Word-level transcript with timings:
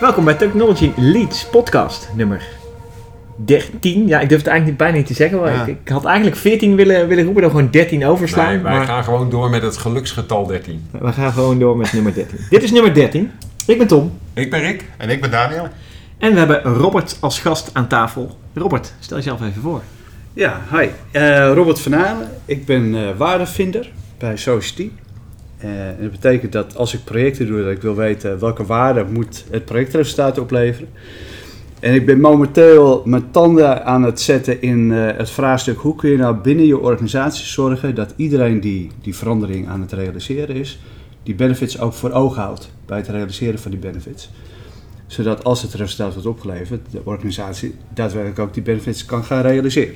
Welkom 0.00 0.24
bij 0.24 0.34
Technology 0.34 0.92
Leads 0.96 1.46
podcast 1.46 2.08
nummer 2.14 2.42
13. 3.36 4.06
Ja, 4.06 4.20
ik 4.20 4.28
durf 4.28 4.40
het 4.40 4.48
eigenlijk 4.48 4.78
bijna 4.78 4.96
niet 4.96 5.06
te 5.06 5.14
zeggen. 5.14 5.40
Maar 5.40 5.52
Ja. 5.52 5.62
ik, 5.66 5.76
ik 5.84 5.88
had 5.88 6.04
eigenlijk 6.04 6.36
14 6.36 6.76
willen, 6.76 7.08
willen 7.08 7.24
roepen, 7.24 7.42
dan 7.42 7.50
gewoon 7.50 7.70
13 7.70 8.06
overslaan. 8.06 8.46
Nee, 8.46 8.58
wij 8.58 8.72
maar 8.76 8.86
gaan 8.86 9.04
gewoon 9.04 9.30
door 9.30 9.50
met 9.50 9.62
het 9.62 9.76
geluksgetal 9.76 10.46
13. 10.46 10.86
we 10.90 11.12
gaan 11.12 11.32
gewoon 11.32 11.58
door 11.58 11.76
met 11.76 11.92
nummer 11.92 12.14
13. 12.14 12.38
Dit 12.50 12.62
is 12.62 12.70
nummer 12.70 12.94
13. 12.94 13.30
Ik 13.66 13.78
ben 13.78 13.86
Tom. 13.86 14.18
Ik 14.34 14.50
ben 14.50 14.60
Rick. 14.60 14.84
En 14.96 15.10
ik 15.10 15.20
ben 15.20 15.30
Daniel. 15.30 15.68
En 16.18 16.32
we 16.32 16.38
hebben 16.38 16.62
Robert 16.62 17.16
als 17.20 17.40
gast 17.40 17.70
aan 17.72 17.88
tafel. 17.88 18.38
Robert, 18.54 18.92
stel 18.98 19.16
jezelf 19.16 19.40
even 19.42 19.62
voor. 19.62 19.80
Ja, 20.32 20.60
hi. 20.70 20.88
Eh, 21.10 21.52
Robert 21.54 21.80
van 21.80 21.94
Aalen. 21.96 22.28
Ik 22.44 22.66
ben 22.66 22.94
eh, 22.94 23.16
waardevinder 23.16 23.90
bij 24.18 24.36
Society. 24.36 24.90
Eh, 25.58 25.88
en 25.88 25.96
dat 26.00 26.10
betekent 26.10 26.52
dat 26.52 26.76
als 26.76 26.94
ik 26.94 27.04
projecten 27.04 27.46
doe, 27.46 27.62
dat 27.62 27.70
ik 27.72 27.82
wil 27.82 27.94
weten 27.94 28.38
welke 28.38 28.64
waarde 28.66 29.04
moet 29.10 29.44
het 29.50 29.64
projectresultaat 29.64 30.38
opleveren. 30.38 30.88
En 31.80 31.94
ik 31.94 32.06
ben 32.06 32.20
momenteel 32.20 33.02
mijn 33.04 33.30
tanden 33.30 33.84
aan 33.84 34.02
het 34.02 34.20
zetten 34.20 34.62
in 34.62 34.92
eh, 34.92 35.16
het 35.16 35.30
vraagstuk 35.30 35.78
hoe 35.78 35.94
kun 35.96 36.10
je 36.10 36.16
nou 36.16 36.36
binnen 36.36 36.66
je 36.66 36.78
organisatie 36.78 37.44
zorgen 37.46 37.94
dat 37.94 38.12
iedereen 38.16 38.60
die 38.60 38.90
die 39.02 39.14
verandering 39.16 39.68
aan 39.68 39.80
het 39.80 39.92
realiseren 39.92 40.56
is, 40.56 40.80
die 41.22 41.34
benefits 41.34 41.80
ook 41.80 41.92
voor 41.92 42.10
ogen 42.10 42.42
houdt 42.42 42.70
bij 42.86 42.98
het 42.98 43.08
realiseren 43.08 43.58
van 43.58 43.70
die 43.70 43.80
benefits. 43.80 44.30
Zodat 45.06 45.44
als 45.44 45.62
het 45.62 45.74
resultaat 45.74 46.12
wordt 46.12 46.28
opgeleverd, 46.28 46.80
de 46.90 47.00
organisatie 47.04 47.74
daadwerkelijk 47.94 48.38
ook 48.38 48.54
die 48.54 48.62
benefits 48.62 49.04
kan 49.04 49.24
gaan 49.24 49.42
realiseren. 49.42 49.94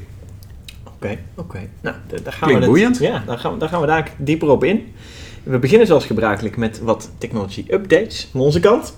Oké, 0.86 1.18
oké. 1.34 1.58
Nou, 1.80 1.96
daar 2.22 2.32
gaan 2.32 2.48
Klinkt 2.48 2.48
we 2.48 2.52
het- 2.52 2.64
boeiend. 2.66 2.98
Ja, 2.98 3.22
daar 3.26 3.38
gaan, 3.38 3.52
we, 3.52 3.58
daar 3.58 3.68
gaan 3.68 3.80
we 3.80 3.86
daar 3.86 4.12
dieper 4.18 4.48
op 4.48 4.64
in. 4.64 4.80
We 5.42 5.58
beginnen 5.58 5.86
zoals 5.86 6.04
gebruikelijk 6.06 6.56
met 6.56 6.80
wat 6.80 7.10
technology 7.18 7.64
updates 7.68 8.28
van 8.30 8.40
onze 8.40 8.60
kant. 8.60 8.96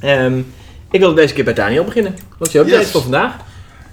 Ehm, 0.00 0.38
ik 0.90 1.00
wil 1.00 1.14
deze 1.14 1.34
keer 1.34 1.44
bij 1.44 1.54
Daniel 1.54 1.84
beginnen. 1.84 2.14
Wat 2.38 2.46
is 2.46 2.52
je 2.52 2.58
update 2.58 2.78
Yes. 2.80 2.90
voor 2.90 3.02
vandaag? 3.02 3.36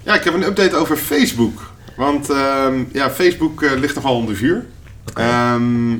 Ja, 0.02 0.14
ik 0.14 0.24
heb 0.24 0.34
een 0.34 0.42
update 0.46 0.76
over 0.76 0.96
Facebook. 0.96 1.72
Want 1.96 2.30
ehm, 2.30 2.84
ja, 2.92 3.10
Facebook 3.10 3.62
eh, 3.62 3.70
ligt 3.78 3.94
nogal 3.94 4.16
onder 4.16 4.36
vuur. 4.36 4.66
Ehm, 5.14 5.96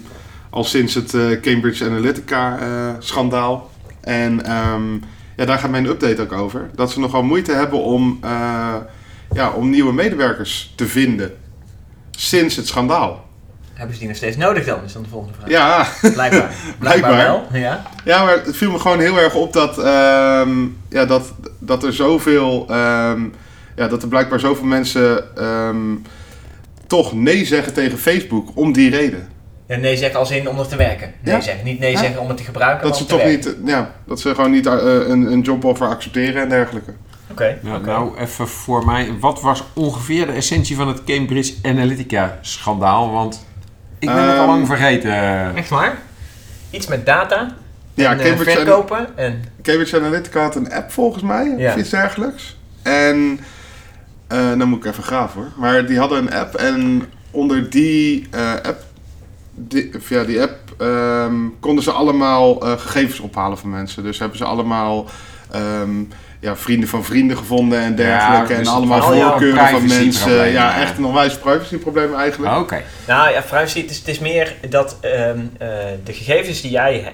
al 0.51 0.65
sinds 0.65 0.95
het 0.95 1.15
eh, 1.15 1.41
Cambridge 1.41 1.85
Analytica 1.85 2.59
eh, 2.59 2.95
schandaal. 2.99 3.71
En 4.01 4.41
ja, 5.37 5.45
daar 5.45 5.59
gaat 5.59 5.71
mijn 5.71 5.87
update 5.87 6.23
ook 6.23 6.33
over. 6.33 6.71
Dat 6.75 6.91
ze 6.91 7.01
nogal 7.01 7.23
moeite 7.23 7.53
hebben 7.53 7.83
om, 7.83 8.19
ja, 9.33 9.51
om 9.57 9.71
nieuwe 9.71 9.93
medewerkers 9.93 10.73
te 10.77 10.87
vinden. 10.87 11.35
Sinds 12.11 12.57
het 12.57 12.67
schandaal. 12.67 13.25
Hebben 13.75 13.93
ze 13.95 13.99
die 14.01 14.09
nog 14.09 14.17
steeds 14.17 14.37
nodig 14.37 14.65
dan? 14.65 14.79
Is 14.85 14.93
dan 14.93 15.03
de 15.03 15.09
volgende 15.09 15.35
vraag. 15.39 15.49
Ja, 15.51 15.87
Blijkbaar. 16.13 16.51
Blijkbaar. 16.79 17.17
wel. 17.17 17.47
Ja. 17.53 17.83
Ja, 18.05 18.25
maar 18.25 18.35
het 18.45 18.57
viel 18.57 18.71
me 18.71 18.79
gewoon 18.79 19.01
heel 19.01 19.19
erg 19.19 19.35
op 19.35 19.53
dat, 19.53 19.79
ehm, 19.79 20.51
ja, 20.89 21.05
dat, 21.05 21.33
dat 21.59 21.85
er 21.85 21.93
zoveel. 21.93 22.67
ehm, 22.69 23.21
ja, 23.77 23.89
dat 23.89 24.03
er 24.03 24.09
blijkbaar 24.09 24.41
zoveel 24.41 24.65
mensen 24.67 25.37
ehm, 25.37 25.95
toch 26.87 27.13
nee 27.13 27.45
zeggen 27.45 27.73
tegen 27.73 27.99
Facebook 27.99 28.49
om 28.55 28.73
die 28.73 28.91
reden. 28.91 29.29
Ja, 29.69 29.77
nee 29.77 29.97
zeggen 29.97 30.19
als 30.19 30.31
in 30.31 30.49
om 30.49 30.59
er 30.59 30.67
te 30.69 30.77
werken. 30.77 31.13
Nee 31.21 31.35
Ja. 31.35 31.41
zeggen. 31.41 31.65
Niet 31.65 31.79
nee 31.79 31.91
Ja. 31.93 31.99
zeggen 31.99 32.21
om 32.21 32.29
het 32.29 32.37
te 32.37 32.43
gebruiken, 32.45 32.87
Dat 32.89 32.97
ze 32.97 33.05
toch 33.07 33.23
werken. 33.23 33.55
niet. 33.61 33.69
Ja, 33.71 33.91
dat 34.07 34.21
ze 34.21 34.35
gewoon 34.35 34.51
niet 34.51 34.67
eh, 34.67 34.73
een, 35.09 35.33
een 35.33 35.41
joboffer 35.41 35.87
accepteren 35.87 36.43
en 36.43 36.49
dergelijke. 36.49 36.93
Oké. 37.31 37.59
Nou, 37.63 37.77
oké. 37.79 37.87
nou, 37.87 38.19
even 38.19 38.49
voor 38.49 38.85
mij. 38.85 39.09
Wat 39.21 39.41
was 39.41 39.63
ongeveer 39.73 40.27
de 40.27 40.33
essentie 40.33 40.77
van 40.77 40.89
het 40.89 41.05
Cambridge 41.05 41.55
Analytica 41.63 42.39
schandaal? 42.41 43.11
Want 43.13 43.45
ik 44.09 44.15
ben 44.15 44.29
het 44.29 44.37
al 44.39 44.43
Ehm, 44.45 44.47
lang 44.49 44.67
vergeten. 44.67 45.57
Echt 45.57 45.69
waar? 45.69 45.99
Iets 46.71 46.87
met 46.87 47.07
data. 47.07 47.55
Ja, 47.95 48.11
en, 48.13 48.21
eh, 48.21 48.27
Cambridge, 48.27 48.57
verkopen. 48.57 49.17
En, 49.19 49.45
Cambridge 49.63 49.97
Analytica 49.97 50.43
had 50.43 50.57
een 50.57 50.73
app 50.73 50.93
volgens 50.93 51.23
mij, 51.23 51.55
Ja. 51.59 51.71
of 51.73 51.77
iets 51.79 51.91
dergelijks. 51.91 52.57
En. 52.83 53.41
eh 54.29 54.59
dan 54.59 54.69
moet 54.69 54.85
ik 54.85 54.91
even 54.91 55.03
graven 55.03 55.41
hoor. 55.41 55.51
Maar 55.57 55.87
die 55.87 55.99
hadden 55.99 56.19
een 56.19 56.33
app 56.35 56.55
en 56.55 57.03
onder 57.31 57.71
die 57.71 58.27
eh, 58.31 58.53
app. 58.53 58.83
Die, 59.57 59.91
via 59.99 60.25
die 60.25 60.43
app 60.43 60.59
ehm, 60.79 61.35
konden 61.61 61.85
ze 61.85 61.91
allemaal 61.91 62.63
eh, 62.63 62.73
gegevens 62.79 63.21
ophalen 63.21 63.59
van 63.59 63.71
mensen. 63.71 64.03
Dus 64.03 64.19
hebben 64.19 64.39
ze 64.39 64.45
allemaal 64.45 65.07
ehm, 65.51 66.03
ja, 66.45 66.57
vrienden 66.57 66.89
van 66.89 67.05
vrienden 67.05 67.37
gevonden 67.37 67.79
en 67.79 67.95
dergelijke. 67.95 68.47
dus 68.47 68.57
en 68.57 68.59
het 68.59 68.69
allemaal 68.69 69.03
voorkeuren 69.03 69.69
van 69.69 69.87
mensen. 69.87 70.51
Ja, 70.51 70.81
echt 70.81 70.99
een 70.99 71.05
onwijs 71.05 71.39
privacyprobleem 71.39 72.15
eigenlijk. 72.15 72.57
Oké. 72.57 72.83
nou 73.07 73.31
ja, 73.31 73.41
privacy, 73.41 73.81
het 73.81 73.91
is, 73.91 73.99
het 73.99 74.09
is 74.09 74.19
meer 74.19 74.55
dat 74.69 74.97
ehm, 75.01 75.39
eh, 75.59 75.69
de 76.05 76.13
gegevens 76.13 76.61
die 76.61 76.71
jij... 76.71 77.13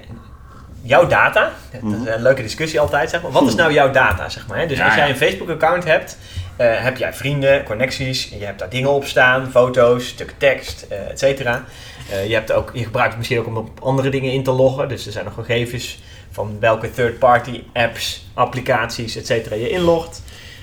Jouw 0.82 1.06
data, 1.06 1.50
dat 1.82 1.92
is 1.92 2.14
een 2.14 2.22
leuke 2.22 2.42
discussie 2.42 2.80
altijd, 2.80 3.10
zeg 3.10 3.22
maar. 3.22 3.30
Wat 3.30 3.46
is 3.46 3.54
nou 3.54 3.72
jouw 3.72 3.90
data, 3.90 4.28
zeg 4.28 4.46
maar? 4.46 4.58
Hè? 4.58 4.66
Dus 4.66 4.78
Ja, 4.78 4.84
als 4.84 4.94
jij 4.94 5.08
een 5.08 5.16
Facebook-account 5.16 5.84
hebt, 5.84 6.18
eh, 6.56 6.82
heb 6.82 6.96
jij 6.96 7.14
vrienden, 7.14 7.64
connecties, 7.64 8.30
en 8.32 8.38
je 8.38 8.44
hebt 8.44 8.58
daar 8.58 8.68
dingen 8.68 8.90
op 8.90 9.04
staan, 9.04 9.50
foto's, 9.50 10.06
stukken 10.06 10.36
tekst, 10.36 10.86
eh 10.88 11.10
et 11.10 11.18
cetera. 11.18 11.64
Eh, 12.10 12.28
je, 12.28 12.34
hebt 12.34 12.52
ook, 12.52 12.70
je 12.72 12.84
gebruikt 12.84 13.10
het 13.10 13.18
misschien 13.18 13.38
ook 13.38 13.46
om 13.46 13.56
op 13.56 13.80
andere 13.80 14.10
dingen 14.10 14.32
in 14.32 14.42
te 14.42 14.50
loggen. 14.50 14.88
Dus 14.88 15.06
er 15.06 15.12
zijn 15.12 15.24
nog 15.24 15.34
gegevens 15.34 15.98
van 16.30 16.56
welke 16.60 16.90
third-party 16.90 17.62
apps, 17.72 18.26
applicaties, 18.34 19.16
et 19.16 19.26
cetera 19.26 19.54
je 19.54 19.68
inlogt. 19.70 20.22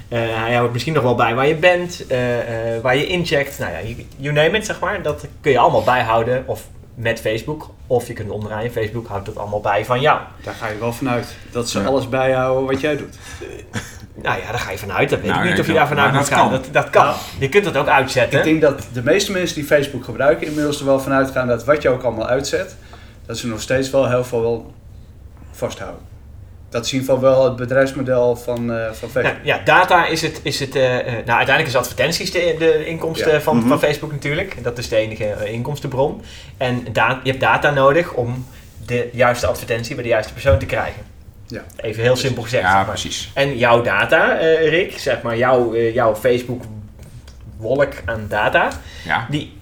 Eh, 0.10 0.20
hij 0.20 0.54
houdt 0.54 0.72
misschien 0.74 0.94
nog 0.94 1.04
wel 1.04 1.16
bij 1.16 1.36
waar 1.36 1.48
je 1.48 1.56
bent, 1.56 2.08
eh, 2.08 2.76
eh, 2.76 2.82
waar 2.82 2.96
je 2.98 3.08
incheckt. 3.08 3.60
Nou 3.60 3.72
ja, 3.72 3.82
you, 3.82 4.06
you 4.18 4.34
name 4.34 4.58
it, 4.58 4.66
zeg 4.66 4.80
maar. 4.80 5.02
Dat 5.02 5.26
kun 5.42 5.52
je 5.52 5.60
allemaal 5.60 5.84
bijhouden. 5.84 6.44
Of 6.48 6.68
met 6.96 7.20
Facebook. 7.20 7.70
Of 7.88 8.08
je 8.08 8.14
kunt 8.14 8.30
omdraaien. 8.30 8.72
Facebook 8.72 9.08
houdt 9.08 9.28
het 9.28 9.38
allemaal 9.38 9.62
bij 9.62 9.86
van 9.86 10.02
jou. 10.02 10.20
Daar 10.44 10.54
ga 10.54 10.68
je 10.68 10.78
wel 10.80 10.94
vanuit 10.94 11.36
dat 11.52 11.70
ze 11.70 11.80
Ja. 11.80 11.86
alles 11.86 12.10
bijhouden 12.10 12.66
wat 12.66 12.82
jij 12.82 12.98
doet. 12.98 13.18
Nou 14.22 14.40
ja, 14.42 14.52
daar 14.52 14.60
ga 14.60 14.72
je 14.72 14.78
vanuit. 14.78 15.10
Dat 15.10 15.20
weet 15.22 15.30
Nou, 15.30 15.44
ik 15.44 15.50
niet 15.50 15.60
of 15.60 15.66
je 15.66 15.72
dat- 15.72 15.80
daar 15.82 15.88
vanuit 15.88 16.12
moet 16.14 16.20
dat 16.20 16.30
gaan. 16.30 16.50
kan. 16.50 16.52
Dat, 16.62 16.68
dat 16.72 16.90
kan. 16.90 17.04
Nou, 17.06 17.16
je 17.40 17.50
kunt 17.50 17.66
het 17.66 17.78
ook 17.78 17.88
uitzetten. 17.88 18.38
Ik 18.40 18.46
denk 18.46 18.62
dat 18.62 18.88
de 18.94 19.04
meeste 19.04 19.32
mensen 19.32 19.56
die 19.56 19.66
Facebook 19.66 20.04
gebruiken 20.04 20.48
inmiddels 20.48 20.80
er 20.80 20.86
wel 20.86 21.00
vanuit 21.00 21.32
gaan 21.32 21.48
dat 21.48 21.66
wat 21.66 21.82
je 21.82 21.90
ook 21.90 22.04
allemaal 22.04 22.28
uitzet, 22.28 22.76
dat 23.26 23.38
ze 23.38 23.48
nog 23.48 23.62
steeds 23.62 23.90
wel 23.90 24.10
heel 24.10 24.24
veel 24.24 24.42
wel 24.42 24.74
vasthouden. 25.58 26.02
Dat 26.70 26.86
is 26.86 26.94
in 26.94 27.00
ieder 27.00 27.16
geval 27.16 27.30
wel 27.32 27.44
het 27.44 27.56
bedrijfsmodel 27.56 28.36
van, 28.36 28.72
eh, 28.74 28.92
van 28.92 29.10
Facebook. 29.10 29.36
Ja, 29.44 29.56
ja, 29.56 29.64
data 29.64 30.06
is 30.08 30.22
het. 30.22 30.40
Is 30.44 30.60
het 30.60 30.76
eh, 30.76 30.98
eh, 31.00 31.06
nou, 31.06 31.16
uiteindelijk 31.38 31.68
is 31.68 31.76
advertenties 31.76 32.32
de, 32.32 32.56
de 32.60 32.86
inkomsten 32.86 33.32
Ja. 33.32 33.42
van, 33.42 33.58
Mhm. 33.58 33.68
van 33.68 33.80
Facebook 33.80 34.12
natuurlijk. 34.12 34.64
Dat 34.64 34.78
is 34.78 34.90
de 34.90 34.96
enige 34.96 35.52
inkomstenbron. 35.52 36.22
En 36.58 36.86
da 36.92 37.20
je 37.24 37.30
hebt 37.30 37.42
data 37.42 37.70
nodig 37.72 38.14
om 38.14 38.46
de 38.86 39.10
juiste 39.14 39.48
advertentie 39.48 39.94
bij 39.96 40.04
de 40.04 40.10
juiste 40.10 40.34
persoon 40.34 40.60
te 40.60 40.66
krijgen. 40.66 41.02
Ja. 41.48 41.64
Even 41.76 42.04
heel 42.04 42.16
simpel 42.16 42.44
gezegd. 42.44 42.64
Ja, 42.64 42.70
zeg 42.70 42.78
maar. 42.78 42.86
precies. 42.90 43.32
En 43.34 43.58
jouw 43.58 43.82
data, 43.82 44.38
eh, 44.40 44.70
Rick, 44.70 44.98
zeg 45.00 45.22
maar 45.22 45.38
jouw, 45.38 45.74
eh, 45.74 45.94
jouw 45.94 46.16
Facebook 46.16 46.64
wolk 47.58 47.94
aan 48.06 48.26
data, 48.30 48.70
Ja. 49.06 49.28
die 49.30 49.56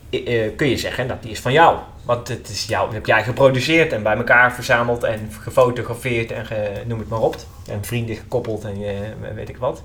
kun 0.56 0.70
je 0.70 0.78
zeggen 0.78 1.08
dat 1.08 1.22
die 1.22 1.32
is 1.32 1.40
van 1.40 1.52
jou. 1.52 1.78
Want 2.06 2.28
het 2.28 2.50
is 2.50 2.66
jou, 2.66 2.94
heb 2.94 3.06
jij 3.06 3.24
geproduceerd 3.24 3.92
en 3.94 4.04
bij 4.04 4.16
elkaar 4.16 4.54
verzameld 4.54 5.04
en 5.04 5.30
gefotografeerd 5.42 6.32
en 6.32 6.46
ge- 6.46 6.82
noem 6.86 7.00
het 7.00 7.10
maar 7.10 7.20
op. 7.20 7.36
En 7.70 7.84
vrienden 7.84 8.16
gekoppeld 8.16 8.64
en 8.64 8.76
eh, 8.84 9.34
weet 9.36 9.50
ik 9.50 9.58
wat. 9.58 9.84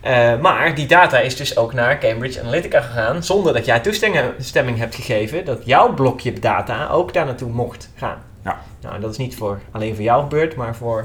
Eh, 0.00 0.38
maar 0.40 0.74
die 0.74 0.86
data 0.86 1.18
is 1.18 1.36
dus 1.36 1.56
ook 1.56 1.72
naar 1.72 1.98
Cambridge 1.98 2.40
Analytica 2.40 2.80
gegaan 2.80 3.22
zonder 3.24 3.52
dat 3.52 3.64
jij 3.64 3.80
toestemming 3.80 4.24
stemming 4.38 4.78
hebt 4.78 4.94
gegeven 4.94 5.44
dat 5.44 5.64
jouw 5.64 5.94
blokje 5.94 6.32
data 6.32 6.88
ook 6.88 7.12
daar 7.12 7.24
naartoe 7.24 7.50
mocht 7.50 7.90
gaan. 7.96 8.22
Ja. 8.44 8.60
Nou, 8.80 9.00
dat 9.00 9.10
is 9.10 9.16
niet 9.16 9.36
voor, 9.36 9.60
alleen 9.70 9.94
voor 9.94 10.04
jou 10.04 10.22
gebeurd, 10.22 10.56
maar 10.56 10.76
voor 10.76 11.04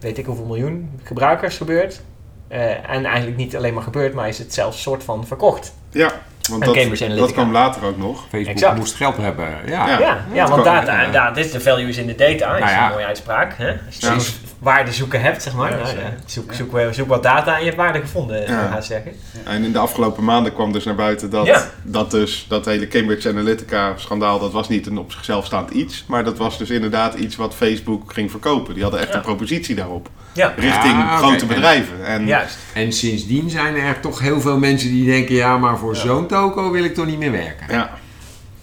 weet 0.00 0.18
ik 0.18 0.26
hoeveel 0.26 0.44
miljoen 0.44 1.00
gebruikers 1.02 1.56
gebeurd. 1.56 2.00
Eh, 2.48 2.90
en 2.90 3.04
eigenlijk 3.04 3.36
niet 3.36 3.56
alleen 3.56 3.74
maar 3.74 3.82
gebeurd, 3.82 4.14
maar 4.14 4.28
is 4.28 4.38
het 4.38 4.54
zelfs 4.54 4.82
soort 4.82 5.04
van 5.04 5.26
verkocht. 5.26 5.74
Ja, 5.90 6.12
want 6.50 6.60
En 6.62 6.66
dat, 6.68 6.76
Cambridge 6.76 7.04
Analytica. 7.04 7.26
dat 7.26 7.32
kwam 7.32 7.52
later 7.52 7.84
ook 7.84 7.96
nog. 7.98 8.20
Facebook 8.30 8.46
Exact. 8.54 8.78
moest 8.78 8.94
geld 8.94 9.16
hebben. 9.16 9.48
Ja. 9.66 9.88
Ja. 9.88 9.98
Ja, 10.00 10.24
ja, 10.32 10.40
dat 10.40 10.48
want 10.50 10.64
data, 10.64 11.02
ja. 11.02 11.10
da, 11.10 11.30
dit 11.30 11.44
is 11.44 11.52
de 11.52 11.60
value 11.60 11.88
is 11.88 11.96
in 11.96 12.06
the 12.06 12.14
data, 12.14 12.54
is 12.54 12.60
Nou 12.60 12.72
ja. 12.72 12.86
een 12.86 12.92
mooie 12.92 13.04
uitspraak. 13.06 13.54
Hè? 13.56 13.68
Als 13.86 13.96
je 13.98 14.06
Ja. 14.06 14.18
zoekt 14.18 14.38
waarde 14.58 14.92
zoeken 14.92 15.20
hebt, 15.20 15.42
zeg 15.42 15.54
maar. 15.54 15.70
Ja, 15.70 15.76
nou, 15.76 15.96
zoek, 16.26 16.52
zoek, 16.52 16.78
zoek 16.90 17.08
wat 17.08 17.22
data 17.22 17.52
en 17.54 17.58
je 17.58 17.64
hebt 17.64 17.76
waarde 17.76 18.00
gevonden, 18.00 18.48
haast 18.70 18.88
zeggen. 18.88 19.12
En 19.44 19.64
in 19.64 19.72
de 19.72 19.78
afgelopen 19.78 20.24
maanden 20.24 20.54
kwam 20.54 20.72
dus 20.72 20.84
naar 20.84 20.94
buiten 20.94 21.30
dat, 21.30 21.46
Ja. 21.46 21.62
dat 21.82 22.10
dus 22.10 22.46
dat 22.48 22.64
hele 22.64 22.88
Cambridge 22.88 23.28
Analytica 23.28 23.92
schandaal, 23.96 24.38
dat 24.38 24.52
was 24.52 24.68
niet 24.68 24.86
een 24.86 24.98
op 24.98 25.12
zichzelf 25.12 25.44
staand 25.46 25.70
iets, 25.70 26.04
maar 26.06 26.24
dat 26.24 26.38
was 26.38 26.58
dus 26.58 26.70
inderdaad 26.70 27.14
iets 27.14 27.36
wat 27.36 27.54
Facebook 27.54 28.12
ging 28.12 28.30
verkopen. 28.30 28.74
Die 28.74 28.82
hadden 28.82 29.00
echt 29.00 29.08
Ja. 29.10 29.14
een 29.16 29.22
propositie 29.22 29.74
daarop, 29.74 30.08
Ja, 30.32 30.52
richting 30.56 30.94
Ah, 30.94 31.16
grote 31.18 31.40
En- 31.40 31.46
bedrijven. 31.46 32.06
En, 32.06 32.26
juist. 32.26 32.58
En 32.74 32.92
sindsdien 32.92 33.50
zijn 33.50 33.76
er 33.76 34.00
toch 34.00 34.20
heel 34.20 34.40
veel 34.40 34.58
mensen 34.58 34.90
die 34.90 35.06
denken: 35.06 35.34
ja, 35.34 35.58
maar 35.58 35.78
voor 35.78 35.96
zo'n 35.96 36.26
toko 36.26 36.70
wil 36.70 36.84
ik 36.84 36.94
toch 36.94 37.06
niet 37.06 37.18
meer 37.18 37.32
werken. 37.32 37.66
ja, 37.68 37.90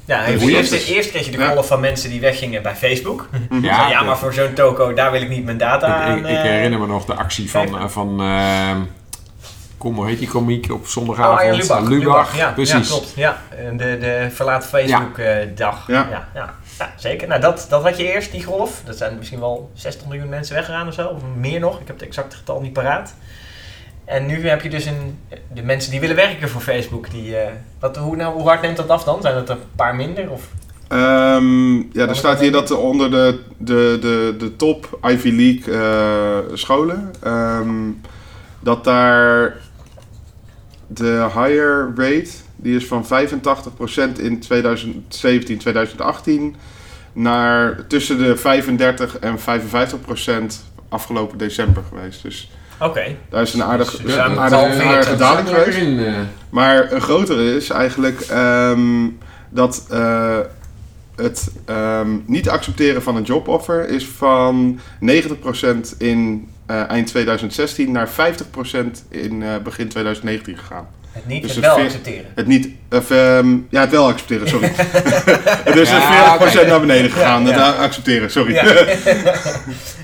Ja, 0.05 0.25
eerst, 0.25 0.71
eerst 0.71 1.09
kreeg 1.09 1.25
je 1.25 1.31
de 1.31 1.37
Ja. 1.37 1.49
golf 1.49 1.67
van 1.67 1.79
mensen 1.79 2.09
die 2.09 2.19
weggingen 2.19 2.61
bij 2.61 2.75
Facebook. 2.75 3.29
Ja, 3.61 3.89
Ja, 3.89 4.01
maar 4.03 4.17
voor 4.17 4.33
zo'n 4.33 4.53
toko, 4.53 4.93
daar 4.93 5.11
wil 5.11 5.21
ik 5.21 5.29
niet 5.29 5.45
mijn 5.45 5.57
data 5.57 5.87
Ik, 5.87 6.01
aan. 6.09 6.17
ik, 6.17 6.23
ik 6.23 6.29
eh, 6.37 6.41
herinner 6.41 6.79
me 6.79 6.87
nog 6.87 7.05
de 7.05 7.13
actie 7.13 7.49
van, 7.49 7.79
eh, 7.79 7.87
van 7.87 8.21
ehm, 8.21 8.77
kom, 9.77 9.95
hoe 9.95 10.07
heet 10.07 10.19
die 10.19 10.27
komiek 10.27 10.71
op 10.71 10.81
Oh, 10.81 10.87
zondagavond? 10.87 11.39
Arjen 11.39 11.55
Lubach. 11.55 11.87
Lubach, 11.89 12.37
Ja, 12.37 12.51
precies. 12.51 12.73
Ja, 12.89 12.95
klopt. 12.95 13.13
Ja, 13.15 13.41
En 13.67 13.77
de, 13.77 13.97
de 13.99 14.27
verlaat 14.33 14.65
Facebook 14.67 15.17
eh, 15.17 15.35
dag. 15.55 15.83
Ja. 15.87 16.27
Ja, 16.33 16.55
ja. 16.79 16.93
Zeker. 16.97 17.27
Nou, 17.27 17.41
dat, 17.41 17.65
dat 17.69 17.83
had 17.83 17.97
je 17.97 18.13
eerst, 18.13 18.31
die 18.31 18.43
golf. 18.43 18.81
Dat 18.85 18.97
zijn 18.97 19.17
misschien 19.17 19.39
wel 19.39 19.71
60 19.73 20.07
miljoen 20.07 20.29
mensen 20.29 20.55
weggegaan 20.55 20.87
of 20.87 20.93
zo. 20.93 21.07
Of 21.07 21.21
meer 21.35 21.59
nog. 21.59 21.79
Ik 21.79 21.87
heb 21.87 21.99
het 21.99 22.07
exacte 22.07 22.35
getal 22.35 22.61
niet 22.61 22.73
paraat. 22.73 23.13
En 24.05 24.25
nu 24.25 24.47
heb 24.47 24.61
je 24.61 24.69
dus 24.69 24.85
een, 24.85 25.17
de 25.53 25.63
mensen 25.63 25.91
die 25.91 25.99
willen 25.99 26.15
werken 26.15 26.49
voor 26.49 26.61
Facebook. 26.61 27.11
Die, 27.11 27.37
eh, 27.37 27.51
wat, 27.79 27.97
hoe, 27.97 28.15
nou, 28.15 28.33
hoe 28.33 28.47
hard 28.47 28.61
neemt 28.61 28.77
dat 28.77 28.89
af 28.89 29.03
dan? 29.03 29.21
Zijn 29.21 29.33
dat 29.35 29.49
een 29.49 29.57
paar 29.75 29.95
minder? 29.95 30.31
Of? 30.31 30.49
Ehm, 30.87 31.75
ja, 31.75 32.07
er 32.07 32.15
staat 32.15 32.39
hier 32.39 32.51
dat 32.51 32.69
er 32.69 32.77
onder 32.77 33.11
de, 33.11 33.39
de, 33.57 33.97
de, 34.01 34.35
de 34.37 34.55
top 34.55 34.99
Ivy 35.03 35.29
League 35.29 35.73
eh, 35.73 36.55
scholen, 36.55 37.13
ehm, 37.23 37.91
dat 38.59 38.83
daar 38.83 39.57
de 40.87 41.27
higher 41.33 41.93
rate, 41.95 42.29
die 42.61 42.75
is 42.75 42.85
van 42.87 43.05
85% 43.05 44.19
in 44.21 44.39
2017, 44.39 45.57
2018 45.57 46.55
naar 47.13 47.87
tussen 47.87 48.17
de 48.17 48.37
35 48.37 49.17
en 49.19 49.37
55% 49.39 49.41
afgelopen 50.89 51.37
december 51.37 51.83
geweest. 51.89 52.23
Dus 52.23 52.51
Oké. 52.79 53.15
daar 53.29 53.41
is 53.41 53.53
een 53.53 53.63
aardig, 53.63 53.91
Dus 54.01 54.13
een 54.13 54.21
aan 54.21 54.29
het 54.31 54.39
aardige, 54.39 54.61
halveren. 54.61 54.87
aardige 54.87 55.15
daling 55.15 55.47
Zat 55.47 55.57
er 55.57 55.63
geweest. 55.63 55.77
in, 55.87 55.99
eh, 56.05 56.13
Maar 56.49 56.91
een 56.91 57.01
grotere 57.01 57.55
is 57.55 57.69
eigenlijk 57.69 58.19
ehm, 58.21 59.07
dat 59.49 59.85
eh, 59.89 60.37
het 61.15 61.51
ehm, 61.65 62.17
niet 62.25 62.49
accepteren 62.49 63.01
van 63.03 63.15
een 63.15 63.23
joboffer 63.23 63.89
is 63.89 64.07
van 64.07 64.79
90% 64.99 65.95
in 65.97 66.49
eh, 66.69 66.89
eind 66.89 67.07
2016 67.07 67.91
naar 67.91 68.09
50% 68.09 68.11
in 69.09 69.43
eh, 69.43 69.49
begin 69.63 69.87
2019 69.87 70.57
gegaan. 70.57 70.87
Het 71.11 71.25
niet, 71.27 71.41
Dus 71.41 71.55
het 71.55 71.65
wel 71.65 71.75
accepteren. 71.77 72.25
Het 72.35 72.47
niet, 72.47 72.69
of, 72.91 73.11
ehm, 73.11 73.57
ja, 73.69 73.81
het 73.81 73.89
wel 73.89 74.07
accepteren, 74.07 74.49
sorry. 74.49 74.71
het 74.75 75.75
is 75.75 75.89
Ja, 75.89 76.33
een 76.33 76.39
40% 76.39 76.59
oké. 76.59 76.67
naar 76.69 76.79
beneden 76.79 77.11
gegaan. 77.11 77.43
Ja, 77.43 77.49
ja. 77.49 77.65
Het 77.71 77.77
accepteren, 77.77 78.31
sorry. 78.31 78.53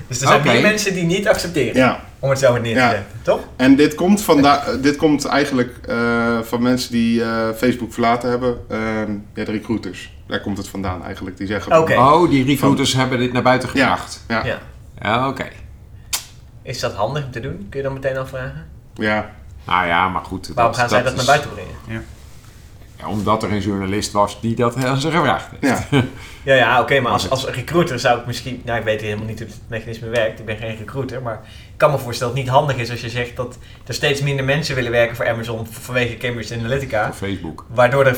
Dus 0.08 0.20
er 0.20 0.28
zijn 0.28 0.42
meer 0.44 0.60
mensen 0.62 0.94
die 0.94 1.04
niet 1.04 1.28
accepteren. 1.28 1.96
Om 2.18 2.30
het 2.30 2.38
zo 2.38 2.52
maar 2.52 2.60
neer 2.60 2.74
te 2.74 2.80
Ja. 2.80 2.88
zetten. 2.90 3.06
Toch? 3.22 3.40
En 3.56 3.76
dit 3.76 3.94
komt, 3.94 4.22
vanda- 4.22 4.64
dit 4.82 4.96
komt 4.96 5.24
eigenlijk 5.24 5.76
eh, 5.88 6.38
van 6.42 6.62
mensen 6.62 6.90
die 6.92 7.22
eh, 7.22 7.48
Facebook 7.56 7.92
verlaten 7.92 8.30
hebben. 8.30 8.56
Ehm, 8.68 9.10
ja, 9.34 9.44
de 9.44 9.50
recruiters. 9.52 10.12
Daar 10.26 10.40
komt 10.40 10.56
het 10.58 10.68
vandaan 10.68 11.04
eigenlijk. 11.04 11.36
Die 11.36 11.46
zeggen 11.46 11.72
van-. 11.72 11.98
Oh, 11.98 12.30
die 12.30 12.44
recruiters 12.44 12.92
hebben 12.94 13.18
dit 13.18 13.32
naar 13.32 13.42
buiten 13.42 13.68
gebracht. 13.68 14.24
Ja. 14.28 14.44
Ja. 14.44 14.58
Ja, 15.02 15.28
oké. 15.28 15.46
Is 16.66 16.80
dat 16.80 16.92
handig 16.94 17.24
om 17.24 17.30
te 17.30 17.40
doen? 17.40 17.66
Kun 17.70 17.78
je 17.80 17.84
dan 17.86 17.92
meteen 17.94 18.16
afvragen? 18.16 18.66
Ja, 18.94 19.30
Nou 19.66 19.86
ja, 19.86 20.08
maar 20.08 20.24
goed. 20.24 20.50
Waarom 20.54 20.74
gaan 20.74 20.88
zij 20.88 21.02
dat 21.02 21.10
is- 21.12 21.16
naar 21.16 21.26
buiten 21.26 21.50
brengen? 21.50 22.04
Ja, 22.98 23.08
omdat 23.08 23.42
er 23.42 23.52
een 23.52 23.60
journalist 23.60 24.12
was 24.12 24.40
die 24.40 24.56
dat 24.56 24.84
aan 24.84 25.00
ze 25.00 25.10
gevraagd 25.10 25.46
heeft. 25.60 25.82
ja. 25.90 26.02
Ja, 26.44 26.54
ja 26.54 26.80
oké, 26.80 27.00
maar 27.00 27.12
als, 27.12 27.30
als 27.30 27.44
recruiter 27.46 27.98
zou 27.98 28.18
ik 28.20 28.26
misschien... 28.26 28.62
Nou, 28.64 28.78
ik 28.78 28.84
weet 28.84 29.00
helemaal 29.00 29.26
niet 29.26 29.38
hoe 29.38 29.48
het 29.48 29.58
mechanisme 29.68 30.08
werkt. 30.08 30.38
Ik 30.38 30.44
ben 30.44 30.56
geen 30.56 30.76
recruiter, 30.76 31.22
maar 31.22 31.40
ik 31.44 31.78
kan 31.78 31.90
me 31.90 31.98
voorstellen 31.98 32.34
dat 32.34 32.42
het 32.44 32.52
niet 32.52 32.60
handig 32.60 32.76
is 32.76 32.90
als 32.90 33.00
je 33.00 33.10
zegt 33.10 33.36
dat 33.36 33.58
er 33.86 33.94
steeds 33.94 34.20
minder 34.20 34.44
mensen 34.44 34.74
willen 34.74 34.90
werken 34.90 35.16
voor 35.16 35.28
Amazon 35.28 35.66
vanwege 35.70 36.16
Cambridge 36.16 36.54
Analytica. 36.58 37.06
Op 37.06 37.14
Facebook. 37.14 37.64
Waardoor 37.68 38.06
er 38.06 38.16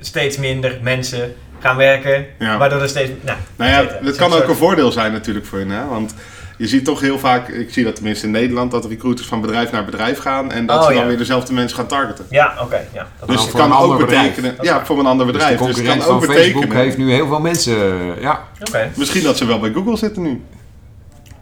steeds 0.00 0.36
minder 0.36 0.78
mensen 0.82 1.34
gaan 1.58 1.76
werken. 1.76 2.26
Ja. 2.38 2.58
Waardoor 2.58 2.80
er 2.82 2.88
steeds... 2.88 3.10
Nou, 3.20 3.38
Nou 3.56 3.70
ja, 3.70 4.04
het 4.04 4.16
kan 4.16 4.32
ook 4.32 4.48
een 4.48 4.56
voordeel 4.56 4.92
zijn 4.92 5.12
natuurlijk 5.12 5.46
voor 5.46 5.58
hen. 5.58 5.70
Hè? 5.70 5.86
Want 5.86 6.14
je 6.62 6.68
ziet 6.68 6.84
toch 6.84 7.00
heel 7.00 7.18
vaak, 7.18 7.48
ik 7.48 7.72
zie 7.72 7.84
dat 7.84 7.94
tenminste 7.94 8.26
in 8.26 8.32
Nederland, 8.32 8.70
dat 8.70 8.84
recruiters 8.84 9.28
van 9.28 9.40
bedrijf 9.40 9.70
naar 9.70 9.84
bedrijf 9.84 10.18
gaan. 10.18 10.50
En 10.52 10.66
dat 10.66 10.76
Oh, 10.80 10.86
ze 10.86 10.92
dan 10.92 11.02
ja. 11.02 11.08
weer 11.08 11.18
dezelfde 11.18 11.52
mensen 11.52 11.76
gaan 11.76 11.86
targeten. 11.86 12.26
Ja, 12.30 12.54
oké. 12.62 12.80
ja, 12.92 13.06
dat 13.20 13.28
Dus 13.28 13.42
het 13.42 13.50
kan 13.52 13.72
ook 13.76 13.98
bedrijf. 13.98 14.22
betekenen, 14.34 14.56
ja, 14.60 14.84
voor 14.86 14.98
een 14.98 15.06
ander 15.06 15.26
Dus 15.26 15.34
de 15.34 15.38
bedrijf. 15.38 15.58
Dus, 15.58 15.66
het 15.66 15.76
concurrent 15.76 16.04
kan 16.04 16.14
ook 16.14 16.24
van 16.24 16.34
Facebook 16.34 16.52
betekenen, 16.60 16.84
heeft 16.84 16.96
nu 16.98 17.12
heel 17.12 17.26
veel 17.26 17.40
mensen. 17.40 17.76
eh, 18.16 18.22
Ja, 18.22 18.40
Oké, 18.68 18.90
misschien 18.96 19.22
dat 19.22 19.36
ze 19.36 19.46
wel 19.46 19.58
bij 19.60 19.72
Google 19.72 19.96
zitten 19.96 20.22
nu. 20.22 20.42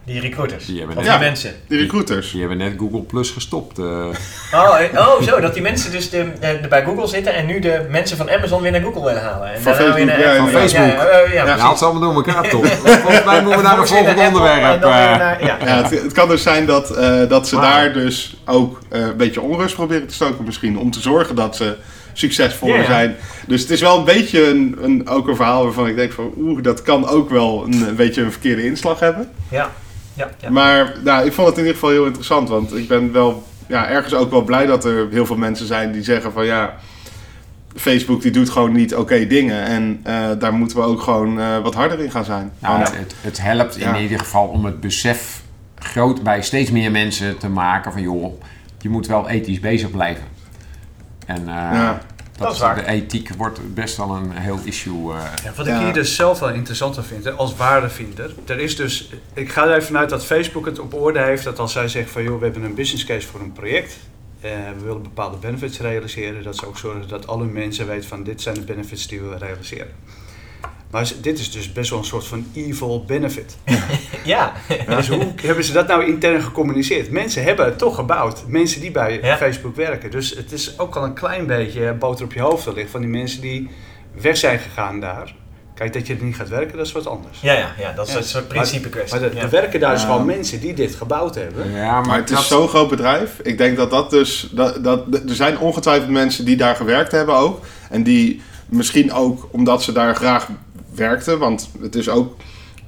Die 0.04 0.20
recruiters. 0.20 0.66
Die 0.66 0.78
hebben 0.78 0.96
of 0.96 1.02
net- 1.02 1.12
die 1.12 1.20
Ja. 1.22 1.26
mensen. 1.28 1.54
Die 1.68 1.78
recruiters. 1.78 2.30
die 2.30 2.40
hebben 2.40 2.58
net 2.58 2.72
Google 2.78 3.00
Plus 3.02 3.30
gestopt. 3.30 3.78
eh. 3.78 3.84
Oh, 4.54 4.80
eh, 4.80 4.98
oh, 5.00 5.22
zo. 5.22 5.40
Dat 5.40 5.52
die 5.54 5.62
mensen 5.62 5.92
dus 5.92 6.10
de, 6.10 6.26
de, 6.40 6.68
bij 6.68 6.84
Google 6.84 7.06
zitten 7.06 7.34
en 7.34 7.46
nu 7.46 7.58
de 7.60 7.86
mensen 7.90 8.16
van 8.16 8.30
Amazon 8.30 8.62
weer 8.62 8.70
naar 8.70 8.80
Google 8.80 9.04
willen 9.04 9.22
halen. 9.22 9.52
En 9.54 9.60
Van 9.62 9.74
Facebook, 9.74 10.06
naar- 10.06 10.20
ja, 10.20 10.36
Van 10.36 10.44
ja. 10.50 10.50
Facebook. 10.58 11.32
Ja, 11.32 11.58
haalt 11.58 11.78
ze 11.78 11.84
allemaal 11.84 12.12
door 12.14 12.24
elkaar 12.24 12.48
toch? 12.48 12.66
Volgens 13.02 13.24
mij 13.24 13.42
moeten 13.42 13.58
we 13.60 13.66
naar 13.66 13.78
een 13.78 13.86
volgend 13.86 14.18
onderwerp. 14.26 14.82
eh. 14.82 14.88
naar- 14.90 15.44
ja. 15.44 15.56
Ja, 15.64 15.82
het, 15.82 15.90
het 16.02 16.12
kan 16.12 16.28
dus 16.28 16.42
zijn 16.42 16.66
dat, 16.66 16.90
eh, 16.96 17.28
dat 17.28 17.48
ze 17.48 17.56
daar 17.56 17.92
dus 17.92 18.36
ook 18.46 18.78
eh, 18.88 19.00
een 19.00 19.16
beetje 19.16 19.40
onrust 19.40 19.74
proberen 19.74 20.06
te 20.06 20.14
stoken 20.14 20.44
misschien. 20.44 20.78
Om 20.78 20.90
te 20.90 21.00
zorgen 21.00 21.34
dat 21.34 21.56
ze 21.56 21.76
succesvoller 22.12 22.84
zijn. 22.84 23.16
Dus 23.46 23.60
het 23.60 23.70
is 23.70 23.80
wel 23.80 23.98
een 23.98 24.04
beetje 24.04 24.46
een, 24.48 24.76
een, 24.80 25.08
ook 25.08 25.28
een 25.28 25.36
verhaal 25.36 25.64
waarvan 25.64 25.86
ik 25.86 25.96
denk 25.96 26.12
van... 26.12 26.32
Oeh, 26.38 26.62
dat 26.62 26.82
kan 26.82 27.08
ook 27.08 27.30
wel 27.30 27.64
een, 27.66 27.88
een 27.88 27.96
beetje 27.96 28.22
een 28.22 28.30
verkeerde 28.32 28.64
inslag 28.64 29.00
hebben. 29.00 29.30
Ja, 29.48 29.70
ja, 30.20 30.30
ja. 30.40 30.50
Maar 30.50 30.92
nou, 31.04 31.26
ik 31.26 31.32
vond 31.32 31.46
het 31.48 31.56
in 31.56 31.62
ieder 31.64 31.78
geval 31.78 31.90
heel 31.94 32.04
interessant. 32.06 32.48
Want 32.48 32.76
ik 32.76 32.88
ben 32.88 33.12
wel 33.12 33.42
ja, 33.66 33.88
ergens 33.88 34.14
ook 34.14 34.30
wel 34.30 34.42
blij 34.42 34.66
dat 34.66 34.84
er 34.84 35.08
heel 35.10 35.26
veel 35.26 35.36
mensen 35.36 35.66
zijn 35.66 35.92
die 35.92 36.02
zeggen 36.02 36.32
van... 36.32 36.44
ja, 36.44 36.74
Facebook 37.76 38.22
die 38.22 38.30
doet 38.30 38.50
gewoon 38.50 38.72
niet 38.72 38.94
oké 38.94 39.26
dingen. 39.26 39.64
En 39.64 40.00
eh, 40.02 40.28
daar 40.38 40.52
moeten 40.52 40.76
we 40.76 40.82
ook 40.82 41.00
gewoon 41.02 41.40
eh, 41.40 41.58
wat 41.62 41.74
harder 41.74 42.00
in 42.00 42.10
gaan 42.10 42.24
zijn. 42.24 42.52
Nou, 42.58 42.76
Want- 42.76 42.96
het, 42.96 43.14
het 43.20 43.42
helpt 43.42 43.74
Ja. 43.78 43.94
in 43.94 44.02
ieder 44.02 44.18
geval 44.18 44.46
om 44.46 44.64
het 44.64 44.80
besef 44.80 45.42
groot 45.78 46.22
bij 46.22 46.42
steeds 46.42 46.70
meer 46.70 46.90
mensen 46.90 47.38
te 47.38 47.48
maken 47.48 47.92
van 47.92 48.02
joh, 48.02 48.42
je 48.80 48.88
moet 48.88 49.06
wel 49.06 49.28
ethisch 49.28 49.60
bezig 49.60 49.90
blijven. 49.90 50.24
En 51.26 51.38
eh, 51.40 51.54
Ja. 51.54 52.00
Dat, 52.40 52.48
Dat 52.48 52.56
is 52.56 52.58
waar. 52.62 52.74
de 52.74 52.86
ethiek 52.86 53.30
wordt 53.36 53.74
best 53.74 53.96
wel 53.96 54.10
een 54.16 54.30
heel 54.32 54.58
issue. 54.64 55.12
eh. 55.12 55.22
Ja, 55.44 55.52
wat 55.56 55.66
Ja. 55.66 55.76
ik 55.78 55.84
hier 55.84 55.92
dus 55.92 56.14
zelf 56.16 56.38
wel 56.38 56.50
interessanter 56.50 57.04
vind, 57.04 57.24
hè, 57.24 57.30
als 57.30 57.56
waardevinder. 57.56 58.34
Er 58.46 58.58
is 58.58 58.76
dus, 58.76 59.10
ik 59.34 59.52
ga 59.52 59.64
er 59.64 59.70
even 59.74 59.82
vanuit 59.86 60.10
dat 60.10 60.24
Facebook 60.24 60.66
het 60.66 60.78
op 60.78 60.94
orde 60.94 61.18
heeft 61.22 61.44
dat 61.44 61.58
als 61.58 61.72
zij 61.72 61.88
zeggen 61.88 62.12
van 62.12 62.22
joh, 62.22 62.38
we 62.38 62.44
hebben 62.44 62.62
een 62.62 62.74
business 62.74 63.04
case 63.04 63.26
voor 63.26 63.40
een 63.40 63.52
project. 63.52 63.96
eh, 64.40 64.50
we 64.78 64.84
willen 64.84 65.02
bepaalde 65.02 65.36
benefits 65.36 65.78
realiseren. 65.80 66.42
Dat 66.42 66.56
ze 66.56 66.66
ook 66.66 66.78
zorgen 66.78 67.08
dat 67.08 67.26
alle 67.26 67.44
mensen 67.44 67.86
weten 67.86 68.08
van 68.08 68.22
dit 68.24 68.42
zijn 68.42 68.54
de 68.54 68.60
benefits 68.60 69.06
die 69.06 69.20
we 69.20 69.36
realiseren. 69.38 69.90
Maar 70.90 71.12
dit 71.20 71.38
is 71.38 71.50
dus 71.50 71.72
best 71.72 71.90
wel 71.90 71.98
een 71.98 72.04
soort 72.04 72.26
van 72.26 72.46
evil 72.54 73.04
benefit. 73.06 73.56
ja. 74.24 74.52
Dus 74.86 75.08
hoe 75.08 75.26
hebben 75.42 75.64
ze 75.64 75.72
dat 75.72 75.86
nou 75.88 76.04
intern 76.06 76.42
gecommuniceerd? 76.42 77.10
Mensen 77.10 77.42
hebben 77.42 77.64
het 77.64 77.78
toch 77.78 77.94
gebouwd. 77.94 78.42
Mensen 78.46 78.80
die 78.80 78.90
bij 78.90 79.18
Ja. 79.22 79.36
Facebook 79.36 79.76
werken. 79.76 80.10
Dus 80.10 80.30
het 80.36 80.52
is 80.52 80.78
ook 80.78 80.96
al 80.96 81.04
een 81.04 81.14
klein 81.14 81.46
beetje 81.46 81.92
boter 81.92 82.24
op 82.24 82.32
je 82.32 82.40
hoofd 82.40 82.64
wellicht 82.64 82.90
van 82.90 83.00
die 83.00 83.10
mensen 83.10 83.40
die 83.40 83.68
weg 84.20 84.36
zijn 84.36 84.58
gegaan 84.58 85.00
daar. 85.00 85.34
Kijk, 85.74 85.92
dat 85.92 86.06
je 86.06 86.14
er 86.14 86.24
niet 86.24 86.36
gaat 86.36 86.48
werken, 86.48 86.76
dat 86.76 86.86
is 86.86 86.92
wat 86.92 87.06
anders. 87.06 87.40
Ja, 87.40 87.52
ja, 87.52 87.72
ja, 87.78 87.92
dat 87.92 88.06
is 88.06 88.12
Ja. 88.12 88.18
een 88.18 88.24
soort 88.24 88.48
principe 88.48 88.88
kwestie. 88.88 89.20
Maar 89.20 89.28
er, 89.28 89.34
ja. 89.36 89.42
er 89.42 89.50
werken 89.50 89.80
daar 89.80 89.92
dus 89.92 90.02
Ja. 90.02 90.06
gewoon 90.06 90.26
mensen 90.26 90.60
die 90.60 90.74
dit 90.74 90.94
gebouwd 90.94 91.34
hebben. 91.34 91.70
Ja, 91.70 92.00
Maar 92.00 92.16
het 92.18 92.30
is 92.30 92.48
zo'n 92.48 92.68
groot 92.68 92.88
bedrijf. 92.90 93.38
Ik 93.42 93.58
denk 93.58 93.76
dat 93.76 93.90
dat 93.90 94.10
dus. 94.10 94.48
Dat, 94.52 94.84
dat, 94.84 95.06
er 95.28 95.34
zijn 95.34 95.58
ongetwijfeld 95.58 96.10
mensen 96.10 96.44
die 96.44 96.56
daar 96.56 96.76
gewerkt 96.76 97.12
hebben 97.12 97.34
ook. 97.34 97.64
En 97.90 98.02
die 98.02 98.42
misschien 98.66 99.12
ook 99.12 99.48
omdat 99.50 99.82
ze 99.82 99.92
daar 99.92 100.14
graag 100.16 100.48
werkten. 100.94 101.38
Want 101.38 101.70
het 101.80 101.94
is 101.94 102.08
ook 102.08 102.36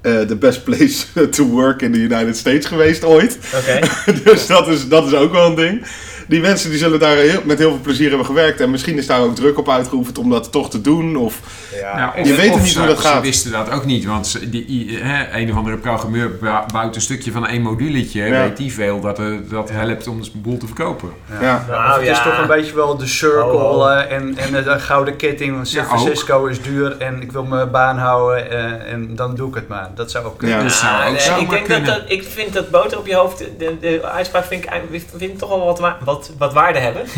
eh, 0.01 0.27
de 0.29 0.37
best 0.37 0.65
place 0.65 1.07
to 1.37 1.45
work 1.45 1.83
in 1.83 1.93
the 1.93 1.99
United 1.99 2.37
States 2.37 2.67
geweest 2.67 3.05
ooit. 3.05 3.39
Oké. 3.55 3.81
dus 4.25 4.47
dat 4.47 4.69
is, 4.69 4.89
dat 4.89 5.07
is 5.07 5.15
ook 5.15 5.33
wel 5.33 5.47
een 5.47 5.55
ding. 5.55 5.83
Die 6.33 6.41
mensen 6.41 6.71
die 6.71 6.79
zullen 6.79 6.99
daar 7.01 7.17
heel, 7.17 7.41
met 7.45 7.59
heel 7.59 7.71
veel 7.71 7.81
plezier 7.83 8.09
hebben 8.09 8.27
gewerkt. 8.27 8.61
En 8.61 8.71
misschien 8.71 8.97
is 8.99 9.07
daar 9.07 9.21
ook 9.21 9.35
druk 9.35 9.59
op 9.59 9.69
uitgeoefend 9.71 10.19
om 10.19 10.31
dat 10.31 10.53
toch 10.53 10.71
te 10.71 10.81
doen. 10.81 11.17
Of, 11.17 11.41
Nou, 11.95 12.11
of- 12.21 12.27
Je 12.29 12.35
weet 12.35 12.51
of 12.51 12.61
niet 12.61 12.69
ze- 12.71 12.79
hoe 12.79 12.87
dat 12.89 13.01
Ze 13.01 13.07
gaat. 13.07 13.23
wisten 13.23 13.53
dat 13.53 13.71
ook 13.71 13.85
niet, 13.85 14.05
want 14.05 14.27
ze- 14.27 14.51
die, 14.51 14.99
hè, 15.01 15.39
een 15.39 15.51
of 15.51 15.57
andere 15.57 15.77
programmeur 15.77 16.37
bou- 16.41 16.65
bouwt 16.73 16.95
een 16.95 17.01
stukje 17.01 17.33
van 17.33 17.47
één 17.47 17.63
moduletje. 17.63 18.23
Ja. 18.25 18.31
Weet 18.43 18.57
die 18.57 18.73
veel 18.73 19.01
dat, 19.01 19.19
eh, 19.19 19.27
dat 19.49 19.71
helpt 19.71 20.07
om 20.07 20.21
de 20.23 20.31
boel 20.35 20.59
te 20.59 20.67
verkopen. 20.67 21.09
ja. 21.41 21.65
Nou, 21.69 22.01
het 22.01 22.09
is 22.11 22.17
ja. 22.17 22.23
toch 22.25 22.39
een 22.39 22.47
beetje 22.47 22.75
wel 22.75 22.97
de 22.97 23.07
circle 23.07 23.43
Oh, 23.53 23.77
oh. 23.77 23.93
eh, 23.93 24.13
en, 24.13 24.37
en 24.39 24.53
de 24.65 24.79
gouden 24.79 25.17
ketting. 25.17 25.55
Want 25.55 25.69
San 25.69 25.83
Ja. 25.83 25.89
Francisco 25.89 26.47
is 26.47 26.63
duur 26.63 26.97
en 26.99 27.23
ik 27.23 27.33
wil 27.33 27.45
mijn 27.45 27.71
baan 27.71 27.99
houden 27.99 28.51
eh, 28.51 28.93
en 28.93 29.17
dan 29.17 29.35
doe 29.35 29.49
ik 29.49 29.55
het 29.55 29.69
maar. 29.69 29.91
Dat 29.95 30.11
zou 30.11 30.25
ook 30.25 30.39
kunnen. 30.39 30.57
Ja. 30.57 30.63
Dat 30.63 30.73
zou 30.73 31.05
ook 31.05 31.11
nee, 31.11 31.21
zomaar 31.21 31.41
ik, 31.41 31.51
denk 31.51 31.87
dat, 31.87 31.97
dat, 31.97 32.03
ik 32.11 32.23
vind 32.23 32.53
dat 32.53 32.71
boter 32.71 32.99
op 32.99 33.07
je 33.07 33.15
hoofd, 33.15 33.39
de, 33.59 33.77
de 33.81 34.01
uitspraak 34.05 34.45
vind 34.45 34.65
ik, 34.65 34.71
vind 35.17 35.23
ik 35.23 35.39
toch 35.39 35.49
wel 35.49 35.65
wat, 35.65 35.79
wa- 35.79 35.97
wat, 36.23 36.31
wat 36.39 36.53
waarde 36.53 36.79
hebben. 36.79 37.03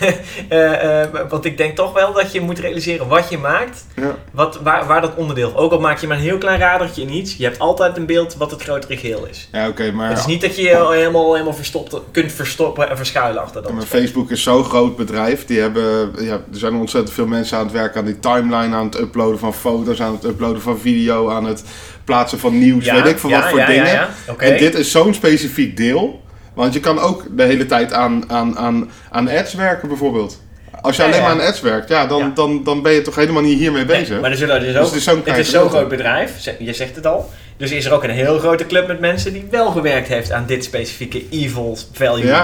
Eh, 0.48 1.02
eh, 1.02 1.08
want 1.28 1.44
ik 1.44 1.56
denk 1.56 1.76
toch 1.76 1.92
wel 1.92 2.12
dat 2.12 2.32
je 2.32 2.40
moet 2.40 2.58
realiseren 2.58 3.08
wat 3.08 3.28
je 3.28 3.38
maakt, 3.38 3.84
Ja. 3.96 4.16
wat, 4.32 4.60
waar, 4.62 4.86
waar 4.86 5.00
dat 5.00 5.14
onderdeel. 5.14 5.56
Ook 5.56 5.72
al 5.72 5.80
maak 5.80 5.98
je 5.98 6.06
maar 6.06 6.16
een 6.16 6.22
heel 6.22 6.38
klein 6.38 6.58
radertje 6.58 7.02
in 7.02 7.12
iets, 7.12 7.36
je 7.36 7.44
hebt 7.44 7.58
altijd 7.58 7.96
een 7.96 8.06
beeld 8.06 8.36
wat 8.36 8.50
het 8.50 8.62
grotere 8.62 8.96
geheel 8.96 9.26
is. 9.30 9.48
Ja, 9.52 9.68
oké, 9.68 9.90
maar, 9.90 10.08
Het 10.08 10.18
is 10.18 10.26
niet 10.26 10.40
dat 10.40 10.56
je 10.56 10.62
je 10.62 10.88
helemaal, 10.90 11.32
helemaal 11.32 11.54
verstopt, 11.54 11.96
kunt 12.10 12.32
verstoppen 12.32 12.90
en 12.90 12.96
verschuilen 12.96 13.42
achter 13.42 13.62
dat. 13.62 13.72
maar 13.72 13.82
Facebook 13.82 14.30
is 14.30 14.42
zo'n 14.42 14.64
groot 14.64 14.96
bedrijf. 14.96 15.46
Die 15.46 15.60
hebben, 15.60 16.12
ja, 16.18 16.32
er 16.32 16.58
zijn 16.58 16.74
ontzettend 16.74 17.14
veel 17.14 17.26
mensen 17.26 17.56
aan 17.58 17.64
het 17.64 17.72
werken 17.72 18.00
aan 18.00 18.06
die 18.06 18.18
timeline, 18.18 18.76
aan 18.76 18.84
het 18.84 19.00
uploaden 19.00 19.38
van 19.38 19.54
foto's, 19.54 20.00
aan 20.00 20.12
het 20.12 20.24
uploaden 20.24 20.62
van 20.62 20.78
video, 20.78 21.30
aan 21.30 21.44
het 21.44 21.64
plaatsen 22.04 22.38
van 22.38 22.58
nieuws, 22.58 22.84
Ja, 22.84 22.94
weet 22.94 23.12
ik 23.12 23.18
veel 23.18 23.30
ja, 23.30 23.40
wat 23.40 23.50
voor 23.50 23.64
dingen. 23.66 24.08
En 24.38 24.58
dit 24.58 24.74
is 24.74 24.90
zo'n 24.90 25.14
specifiek 25.14 25.76
deel. 25.76 26.20
Want 26.54 26.74
je 26.74 26.80
kan 26.80 26.98
ook 26.98 27.24
de 27.36 27.42
hele 27.42 27.66
tijd 27.66 27.92
aan, 27.92 28.24
aan, 28.30 28.58
aan, 28.58 28.90
aan 29.10 29.28
ads 29.28 29.54
werken 29.54 29.88
bijvoorbeeld. 29.88 30.40
Als 30.80 30.96
je 30.96 31.02
Ja, 31.02 31.08
alleen 31.08 31.20
ja. 31.20 31.26
maar 31.26 31.40
aan 31.40 31.48
ads 31.48 31.60
werkt, 31.60 31.88
ja, 31.88 32.06
dan, 32.06 32.18
Ja. 32.18 32.30
Dan, 32.34 32.64
dan 32.64 32.82
ben 32.82 32.92
je 32.92 33.02
toch 33.02 33.14
helemaal 33.14 33.42
niet 33.42 33.58
hiermee 33.58 33.84
Nee, 33.84 33.98
bezig. 33.98 34.20
maar 34.20 34.30
er 34.30 34.36
zullen 34.36 34.60
dus 34.60 34.76
ook, 34.76 34.84
het 34.84 34.94
is 34.94 35.04
zo'n 35.04 35.22
het 35.24 35.38
is 35.38 35.48
groot 35.48 35.88
bedrijf, 35.88 36.44
je 36.58 36.72
zegt 36.72 36.96
het 36.96 37.06
al. 37.06 37.30
Dus 37.56 37.70
is 37.70 37.84
er 37.84 37.92
ook 37.92 38.04
een 38.04 38.10
heel 38.10 38.38
grote 38.38 38.66
club 38.66 38.86
met 38.86 39.00
mensen 39.00 39.32
die 39.32 39.46
wel 39.50 39.70
gewerkt 39.70 40.08
heeft 40.08 40.32
aan 40.32 40.44
dit 40.46 40.64
specifieke 40.64 41.28
evil 41.30 41.78
value 41.92 42.34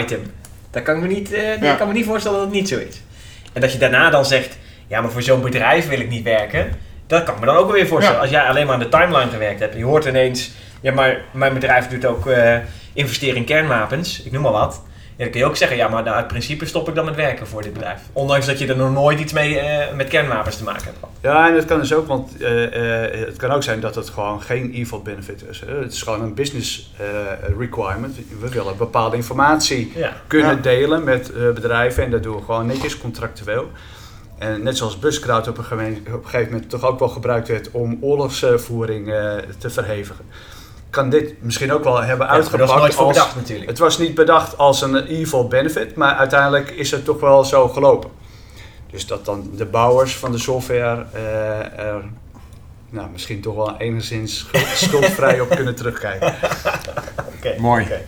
item. 0.00 0.20
Dat 0.70 0.82
kan 0.82 0.96
ik 0.96 1.02
me 1.02 1.08
niet, 1.08 1.32
ik 1.60 1.74
kan 1.78 1.86
me 1.86 1.92
niet 1.92 2.06
voorstellen 2.06 2.38
dat 2.38 2.46
het 2.46 2.56
niet 2.56 2.68
zo 2.68 2.78
is. 2.78 3.00
En 3.52 3.60
dat 3.60 3.72
je 3.72 3.78
daarna 3.78 4.10
dan 4.10 4.24
zegt, 4.24 4.56
ja 4.86 5.00
maar 5.00 5.10
voor 5.10 5.22
zo'n 5.22 5.40
bedrijf 5.42 5.88
wil 5.88 6.00
ik 6.00 6.08
niet 6.08 6.24
werken. 6.24 6.70
Dat 7.06 7.24
kan 7.24 7.34
ik 7.34 7.40
me 7.40 7.46
dan 7.46 7.56
ook 7.56 7.72
weer 7.72 7.86
voorstellen. 7.86 8.20
Als 8.20 8.30
jij 8.30 8.42
alleen 8.42 8.66
maar 8.66 8.74
aan 8.74 8.80
de 8.80 8.88
timeline 8.88 9.30
gewerkt 9.30 9.60
hebt 9.60 9.72
en 9.72 9.78
je 9.78 9.84
hoort 9.84 10.04
ineens, 10.04 10.50
ja 10.80 10.92
maar 10.92 11.20
mijn 11.32 11.54
bedrijf 11.54 11.88
doet 11.88 12.04
ook 12.04 12.26
eh 12.26 12.56
investeren 12.92 13.36
in 13.36 13.44
kernwapens, 13.44 14.22
ik 14.22 14.32
noem 14.32 14.42
maar 14.42 14.52
wat. 14.52 14.82
Ja, 15.16 15.18
dan 15.18 15.30
kun 15.30 15.40
je 15.40 15.46
ook 15.46 15.56
zeggen, 15.56 15.76
ja 15.76 15.88
maar 15.88 16.02
nou, 16.02 16.16
uit 16.16 16.26
principe 16.28 16.66
stop 16.66 16.88
ik 16.88 16.94
dan 16.94 17.04
met 17.04 17.14
werken 17.14 17.46
voor 17.46 17.62
dit 17.62 17.72
bedrijf. 17.72 18.00
Ondanks 18.12 18.46
dat 18.46 18.58
je 18.58 18.66
er 18.66 18.76
nog 18.76 18.92
nooit 18.92 19.20
iets 19.20 19.32
mee 19.32 19.58
eh, 19.58 19.94
met 19.94 20.08
kernwapens 20.08 20.56
te 20.56 20.64
maken 20.64 20.84
hebt 20.84 20.96
gehad. 20.98 21.14
Ja, 21.20 21.48
en 21.48 21.54
het 21.54 21.64
kan 21.64 21.78
dus 21.78 21.94
ook, 21.94 22.06
want 22.06 22.36
eh, 22.42 23.04
eh, 23.14 23.26
het 23.26 23.36
kan 23.36 23.50
ook 23.50 23.62
zijn 23.62 23.80
dat 23.80 23.94
het 23.94 24.08
gewoon 24.10 24.42
geen 24.42 24.72
evil 24.72 25.02
benefit 25.02 25.44
is. 25.50 25.60
Hè. 25.66 25.74
Het 25.74 25.92
is 25.92 26.02
gewoon 26.02 26.22
een 26.22 26.34
business 26.34 26.92
eh, 26.98 27.06
requirement. 27.58 28.16
We 28.40 28.48
willen 28.48 28.76
bepaalde 28.76 29.16
informatie 29.16 29.92
Ja. 29.96 30.12
kunnen 30.26 30.56
Ja. 30.56 30.62
delen 30.62 31.04
met 31.04 31.32
eh, 31.32 31.50
bedrijven 31.50 32.04
en 32.04 32.10
dat 32.10 32.22
doen 32.22 32.36
we 32.36 32.42
gewoon 32.44 32.66
netjes 32.66 32.98
contractueel. 32.98 33.70
En 34.38 34.62
net 34.62 34.76
zoals 34.76 34.98
Buscrowd 34.98 35.48
op 35.48 35.58
een, 35.58 35.64
gemeen- 35.64 36.06
op 36.14 36.24
een 36.24 36.30
gegeven 36.30 36.52
moment 36.52 36.70
toch 36.70 36.84
ook 36.84 36.98
wel 36.98 37.08
gebruikt 37.08 37.48
werd 37.48 37.70
om 37.70 37.98
oorlogsvoering 38.00 39.12
eh, 39.12 39.34
te 39.58 39.70
verhevigen. 39.70 40.24
Kan 40.92 41.10
dit 41.10 41.42
misschien 41.42 41.72
ook 41.72 41.84
wel 41.84 42.02
hebben 42.02 42.26
Ja, 42.26 42.32
uitgepakt 42.32 42.66
dat 42.66 42.70
is 42.76 42.80
nooit 42.80 42.94
voor 42.94 43.04
als... 43.06 43.16
bedacht 43.16 43.36
natuurlijk. 43.36 43.68
Het 43.68 43.78
was 43.78 43.98
niet 43.98 44.14
bedacht 44.14 44.58
als 44.58 44.82
een 44.82 45.06
evil 45.06 45.48
benefit, 45.48 45.94
maar 45.94 46.14
uiteindelijk 46.14 46.70
is 46.70 46.90
het 46.90 47.04
toch 47.04 47.20
wel 47.20 47.44
zo 47.44 47.68
gelopen. 47.68 48.10
Dus 48.90 49.06
dat 49.06 49.24
dan 49.24 49.50
de 49.56 49.64
bouwers 49.66 50.16
van 50.16 50.32
de 50.32 50.38
software 50.38 51.04
eh, 51.12 51.78
er 51.78 52.02
nou, 52.90 53.08
misschien 53.12 53.40
toch 53.40 53.54
wel 53.54 53.76
enigszins 53.78 54.38
schuld- 54.38 54.76
schuldvrij 54.88 55.40
op 55.40 55.48
kunnen 55.48 55.74
terugkijken. 55.74 56.34
Oké, 57.36 57.54
Mooi. 57.60 57.84
oké. 57.84 58.00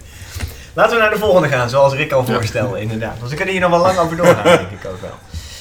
Laten 0.74 0.96
we 0.96 1.02
naar 1.02 1.10
de 1.12 1.18
volgende 1.18 1.48
gaan, 1.48 1.68
zoals 1.68 1.94
Rick 1.94 2.12
al 2.12 2.24
voorstelde, 2.24 2.80
inderdaad. 2.80 3.18
Want 3.18 3.30
we 3.30 3.36
kunnen 3.36 3.54
hier 3.54 3.62
nog 3.62 3.70
wel 3.70 3.80
lang 3.80 3.98
over 3.98 4.16
doorgaan, 4.16 4.44
denk 4.66 4.70
ik 4.70 4.90
ook 4.90 5.00
wel. 5.00 5.10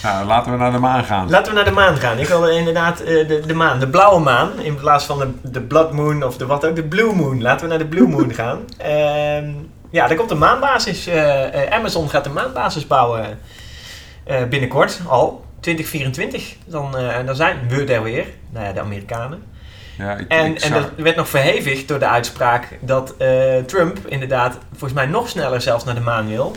Nou, 0.03 0.25
laten 0.25 0.51
we 0.51 0.57
naar 0.57 0.71
de 0.71 0.77
maan 0.77 1.03
gaan. 1.03 1.29
Laten 1.29 1.51
we 1.51 1.55
naar 1.55 1.65
de 1.65 1.71
maan 1.71 1.97
gaan. 1.97 2.19
Ik 2.19 2.27
wilde 2.27 2.51
inderdaad 2.51 2.99
eh, 2.99 3.27
de, 3.27 3.41
de 3.45 3.53
maan, 3.53 3.79
de 3.79 3.87
blauwe 3.87 4.19
maan, 4.19 4.59
in 4.59 4.75
plaats 4.75 5.05
van 5.05 5.19
de, 5.19 5.51
de 5.51 5.61
blood 5.61 5.91
moon 5.91 6.23
of 6.23 6.37
de 6.37 6.45
wat 6.45 6.65
ook, 6.65 6.75
de 6.75 6.83
blue 6.83 7.13
moon. 7.13 7.41
Laten 7.41 7.63
we 7.63 7.69
naar 7.69 7.79
de 7.79 7.87
blue 7.89 8.07
moon 8.07 8.33
gaan. 8.39 8.59
Ehm, 8.77 9.51
ja, 9.89 10.09
er 10.09 10.15
komt 10.15 10.31
een 10.31 10.37
maanbasis. 10.37 11.07
Eh, 11.07 11.63
eh, 11.63 11.73
Amazon 11.73 12.09
gaat 12.09 12.25
een 12.25 12.33
maanbasis 12.33 12.87
bouwen 12.87 13.39
binnenkort 14.49 14.99
al. 15.07 15.45
2024, 15.59 16.55
dan, 16.65 16.95
dan 17.25 17.35
zijn 17.35 17.57
we 17.67 17.83
daar 17.83 18.03
weer. 18.03 18.25
Nou 18.49 18.65
ja, 18.65 18.71
de 18.71 18.79
Amerikanen. 18.79 19.43
Ja, 19.97 20.15
ik, 20.17 20.27
en, 20.27 20.57
en 20.57 20.73
dat 20.73 20.89
werd 20.95 21.15
nog 21.15 21.29
verhevigd 21.29 21.87
door 21.87 21.99
de 21.99 22.07
uitspraak 22.07 22.77
dat 22.81 23.15
Trump 23.65 23.97
inderdaad 24.07 24.57
volgens 24.71 24.93
mij 24.93 25.05
nog 25.05 25.29
sneller 25.29 25.61
zelfs 25.61 25.83
naar 25.83 25.95
de 25.95 26.01
maan 26.01 26.27
wil. 26.27 26.55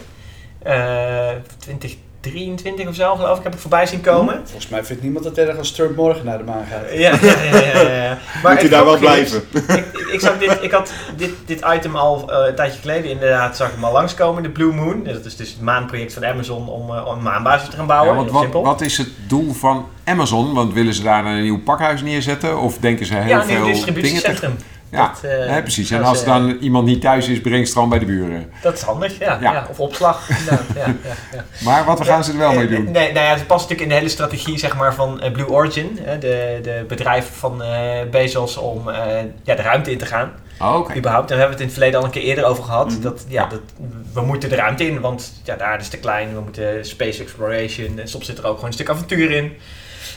20 1.59 1.97
23 2.31 2.89
of 2.89 2.95
zo, 2.95 3.15
geloof 3.15 3.39
ik, 3.39 3.45
heb 3.45 3.55
ik 3.55 3.61
voorbij 3.61 3.87
zien 3.87 4.01
komen. 4.01 4.35
Hm. 4.35 4.45
Volgens 4.45 4.69
mij 4.69 4.85
vindt 4.85 5.03
niemand 5.03 5.25
dat 5.25 5.39
erg 5.39 5.59
als 5.59 5.73
Trump 5.73 5.97
morgen 5.97 6.25
naar 6.25 6.39
de 6.39 6.45
maan 6.45 6.67
gaat. 6.71 6.93
Ja, 6.93 7.19
ja, 7.23 7.43
ja. 7.43 7.81
ja, 7.81 8.19
Moet 8.43 8.61
hij 8.61 8.69
daar 8.69 8.85
wel 8.85 8.99
blijven? 8.99 9.43
Ik, 9.53 9.85
ik, 10.13 10.21
zag 10.21 10.39
dit, 10.39 10.59
ik 10.61 10.71
had 10.71 10.93
dit, 11.17 11.31
dit 11.47 11.65
item 11.75 11.97
al 11.97 12.31
eh, 12.31 12.49
een 12.49 12.55
tijdje 12.55 12.81
geleden 12.81 13.11
inderdaad, 13.11 13.57
zag 13.57 13.69
ik 13.69 13.75
hem 13.75 13.85
al 13.85 13.93
langskomen, 13.93 14.43
de 14.43 14.51
Blue 14.51 14.73
Moon. 14.73 15.05
Dat 15.05 15.25
is 15.25 15.37
dus 15.37 15.49
het 15.49 15.61
maanproject 15.61 16.13
van 16.13 16.25
Amazon 16.25 16.69
om, 16.69 16.91
uh, 16.91 17.23
maanbasis 17.23 17.69
te 17.69 17.77
gaan 17.77 17.87
bouwen. 17.87 18.25
Ja, 18.25 18.31
wat, 18.31 18.53
wat 18.53 18.81
is 18.81 18.99
het 18.99 19.09
doel 19.27 19.53
van 19.53 19.89
Amazon? 20.05 20.55
Want 20.55 20.73
willen 20.73 20.95
ze 20.95 21.03
daar 21.03 21.27
een 21.27 21.43
nieuw 21.43 21.63
pakhuis 21.63 22.03
neerzetten? 22.03 22.59
Of 22.59 22.79
denken 22.79 23.07
ze 23.07 23.15
heel 23.15 23.39
veel 23.39 23.47
dingen... 23.47 23.67
Ja, 23.67 23.73
distributiecentrum. 23.73 24.57
Te... 24.57 24.65
Ja, 24.91 25.09
Dat, 25.09 25.31
eh, 25.31 25.47
hè, 25.47 25.63
precies. 25.63 25.91
En 25.91 26.03
als 26.05 26.25
dan 26.25 26.51
iemand 26.61 26.87
niet 26.87 27.01
thuis 27.01 27.29
is, 27.29 27.41
breng 27.41 27.73
dan 27.73 27.89
bij 27.89 27.99
de 27.99 28.05
buren. 28.05 28.51
Dat 28.63 28.75
is 28.75 28.83
handig, 28.83 29.19
ja. 29.19 29.39
Ja. 29.41 29.53
ja. 29.53 29.67
of 29.71 29.81
opslag. 29.81 30.29
ja, 30.51 30.59
ja, 30.75 30.95
ja. 31.33 31.45
Maar 31.65 31.85
wat 31.85 32.05
gaan 32.05 32.25
ze 32.25 32.33
er 32.33 32.39
wel 32.39 32.53
mee 32.53 32.69
doen? 32.69 32.85
Nee, 32.85 33.13
nou 33.13 33.27
ja, 33.27 33.35
het 33.35 33.47
past 33.47 33.69
natuurlijk 33.69 33.81
in 33.81 33.89
de 33.89 33.95
hele 33.95 34.09
strategie 34.09 34.59
zeg 34.59 34.77
maar, 34.77 34.95
van 34.95 35.21
eh, 35.21 35.33
Blue 35.33 35.49
Origin. 35.49 35.99
de, 36.21 36.59
de 36.63 36.85
bedrijf 36.89 37.31
van 37.33 37.63
eh, 37.63 38.09
Bezos 38.11 38.57
om 38.57 38.91
ja, 39.43 39.55
de 39.55 39.63
ruimte 39.63 39.91
in 39.91 39.99
te 39.99 40.07
gaan. 40.07 40.33
Oh, 40.61 40.75
Oké. 40.75 40.97
Überhaupt. 40.97 41.29
We 41.29 41.35
hebben 41.35 41.53
het 41.53 41.61
in 41.61 41.67
het 41.67 41.75
verleden 41.75 41.99
al 42.01 42.05
een 42.05 42.13
keer 42.13 42.23
eerder 42.23 42.45
over 42.45 42.65
gehad. 42.65 42.91
Mhm. 42.91 43.01
dat, 43.01 43.25
ja, 43.29 43.43
Ja. 43.43 43.49
Dat, 43.49 43.61
we 44.13 44.21
moeten 44.21 44.49
de 44.49 44.57
ruimte 44.57 44.87
in, 44.87 45.01
want 45.01 45.33
ja, 45.45 45.57
de 45.57 45.63
aarde 45.63 45.83
is 45.83 45.89
te 45.89 45.99
klein. 45.99 46.35
We 46.35 46.41
moeten 46.41 46.87
space 46.87 47.23
exploration. 47.23 47.99
En 47.99 48.09
soms 48.09 48.27
zit 48.27 48.39
er 48.39 48.47
ook 48.47 48.55
gewoon 48.55 48.67
een 48.67 48.73
stuk 48.73 48.91
avontuur 48.91 49.31
in. 49.31 49.53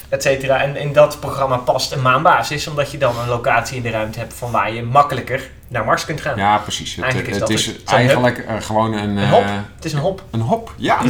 Et 0.10 0.24
cetera. 0.24 0.62
En 0.62 0.76
in 0.76 0.94
dat 0.94 1.20
programma 1.20 1.58
past 1.58 1.92
een 1.92 2.02
maanbasis. 2.02 2.68
Omdat 2.68 2.92
je 2.92 2.98
dan 2.98 3.20
een 3.20 3.28
locatie 3.28 3.78
in 3.78 3.84
de 3.84 3.90
ruimte 3.90 4.20
hebt 4.20 4.34
van 4.34 4.52
waar 4.52 4.74
je 4.74 4.84
makkelijker 4.84 5.50
naar 5.68 5.86
Mars 5.86 6.06
kunt 6.06 6.22
gaan. 6.22 6.38
Ja, 6.38 6.58
precies. 6.58 6.96
Het, 6.96 7.04
Eigenlijk 7.04 7.34
is 7.34 7.40
het 7.40 7.48
dat 7.50 7.58
is 7.60 7.66
het. 7.66 7.76
Zo'n 7.86 7.98
eigenlijk 7.98 8.38
eh, 8.38 8.56
gewoon 8.62 8.94
een... 8.94 9.18
Een 9.18 9.30
hop. 9.30 9.44
eh, 9.44 9.50
Het 9.76 9.86
is 9.86 9.94
een 9.94 10.00
hop. 10.00 10.24
een 10.32 10.42
hop, 10.42 10.74
ja. 10.78 10.98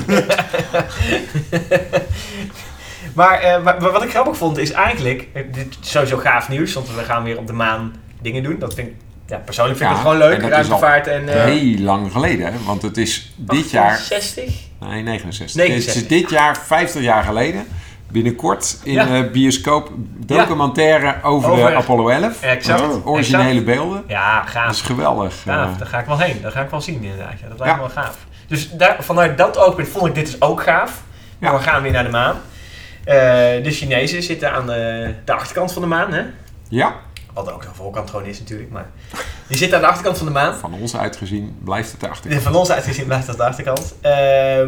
Maar 3.14 3.40
eh, 3.40 3.64
wa- 3.64 3.80
wa- 3.80 3.92
wat 3.92 4.04
ik 4.04 4.10
grappig 4.10 4.38
vond 4.38 4.58
is 4.58 4.72
eigenlijk, 4.72 5.28
dit 5.54 5.78
is 5.82 5.92
sowieso 5.92 6.18
gaaf 6.18 6.50
nieuws, 6.50 6.74
want 6.74 6.96
we 6.96 7.04
gaan 7.04 7.24
weer 7.24 7.38
op 7.38 7.48
de 7.48 7.54
maan 7.54 7.94
dingen 8.22 8.44
doen. 8.44 8.60
Dat 8.60 8.74
vind 8.74 8.88
ik, 8.88 8.94
ja, 9.28 9.38
persoonlijk 9.38 9.78
vind 9.78 9.90
ik 9.90 9.96
Ja, 9.98 10.02
het 10.04 10.12
gewoon 10.12 10.30
leuk, 10.30 10.42
en 10.44 10.50
ruimtevaart 10.50 11.08
en... 11.08 11.30
eh, 11.30 11.44
Heel 11.44 11.78
lang 11.80 12.12
geleden, 12.12 12.46
hè? 12.54 12.60
want 12.66 12.82
het 12.82 12.98
is 12.98 13.32
dit 13.36 13.72
jaar... 13.72 13.98
60? 13.98 14.44
Nee, 14.80 15.04
69. 15.04 15.56
69. 15.56 15.94
Het 15.94 16.04
is 16.04 16.08
dit 16.20 16.30
jaar 16.30 16.58
50 16.58 17.02
jaar 17.02 17.24
geleden. 17.24 17.68
Binnenkort 18.12 18.78
in 18.84 18.94
Ja. 18.94 19.08
eh, 19.08 19.32
bioscoop 19.32 19.90
documentaire 20.26 21.16
over, 21.24 21.52
Over- 21.52 21.70
de 21.70 21.76
Apollo 21.76 22.08
11. 22.10 22.42
Exact. 22.42 22.82
Oh. 22.82 23.08
Originele 23.08 23.48
exact. 23.50 23.66
beelden. 23.66 24.04
Ja, 24.08 24.40
Dat 24.42 24.50
gaaf. 24.50 24.70
is 24.72 24.82
geweldig. 24.82 25.42
Gaaf, 25.42 25.72
eh. 25.72 25.78
daar 25.78 25.88
ga 25.88 26.00
ik 26.00 26.06
wel 26.06 26.18
heen. 26.20 26.42
Dat 26.42 26.52
ga 26.54 26.62
ik 26.62 26.70
wel 26.70 26.82
zien 26.82 27.04
inderdaad. 27.04 27.40
Ja, 27.40 27.48
dat 27.50 27.60
lijkt 27.60 27.76
Ja. 27.76 27.82
me 27.82 27.94
wel 27.94 28.04
gaaf. 28.04 28.18
Dus 28.48 28.70
daar, 28.72 28.96
vanuit 29.00 29.38
dat 29.38 29.58
oogpunt 29.58 29.88
vond 29.88 30.06
ik 30.08 30.16
dit 30.16 30.26
dus 30.26 30.42
ook 30.42 30.64
gaaf. 30.64 31.02
Maar 31.40 31.52
Ja. 31.52 31.58
we 31.58 31.64
gaan 31.64 31.82
weer 31.82 31.92
naar 31.92 32.04
de 32.04 32.10
maan. 32.10 32.36
Eh, 33.04 33.16
de 33.64 33.72
Chinezen 33.72 34.24
zitten 34.24 34.54
aan 34.54 34.66
de, 34.68 35.14
de 35.26 35.34
achterkant 35.34 35.74
van 35.74 35.82
de 35.82 35.88
maan, 35.88 36.14
hè? 36.14 36.22
ja, 36.70 36.94
Wat 37.46 37.54
ook 37.54 37.62
de 37.62 37.68
voorkant 37.74 38.10
gewoon 38.10 38.26
is 38.26 38.40
natuurlijk, 38.40 38.70
maar... 38.70 38.86
Die 39.48 39.58
zitten 39.58 39.78
aan 39.78 39.84
de 39.84 39.90
achterkant 39.90 40.18
van 40.18 40.26
de 40.28 40.34
maan. 40.34 40.56
van 40.56 40.74
ons 40.74 40.98
uitgezien 40.98 41.58
blijft 41.64 41.92
het 41.92 42.00
de 42.00 42.08
achterkant. 42.08 42.42
Van 42.44 42.56
ons 42.56 42.72
uitgezien 42.72 43.06
blijft 43.06 43.28
dat 43.28 43.38
de 43.38 43.44
achterkant. 43.44 43.96
Eh, 44.02 44.12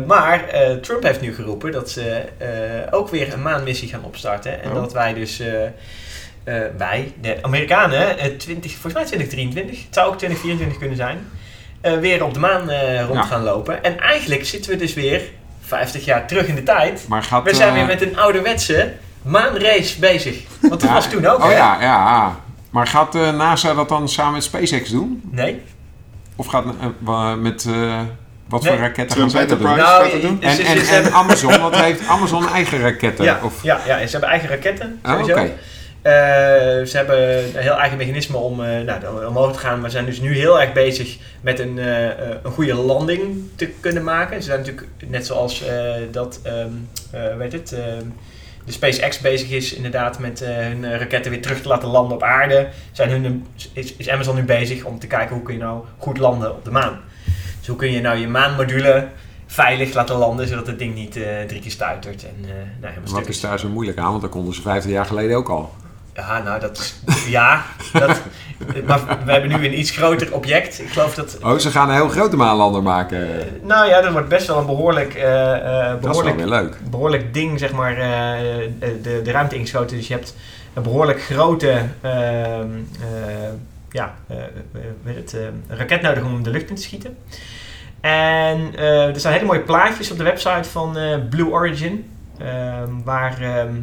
maar 0.07 0.47
eh, 0.47 0.75
Trump 0.75 1.03
heeft 1.03 1.21
nu 1.21 1.35
geroepen 1.35 1.71
dat 1.71 1.89
ze 1.89 2.23
eh, 2.37 2.47
ook 2.91 3.09
weer 3.09 3.33
een 3.33 3.41
maanmissie 3.41 3.89
gaan 3.89 4.03
opstarten. 4.03 4.63
En 4.63 4.69
Oh. 4.69 4.75
dat 4.75 4.93
wij 4.93 5.13
dus, 5.13 5.41
wij, 6.77 7.13
de 7.21 7.37
Amerikanen, 7.41 8.17
eh, 8.19 8.25
20, 8.37 8.71
volgens 8.71 8.93
mij 8.93 9.03
2023, 9.05 9.85
het 9.85 9.93
zou 9.95 10.07
ook 10.09 10.17
2024 10.17 10.77
kunnen 10.77 10.97
zijn, 10.97 11.27
weer 12.01 12.23
op 12.23 12.33
de 12.33 12.39
maan 12.39 12.61
rond 13.07 13.13
Ja. 13.19 13.21
gaan 13.23 13.43
lopen. 13.43 13.83
En 13.83 13.99
eigenlijk 13.99 14.45
zitten 14.45 14.71
we 14.71 14.77
dus 14.77 14.93
weer 14.93 15.21
50 15.61 16.05
jaar 16.05 16.27
terug 16.27 16.47
in 16.47 16.55
de 16.55 16.63
tijd. 16.63 17.05
Maar 17.07 17.23
gaat... 17.23 17.43
We 17.43 17.55
zijn 17.55 17.73
weer 17.73 17.85
met 17.85 18.01
een 18.01 18.17
ouderwetse 18.17 18.93
maanrace 19.21 19.99
bezig. 19.99 20.37
Want 20.59 20.71
dat 20.81 20.89
ja, 20.89 20.93
was 20.93 21.09
toen 21.09 21.25
ook, 21.25 21.37
Oh 21.37 21.45
hè? 21.45 21.51
ja, 21.55 21.81
ja. 21.81 22.35
Maar 22.71 22.87
gaat 22.87 23.15
eh, 23.15 23.35
NASA 23.35 23.73
dat 23.73 23.89
dan 23.89 24.09
samen 24.09 24.33
met 24.33 24.43
SpaceX 24.43 24.89
doen? 24.89 25.21
Nee? 25.31 25.61
Of 26.35 26.45
gaat 26.45 26.65
eh, 27.05 27.35
met... 27.35 27.65
eh, 27.65 27.99
wat 28.47 28.61
Nee. 28.63 28.71
voor 28.71 28.81
raketten 28.81 29.19
gaan 29.19 29.29
zij 29.29 29.45
dat 29.45 29.59
doen? 29.59 29.67
Enterprise 29.67 30.01
gaat 30.03 30.11
dat 30.11 30.21
doen? 30.21 30.41
En, 31.05 31.13
Amazon, 31.13 31.59
wat 31.59 31.75
heeft 31.75 32.07
Amazon 32.07 32.47
eigen 32.47 32.79
raketten? 32.79 33.25
Ja, 33.25 33.39
Of, 33.43 33.63
ja, 33.63 33.79
ja, 33.85 34.05
ze 34.05 34.11
hebben 34.11 34.29
eigen 34.29 34.49
raketten, 34.49 34.99
Oh, 35.05 35.11
sowieso. 35.11 35.31
oké. 35.31 35.51
Eh, 36.01 36.11
ze 36.85 36.91
hebben 36.97 37.37
een 37.55 37.61
heel 37.61 37.77
eigen 37.79 37.97
mechanisme 37.97 38.37
om 38.37 38.63
eh, 38.63 38.79
nou, 38.81 39.25
omhoog 39.25 39.53
te 39.53 39.59
gaan. 39.59 39.81
We 39.81 39.89
zijn 39.89 40.05
dus 40.05 40.19
nu 40.19 40.35
heel 40.37 40.61
erg 40.61 40.73
bezig 40.73 41.17
met 41.41 41.59
een, 41.59 41.77
een 42.43 42.51
goede 42.51 42.73
landing 42.73 43.37
te 43.55 43.67
kunnen 43.79 44.03
maken. 44.03 44.37
Ze 44.41 44.47
zijn 44.47 44.59
natuurlijk 44.59 44.87
net 45.07 45.25
zoals 45.25 45.63
dat, 46.11 46.39
ehm 46.43 46.67
eh, 47.11 47.37
weet 47.37 47.51
het, 47.51 47.71
ehm, 47.73 48.05
de 48.65 48.71
SpaceX 48.71 49.19
bezig 49.19 49.49
is 49.49 49.73
inderdaad 49.73 50.19
met 50.19 50.41
eh, 50.41 50.55
hun 50.55 50.85
eh, 50.85 50.99
raketten 50.99 51.31
weer 51.31 51.41
terug 51.41 51.61
te 51.61 51.67
laten 51.67 51.89
landen 51.89 52.15
op 52.15 52.23
aarde. 52.23 52.69
Zijn 52.91 53.09
hun, 53.09 53.45
is, 53.73 53.95
is 53.95 54.09
Amazon 54.09 54.35
nu 54.35 54.43
bezig 54.43 54.83
om 54.83 54.99
te 54.99 55.07
kijken 55.07 55.35
hoe 55.35 55.43
kun 55.43 55.53
je 55.53 55.59
nou 55.59 55.83
goed 55.97 56.17
landen 56.17 56.51
op 56.51 56.65
de 56.65 56.71
maan. 56.71 56.99
Dus 57.59 57.67
hoe 57.67 57.75
kun 57.75 57.91
je 57.91 58.01
nou 58.01 58.17
je 58.17 58.27
maanmodule 58.27 59.07
veilig 59.45 59.93
laten 59.93 60.15
landen, 60.15 60.47
zodat 60.47 60.67
het 60.67 60.79
ding 60.79 60.95
niet 60.95 61.15
eh, 61.15 61.41
drie 61.47 61.61
keer 61.61 61.71
stuitert 61.71 62.23
en 62.23 62.49
eh 62.49 62.55
nou, 62.81 62.93
Wat 63.05 63.27
is 63.27 63.39
daar 63.39 63.59
zo 63.59 63.69
moeilijk 63.69 63.97
aan? 63.97 64.09
Want 64.09 64.21
dat 64.21 64.31
konden 64.31 64.53
ze 64.53 64.61
50 64.61 64.91
jaar 64.91 65.05
geleden 65.05 65.37
ook 65.37 65.49
al. 65.49 65.71
Ja, 66.13 66.41
nou 66.41 66.59
dat 66.59 66.77
is. 66.77 66.95
Ja, 67.27 67.63
dat, 67.93 68.21
maar 68.87 68.99
we 69.25 69.31
hebben 69.31 69.49
nu 69.49 69.65
een 69.65 69.79
iets 69.79 69.91
groter 69.91 70.33
object. 70.33 70.79
Ik 70.81 70.89
geloof 70.89 71.15
dat. 71.15 71.37
Oh, 71.43 71.57
ze 71.57 71.69
gaan 71.71 71.89
een 71.89 71.95
heel 71.95 72.09
grote 72.09 72.35
maanlander 72.35 72.83
maken. 72.83 73.39
eh, 73.39 73.45
nou 73.61 73.87
ja, 73.87 74.01
dat 74.01 74.11
wordt 74.11 74.27
best 74.27 74.47
wel 74.47 74.57
een 74.57 74.65
behoorlijk, 74.65 75.13
eh, 75.13 75.53
eh, 75.55 75.61
dat 75.61 75.85
is 75.85 75.89
wel 75.91 75.99
behoorlijk, 75.99 76.35
weer 76.35 76.47
leuk. 76.47 76.77
behoorlijk 76.89 77.33
ding, 77.33 77.59
zeg 77.59 77.71
maar, 77.71 77.95
de, 78.79 79.21
de 79.23 79.31
ruimte 79.31 79.55
ingeschoten. 79.55 79.97
Dus 79.97 80.07
je 80.07 80.13
hebt 80.13 80.35
een 80.73 80.83
behoorlijk 80.83 81.21
grote 81.21 81.81
eh, 82.01 82.59
ja, 83.89 84.15
het, 85.03 85.35
raket 85.67 86.01
nodig 86.01 86.23
om 86.23 86.43
de 86.43 86.49
lucht 86.49 86.69
in 86.69 86.75
te 86.75 86.81
schieten. 86.81 87.17
En 88.01 88.77
er 88.79 89.19
staan 89.19 89.31
hele 89.31 89.45
mooie 89.45 89.59
plaatjes 89.59 90.11
op 90.11 90.17
de 90.17 90.23
website 90.23 90.69
van 90.69 90.97
Blue 91.29 91.49
Origin. 91.49 92.09
ehm, 92.37 92.89
waar, 93.03 93.41
ehm, 93.41 93.73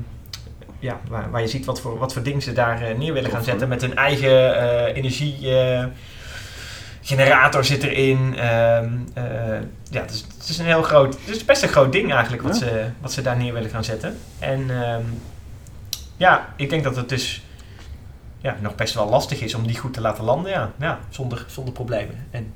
ja, 0.78 1.00
waar, 1.08 1.30
waar 1.30 1.40
je 1.40 1.46
ziet 1.48 1.64
wat 1.64 1.80
voor, 1.80 1.98
wat 1.98 2.12
voor 2.12 2.22
dingen 2.22 2.42
ze 2.42 2.52
daar 2.52 2.82
eh, 2.82 2.96
neer 2.96 3.12
willen 3.12 3.30
gaan 3.30 3.44
zetten. 3.44 3.68
Met 3.68 3.80
hun 3.80 3.96
eigen 3.96 4.56
eh, 4.56 4.96
energiegenerator 4.96 7.64
zit 7.64 7.82
erin. 7.82 8.38
Ehm, 8.38 8.92
eh, 9.14 9.24
ja, 9.90 10.00
het 10.00 10.10
is, 10.10 10.24
het 10.38 10.48
is 10.48 10.58
een 10.58 10.66
heel 10.66 10.82
groot... 10.82 11.16
Het 11.24 11.36
is 11.36 11.44
best 11.44 11.62
een 11.62 11.68
groot 11.68 11.92
ding 11.92 12.12
eigenlijk 12.12 12.42
wat, 12.42 12.58
Ja. 12.58 12.66
ze, 12.66 12.84
wat 13.00 13.12
ze 13.12 13.22
daar 13.22 13.36
neer 13.36 13.52
willen 13.52 13.70
gaan 13.70 13.84
zetten. 13.84 14.18
En 14.38 14.82
ehm, 14.82 15.02
ja, 16.16 16.48
ik 16.56 16.70
denk 16.70 16.84
dat 16.84 16.96
het 16.96 17.08
dus 17.08 17.42
ja, 18.40 18.56
nog 18.60 18.74
best 18.74 18.94
wel 18.94 19.08
lastig 19.08 19.40
is 19.40 19.54
om 19.54 19.66
die 19.66 19.78
goed 19.78 19.94
te 19.94 20.00
laten 20.00 20.24
landen. 20.24 20.50
Ja, 20.50 20.72
ja 20.78 20.98
zonder, 21.08 21.44
zonder 21.48 21.74
problemen. 21.74 22.26
En 22.30 22.52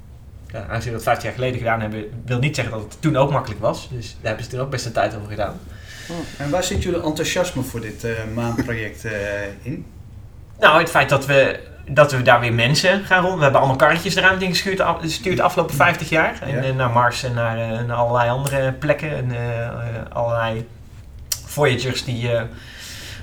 ja, 0.47 0.61
aangezien 0.69 0.91
we 0.91 0.97
dat 0.97 1.03
15 1.03 1.25
jaar 1.29 1.35
geleden 1.39 1.59
gedaan 1.59 1.81
hebben, 1.81 2.05
wil 2.25 2.39
niet 2.39 2.55
zeggen 2.55 2.75
dat 2.75 2.83
het 2.83 2.97
toen 3.01 3.17
ook 3.17 3.31
makkelijk 3.31 3.61
was. 3.61 3.89
Dus 3.91 4.17
daar 4.21 4.33
hebben 4.33 4.51
ze 4.51 4.57
er 4.57 4.63
ook 4.63 4.71
best 4.71 4.87
een 4.87 4.93
tijd 4.93 5.17
over 5.17 5.29
gedaan. 5.29 5.59
En 6.39 6.51
waar 6.51 6.65
zit 6.65 6.83
jullie 6.83 7.03
enthousiasme 7.03 7.63
voor 7.63 7.81
dit 7.81 8.05
eh, 8.05 8.11
maanproject 8.35 9.05
eh, 9.05 9.13
in? 9.63 9.87
Nou, 10.61 10.81
het 10.81 10.91
feit 10.91 11.09
dat 11.09 11.27
we, 11.27 11.61
dat 11.89 12.13
we 12.13 12.23
daar 12.23 12.41
weer 12.41 12.53
mensen 12.53 13.05
gaan 13.05 13.23
rond. 13.25 13.37
We 13.37 13.43
hebben 13.43 13.61
allemaal 13.61 13.79
karretjes 13.79 14.15
de 14.15 14.21
ruimte 14.21 14.45
ingestuurd 14.45 14.83
gestuurd 15.01 15.37
de 15.37 15.43
afgelopen 15.43 15.75
50 15.75 16.09
jaar. 16.09 16.39
En, 16.43 16.49
Ja. 16.55 16.63
eh, 16.63 16.75
naar 16.75 16.91
Mars 16.91 17.23
en 17.23 17.35
naar, 17.35 17.85
naar 17.85 17.97
allerlei 17.97 18.31
andere 18.31 18.73
plekken. 18.73 19.17
En 19.17 19.33
allerlei 20.13 20.69
Voyagers 21.47 22.05
die 22.05 22.31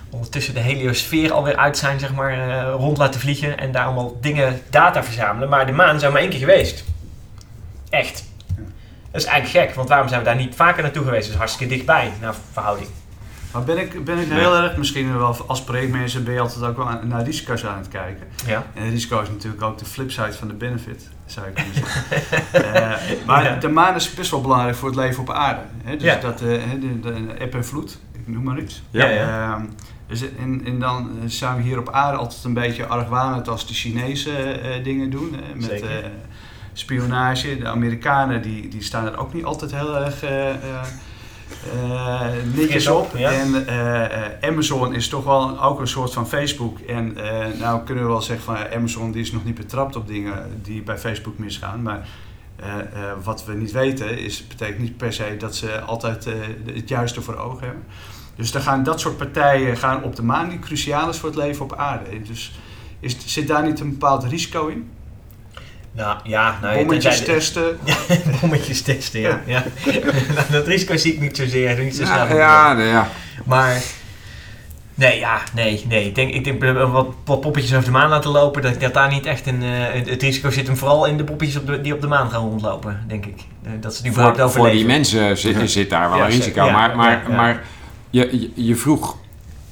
ondertussen 0.09 0.53
de 0.53 0.59
heliosfeer 0.59 1.31
alweer 1.31 1.55
uit 1.55 1.77
zijn, 1.77 1.99
zeg 1.99 2.13
maar, 2.13 2.61
rond 2.69 2.97
laten 2.97 3.19
vliegen. 3.19 3.57
En 3.57 3.71
daar 3.71 3.85
allemaal 3.85 4.17
dingen, 4.21 4.61
data 4.69 5.03
verzamelen. 5.03 5.49
Maar 5.49 5.65
de 5.65 5.71
maan 5.71 5.99
zijn 5.99 6.11
maar 6.11 6.21
één 6.21 6.29
keer 6.29 6.39
geweest. 6.39 6.83
Echt. 7.89 8.23
Dat 9.11 9.21
is 9.21 9.27
eigenlijk 9.27 9.65
gek, 9.65 9.75
want 9.75 9.89
waarom 9.89 10.07
zijn 10.07 10.19
we 10.19 10.25
daar 10.25 10.35
niet 10.35 10.55
vaker 10.55 10.83
naartoe 10.83 11.03
geweest? 11.03 11.29
Is 11.29 11.35
hartstikke 11.35 11.73
dichtbij, 11.73 12.11
naar 12.21 12.33
verhouding. 12.51 12.87
Maar 13.53 13.63
ben 13.63 13.77
ik, 13.77 14.03
ben 14.05 14.17
ik 14.17 14.27
heel 14.31 14.55
erg, 14.55 14.77
misschien 14.77 15.17
wel 15.17 15.35
als 15.47 15.63
projectmanager 15.63 16.23
ben 16.23 16.33
je 16.33 16.39
altijd 16.39 16.63
ook 16.65 16.77
wel 16.77 16.87
naar 17.03 17.23
risico's 17.23 17.65
aan 17.65 17.77
het 17.77 17.87
kijken. 17.87 18.27
Ja. 18.45 18.65
En 18.73 18.89
risico 18.89 19.21
is 19.21 19.29
natuurlijk 19.29 19.63
ook 19.63 19.77
de 19.77 19.85
flipside 19.85 20.33
van 20.33 20.47
de 20.47 20.53
benefit, 20.53 21.09
zou 21.25 21.47
ik 21.47 21.53
kunnen 21.53 21.73
zeggen. 21.73 22.03
Eh, 22.51 23.25
maar 23.25 23.43
Ja. 23.43 23.55
de 23.55 23.67
maan 23.69 23.95
is 23.95 24.13
best 24.13 24.31
wel 24.31 24.41
belangrijk 24.41 24.75
voor 24.75 24.89
het 24.89 24.97
leven 24.97 25.21
op 25.21 25.29
aarde. 25.31 25.61
Hè? 25.83 25.93
Dus 25.97 26.03
Ja. 26.03 26.15
dat, 26.19 26.39
hè, 26.39 26.79
de, 26.79 26.99
de, 26.99 27.33
eb 27.39 27.53
en 27.53 27.65
vloed, 27.65 27.97
ik 28.13 28.27
noem 28.27 28.43
maar 28.43 28.59
iets. 28.59 28.83
Ja, 28.91 29.05
ja. 29.07 29.53
Ehm, 29.53 29.65
dus 30.07 30.21
en, 30.37 30.61
en 30.65 30.79
dan 30.79 31.09
eh, 31.21 31.29
zijn 31.29 31.55
we 31.55 31.61
hier 31.61 31.79
op 31.79 31.89
aarde 31.89 32.17
altijd 32.17 32.43
een 32.43 32.53
beetje 32.53 32.85
argwanend 32.85 33.47
als 33.47 33.67
de 33.67 33.73
Chinese 33.73 34.59
dingen 34.83 35.09
doen. 35.09 35.35
met 35.55 35.63
Zeker. 35.69 36.11
Spionage. 36.79 37.57
De 37.57 37.67
Amerikanen 37.67 38.41
die, 38.41 38.67
die 38.67 38.83
staan 38.83 39.05
er 39.05 39.17
ook 39.17 39.33
niet 39.33 39.43
altijd 39.43 39.71
heel 39.71 39.97
erg 39.97 40.23
eh, 40.23 40.49
eh, 40.49 40.53
eh, 41.73 42.43
netjes 42.55 42.87
op. 42.87 43.17
ja. 43.17 43.31
En 43.31 43.65
Amazon 44.41 44.93
is 44.93 45.07
toch 45.07 45.23
wel 45.23 45.63
ook 45.63 45.79
een 45.79 45.87
soort 45.87 46.13
van 46.13 46.27
Facebook. 46.27 46.79
En 46.79 47.17
eh, 47.17 47.59
nou 47.59 47.83
kunnen 47.83 48.03
we 48.03 48.09
wel 48.09 48.21
zeggen 48.21 48.45
van 48.45 48.57
Amazon 48.75 49.11
die 49.11 49.21
is 49.21 49.31
nog 49.31 49.45
niet 49.45 49.55
betrapt 49.55 49.95
op 49.95 50.07
dingen 50.07 50.61
die 50.61 50.81
bij 50.81 50.97
Facebook 50.97 51.37
misgaan. 51.37 51.81
Maar 51.81 52.07
wat 53.23 53.45
we 53.45 53.53
niet 53.53 53.71
weten 53.71 54.17
is, 54.17 54.47
betekent 54.47 54.79
niet 54.79 54.97
per 54.97 55.13
se 55.13 55.35
dat 55.37 55.55
ze 55.55 55.79
altijd 55.79 56.27
het 56.65 56.89
juiste 56.89 57.21
voor 57.21 57.35
ogen 57.37 57.65
hebben. 57.65 57.83
Dus 58.35 58.51
dan 58.51 58.61
gaan 58.61 58.83
dat 58.83 58.99
soort 58.99 59.17
partijen 59.17 59.77
gaan 59.77 60.03
op 60.03 60.15
de 60.15 60.23
maan 60.23 60.49
die 60.49 60.59
cruciaal 60.59 61.09
is 61.09 61.17
voor 61.17 61.29
het 61.29 61.37
leven 61.37 61.63
op 61.65 61.75
aarde. 61.75 62.21
Dus 62.21 62.51
is, 62.99 63.17
zit 63.25 63.47
daar 63.47 63.63
niet 63.63 63.79
een 63.79 63.89
bepaald 63.89 64.23
risico 64.23 64.67
in? 64.67 64.89
Nou 65.99 66.17
ja, 66.23 66.57
nou, 66.61 66.77
Bommetjes 66.77 67.23
testen. 67.23 67.79
Bommetjes 68.41 68.81
testen, 68.81 69.19
ja. 69.19 69.41
ja. 69.45 69.63
Nou, 70.35 70.51
dat 70.51 70.67
risico 70.67 70.97
zie 70.97 71.13
ik 71.13 71.19
niet 71.19 71.37
zozeer, 71.37 71.83
niet 71.83 71.95
zo 71.95 72.05
snel. 72.05 72.27
Ja, 72.27 72.71
ja, 72.71 72.83
ja. 72.83 73.07
Maar, 73.45 73.81
nee, 74.95 75.19
ja, 75.19 75.41
nee, 75.53 75.85
nee. 75.87 76.05
Ik 76.05 76.15
denk, 76.15 76.33
ik 76.33 76.43
denk 76.43 76.63
wat, 76.77 77.07
wat 77.25 77.41
poppetjes 77.41 77.73
over 77.73 77.85
de 77.85 77.91
maan 77.91 78.09
laten 78.09 78.31
lopen, 78.31 78.61
dat, 78.61 78.81
dat 78.81 78.93
daar 78.93 79.09
niet 79.09 79.25
echt 79.25 79.47
een... 79.47 79.63
eh, 79.63 80.07
het, 80.09 80.21
risico 80.21 80.49
zit 80.49 80.67
hem 80.67 80.77
vooral 80.77 81.05
in 81.05 81.17
de 81.17 81.23
poppetjes 81.23 81.57
op 81.57 81.67
de, 81.67 81.81
die 81.81 81.93
op 81.93 82.01
de 82.01 82.07
maan 82.07 82.31
gaan 82.31 82.41
rondlopen, 82.41 83.03
denk 83.07 83.25
ik. 83.25 83.41
Eh, 83.63 83.71
dat 83.79 83.95
ze 83.95 84.03
die 84.03 84.11
Voor, 84.11 84.49
voor 84.49 84.69
die 84.69 84.85
mensen 84.85 85.37
zit, 85.37 85.71
zit 85.71 85.89
daar 85.89 86.09
wel 86.09 86.17
Ja, 86.17 86.25
een 86.25 86.31
risico. 86.31 86.65
ja, 86.65 86.71
maar 86.71 86.89
ja, 86.89 86.95
maar, 86.95 87.23
ja. 87.29 87.35
maar 87.35 87.63
je, 88.09 88.39
je, 88.55 88.65
je 88.65 88.75
vroeg 88.75 89.17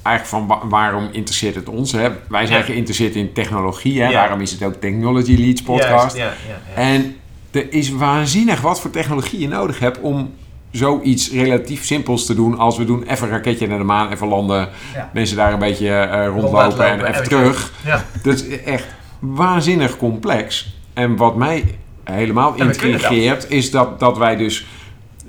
eigenlijk 0.07 0.27
van 0.47 0.47
wa- 0.59 0.67
waarom 0.67 1.09
interesseert 1.11 1.55
het 1.55 1.69
ons? 1.69 1.91
Hè? 1.91 2.09
Wij 2.29 2.45
zijn 2.45 2.59
Ja. 2.59 2.65
geïnteresseerd 2.65 3.15
in 3.15 3.33
technologie. 3.33 4.01
Hè? 4.01 4.07
Ja. 4.07 4.11
Daarom 4.13 4.41
is 4.41 4.51
het 4.51 4.63
ook 4.63 4.73
Technology 4.73 5.35
Leads 5.39 5.61
podcast. 5.61 5.89
Juist, 5.89 6.17
ja, 6.17 6.23
ja, 6.23 6.57
ja. 6.75 6.81
En 6.81 7.15
er 7.51 7.73
is 7.73 7.89
waanzinnig 7.89 8.61
wat 8.61 8.81
voor 8.81 8.89
technologie 8.91 9.39
je 9.39 9.47
nodig 9.47 9.79
hebt 9.79 9.99
om 9.99 10.33
zoiets 10.71 11.31
relatief 11.31 11.85
simpels 11.85 12.25
te 12.25 12.35
doen 12.35 12.57
als 12.57 12.77
we 12.77 12.85
doen 12.85 13.03
even 13.03 13.27
een 13.27 13.33
raketje 13.33 13.67
naar 13.67 13.77
de 13.77 13.83
maan, 13.83 14.11
even 14.11 14.27
landen, 14.27 14.69
mensen 15.13 15.37
daar 15.37 15.53
een 15.53 15.59
beetje 15.59 15.89
eh, 15.89 16.27
rondlopen 16.27 16.87
en 16.87 17.05
even 17.05 17.23
terug. 17.23 17.71
Ja. 17.85 18.03
Dat 18.23 18.33
is 18.35 18.61
echt 18.63 18.85
waanzinnig 19.19 19.97
complex. 19.97 20.75
En 20.93 21.15
wat 21.15 21.35
mij 21.35 21.75
helemaal 22.03 22.53
intrigeert 22.55 23.49
is 23.49 23.71
dat, 23.71 23.99
dat 23.99 24.17
wij 24.17 24.35
dus 24.35 24.65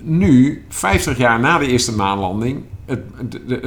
nu, 0.01 0.65
50 0.69 1.19
jaar 1.19 1.41
na 1.41 1.59
de 1.59 1.67
eerste 1.67 1.93
maanlanding, 1.95 2.63
het, 2.89 3.01
de- 3.31 3.45
de- 3.47 3.61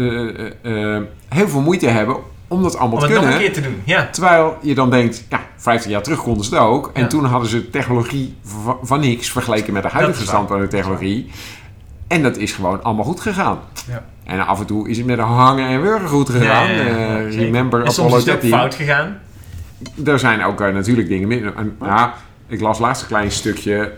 eh, 0.63 0.71
eh, 0.71 0.95
eh, 0.95 1.01
heel 1.29 1.47
veel 1.49 1.61
moeite 1.61 1.87
hebben 1.87 2.15
om 2.47 2.61
dat 2.63 2.77
allemaal 2.77 2.97
Om 2.99 3.03
te 3.07 3.09
nog 3.13 3.17
kunnen. 3.19 3.35
een 3.37 3.43
keer 3.43 3.53
te 3.53 3.61
doen, 3.61 3.81
ja. 3.83 4.07
Terwijl 4.11 4.57
je 4.61 4.75
dan 4.75 4.89
denkt, 4.89 5.25
ja, 5.29 5.39
50 5.57 5.91
jaar 5.91 6.01
terug 6.01 6.21
konden 6.21 6.45
ze 6.45 6.55
het 6.55 6.63
ook. 6.63 6.89
En 6.93 7.01
Ja. 7.01 7.07
toen 7.07 7.25
hadden 7.25 7.49
ze 7.49 7.69
technologie 7.69 8.35
van, 8.43 8.77
van 8.81 8.99
niks 8.99 9.31
vergeleken 9.31 9.73
met 9.73 9.83
de 9.83 9.89
huidige 9.89 10.23
stand 10.23 10.47
van 10.47 10.59
de 10.59 10.67
technologie. 10.67 11.31
En 12.07 12.23
dat 12.23 12.37
is 12.37 12.51
gewoon 12.51 12.83
allemaal 12.83 13.05
goed 13.05 13.19
gegaan. 13.19 13.59
Ja. 13.87 14.03
En 14.23 14.47
af 14.47 14.59
en 14.59 14.65
toe 14.65 14.89
is 14.89 14.97
het 14.97 15.05
met 15.05 15.17
een 15.17 15.23
hangen 15.23 15.67
en 15.67 15.81
wurgen 15.81 16.07
goed 16.09 16.29
gegaan. 16.29 16.67
Remember 17.29 17.83
En 17.85 17.91
soms 17.91 17.97
Apollo 18.13 18.17
is 18.17 18.25
het 18.25 18.33
ook 18.35 18.41
13. 18.41 18.59
fout 18.59 18.75
gegaan. 18.75 19.17
Er 20.05 20.19
zijn 20.19 20.43
ook 20.43 20.59
natuurlijk 20.59 21.07
dingen 21.07 21.29
ja, 21.81 22.13
ik 22.51 22.61
las 22.61 22.79
laatst 22.79 23.01
een 23.01 23.07
klein 23.07 23.31
stukje. 23.31 23.91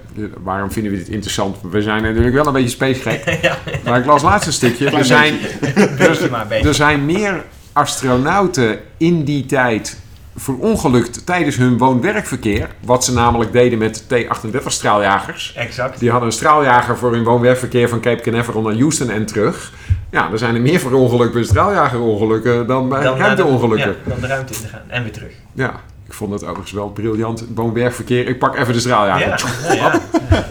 Waarom 0.43 0.71
vinden 0.71 0.91
we 0.91 0.97
dit 0.97 1.07
interessant? 1.07 1.57
We 1.71 1.81
zijn 1.81 2.03
natuurlijk 2.03 2.33
wel 2.35 2.47
een 2.47 2.53
beetje 2.53 2.69
spacegek. 2.69 3.37
ja, 3.41 3.57
Maar 3.85 3.99
ik 3.99 4.05
las 4.05 4.21
laatst 4.23 4.47
een 4.47 4.53
stukje. 4.53 4.89
Er 4.89 5.05
zijn, 5.05 5.37
rustig 5.97 6.29
maar 6.29 6.41
een 6.41 6.47
beetje. 6.47 6.67
er 6.67 6.73
zijn 6.73 7.05
meer 7.05 7.43
astronauten 7.73 8.79
in 8.97 9.23
die 9.23 9.45
tijd 9.45 9.99
verongelukt 10.35 11.25
tijdens 11.25 11.55
hun 11.55 11.77
woon-werkverkeer. 11.77 12.67
Wat 12.85 13.03
ze 13.05 13.13
namelijk 13.13 13.51
deden 13.51 13.77
met 13.79 14.03
T-38 14.09 14.63
straaljagers. 14.65 15.53
Exact. 15.55 15.99
Die 15.99 16.09
hadden 16.09 16.27
een 16.29 16.35
straaljager 16.35 16.97
voor 16.97 17.11
hun 17.13 17.23
woon-werkverkeer 17.23 17.89
van 17.89 17.99
Cape 18.01 18.21
Canaveral 18.21 18.61
naar 18.61 18.73
Houston 18.73 19.09
en 19.09 19.25
terug. 19.25 19.71
Ja, 20.11 20.31
er 20.31 20.37
zijn 20.37 20.55
er 20.55 20.61
meer 20.61 20.79
verongelukt 20.79 21.33
bij 21.33 21.43
straaljagerongelukken 21.43 22.67
dan 22.67 22.89
bij 22.89 23.03
Dan 23.03 23.17
de- 23.17 23.23
ruimteongelukken. 23.23 23.89
Ja, 24.03 24.09
dan 24.11 24.19
de 24.21 24.27
ruimte 24.27 24.53
in 24.53 24.59
te 24.59 24.67
gaan. 24.67 24.81
En 24.87 25.03
weer 25.03 25.11
terug. 25.11 25.31
Ja, 25.53 25.79
ik 26.13 26.19
vond 26.19 26.31
het 26.33 26.43
overigens 26.43 26.71
wel 26.71 26.89
briljant. 26.89 27.45
Woon-werkverkeer, 27.55 28.27
ik 28.27 28.39
pak 28.39 28.55
even 28.57 28.73
de 28.73 28.79
straaljager. 28.79 29.27
Ja, 29.27 29.73
Ja, 29.73 29.75
ja, 29.75 29.83
ja. 29.83 29.91
Ja, 30.29 30.45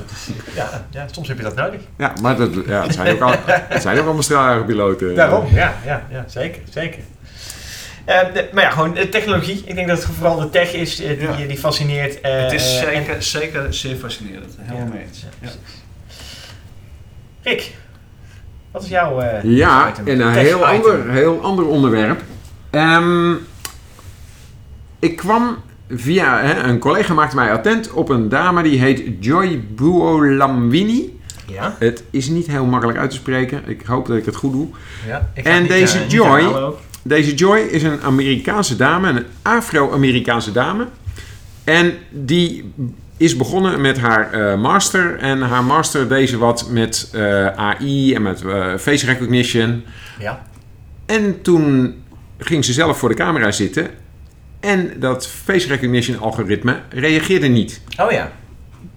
ja, 0.55 0.87
ja, 0.91 1.07
soms 1.11 1.29
heb 1.29 1.37
je 1.37 1.43
dat 1.43 1.55
nodig. 1.55 1.81
maar 2.23 2.37
dat, 2.37 2.51
ja, 2.67 2.83
het, 2.83 2.95
zijn 2.95 3.15
ook 3.15 3.21
al, 3.21 3.35
het 3.47 3.83
zijn 3.83 3.99
ook 3.99 4.05
allemaal 4.05 4.23
straaljagerpiloten. 4.23 5.15
Daarom, 5.15 5.47
ja, 5.55 5.75
ja, 5.85 6.07
ja 6.11 6.25
zeker, 6.29 6.63
zeker. 6.71 6.99
Eh, 8.05 8.19
de- 8.35 8.49
maar 8.53 8.63
ja, 8.63 8.71
gewoon 8.71 8.95
de 8.95 9.09
technologie. 9.09 9.63
Ik 9.67 9.75
denk 9.75 9.89
dat 9.89 10.03
het 10.03 10.07
vooral 10.17 10.37
de 10.39 10.51
tech 10.51 10.73
is 10.73 11.01
eh, 11.03 11.09
die, 11.19 11.29
Ja. 11.43 11.47
die 11.47 11.59
fascineert. 11.59 12.21
eh, 12.21 12.43
het 12.43 12.53
is 12.53 12.77
eh, 12.81 12.89
en- 12.89 12.95
zeker, 13.05 13.23
zeker 13.23 13.75
zeer 13.75 13.97
fascinerend. 13.97 14.55
Helemaal 14.61 14.87
Ja. 14.87 14.93
mee 14.95 15.03
eens. 15.03 15.21
Ja, 15.41 15.49
Ja. 15.49 15.51
Rick, 17.43 17.73
wat 18.71 18.83
is 18.83 18.89
jouw 18.89 19.21
eh 19.21 19.43
Ja, 19.43 19.91
item? 19.91 20.07
en 20.09 20.21
een 20.21 20.33
heel 20.33 20.67
ander, 20.67 21.11
heel 21.11 21.41
ander 21.43 21.67
onderwerp. 21.67 22.21
Ehm, 22.71 23.35
ik 25.03 25.17
kwam 25.17 25.57
via 25.89 26.41
hè, 26.41 26.63
een 26.63 26.79
collega 26.79 27.15
maakte 27.15 27.37
mij 27.37 27.53
attent 27.53 27.91
op 27.93 28.09
een 28.09 28.29
dame 28.29 28.63
die 28.63 28.79
heet 28.79 29.03
Joy 29.21 29.65
Buolamwini. 29.75 31.19
Ja, 31.47 31.77
Het 31.79 32.05
is 32.11 32.29
niet 32.29 32.47
heel 32.47 32.65
makkelijk 32.65 32.99
uit 32.99 33.11
te 33.11 33.17
spreken. 33.17 33.63
Ik 33.67 33.83
hoop 33.87 34.07
dat 34.07 34.17
ik 34.17 34.25
het 34.25 34.37
goed 34.37 34.53
doe. 34.53 34.69
ja. 35.07 35.31
Ik 35.35 35.45
En 35.45 35.61
niet, 35.61 35.71
deze 35.71 35.99
eh, 35.99 36.09
Joy-. 36.09 36.75
Deze 37.03 37.35
Joy 37.35 37.59
is 37.59 37.83
een 37.83 38.03
Amerikaanse 38.03 38.77
dame, 38.77 39.09
een 39.09 39.25
Afro-Amerikaanse 39.43 40.53
dame. 40.53 40.87
En 41.65 41.95
die 42.11 42.73
is 43.17 43.37
begonnen 43.37 43.81
met 43.81 43.99
haar 43.99 44.33
eh, 44.33 44.61
master. 44.61 45.19
En 45.19 45.41
haar 45.41 45.65
master 45.65 46.09
deed 46.09 46.29
ze 46.29 46.39
wat 46.39 46.69
met 46.71 47.11
eh, 47.13 47.47
AI 47.47 48.15
en 48.15 48.23
met 48.23 48.43
face 48.79 49.07
recognition. 49.07 49.85
Ja, 50.19 50.43
En 51.07 51.43
toen 51.43 51.95
ging 52.39 52.65
ze 52.65 52.73
zelf 52.73 52.99
voor 52.99 53.09
de 53.09 53.15
camera 53.15 53.51
zitten. 53.53 53.91
En 54.63 54.93
dat 54.97 55.27
face 55.29 55.69
recognition 55.69 56.19
algoritme 56.19 56.81
reageerde 56.89 57.47
niet. 57.49 57.81
oh 58.01 58.11
ja. 58.11 58.33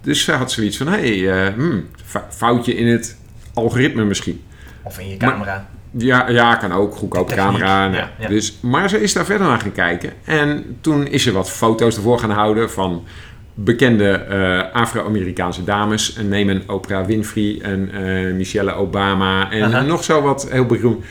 Dus 0.02 0.24
ze 0.24 0.32
had 0.32 0.52
zoiets 0.52 0.78
van, 0.78 0.88
hé, 0.88 1.20
hey, 1.20 1.46
eh, 1.48 1.54
hmm, 1.54 1.86
foutje 2.30 2.76
in 2.76 2.88
het 2.88 3.18
algoritme 3.54 4.04
misschien. 4.04 4.42
Of 4.84 5.00
in 5.00 5.10
je 5.10 5.16
Maar- 5.20 5.30
camera. 5.30 5.68
Ja, 5.98 6.30
ja, 6.30 6.56
kan 6.56 6.72
ook. 6.72 6.92
Techniek, 7.00 7.28
camera. 7.36 7.86
ja, 7.86 8.12
ja. 8.20 8.28
Dus, 8.28 8.58
maar 8.62 8.90
ze 8.90 9.02
is 9.02 9.14
daar 9.14 9.26
verder 9.26 9.48
naar 9.48 9.60
gaan 9.60 9.72
kijken. 9.72 10.14
En 10.24 10.78
toen 10.82 11.08
is 11.08 11.24
ze 11.24 11.32
wat 11.32 11.50
foto's 11.52 11.96
ervoor 11.96 12.20
gaan 12.20 12.32
houden 12.32 12.72
van 12.72 13.04
bekende 13.54 14.12
eh, 14.12 14.74
Afro-Amerikaanse 14.82 15.64
dames. 15.64 16.16
En 16.16 16.28
neem 16.28 16.50
een 16.50 16.70
Oprah 16.70 17.06
Winfrey 17.06 17.60
en 17.62 17.90
eh, 17.94 18.34
Michelle 18.34 18.74
Obama 18.74 19.52
en 19.52 19.86
nog 19.86 20.04
zo 20.04 20.22
wat 20.22 20.48
heel 20.52 20.66
beroemd. 20.66 21.06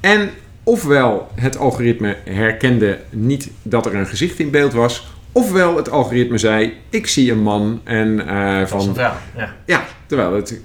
En 0.00 0.30
ofwel 0.64 1.28
het 1.34 1.58
algoritme 1.58 2.16
herkende 2.24 2.98
niet 3.10 3.50
dat 3.62 3.86
er 3.86 3.94
een 3.94 4.06
gezicht 4.06 4.38
in 4.38 4.50
beeld 4.50 4.72
was... 4.72 5.12
Ofwel 5.36 5.76
het 5.76 5.90
algoritme 5.90 6.38
zei, 6.38 6.72
ik 6.90 7.06
zie 7.06 7.32
een 7.32 7.42
man 7.42 7.80
en 7.84 8.26
eh, 8.28 8.56
Van 8.56 8.68
van 8.68 8.88
een 8.88 8.94
vrouw. 8.94 9.12
Ja. 9.36 9.54
ja, 9.66 9.84
terwijl 10.06 10.34
het. 10.34 10.60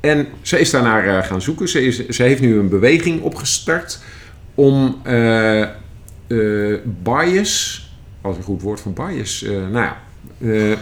En 0.00 0.26
ze 0.42 0.58
is 0.58 0.70
daarnaar 0.70 1.06
eh, 1.18 1.22
gaan 1.26 1.42
zoeken. 1.42 1.68
Ze, 1.68 1.82
is, 1.86 2.08
ze 2.08 2.22
heeft 2.22 2.40
nu 2.40 2.58
een 2.58 2.68
beweging 2.68 3.22
opgestart 3.22 3.98
om 4.54 5.00
eh, 5.02 5.62
eh, 5.62 5.68
bias. 7.02 7.82
Wat 8.20 8.32
is 8.32 8.38
een 8.38 8.44
goed 8.44 8.62
woord 8.62 8.80
van 8.80 8.92
bias? 8.94 9.42
Eh, 9.42 9.50
nou 9.50 9.72
ja. 9.72 9.96
eh, 10.42 10.76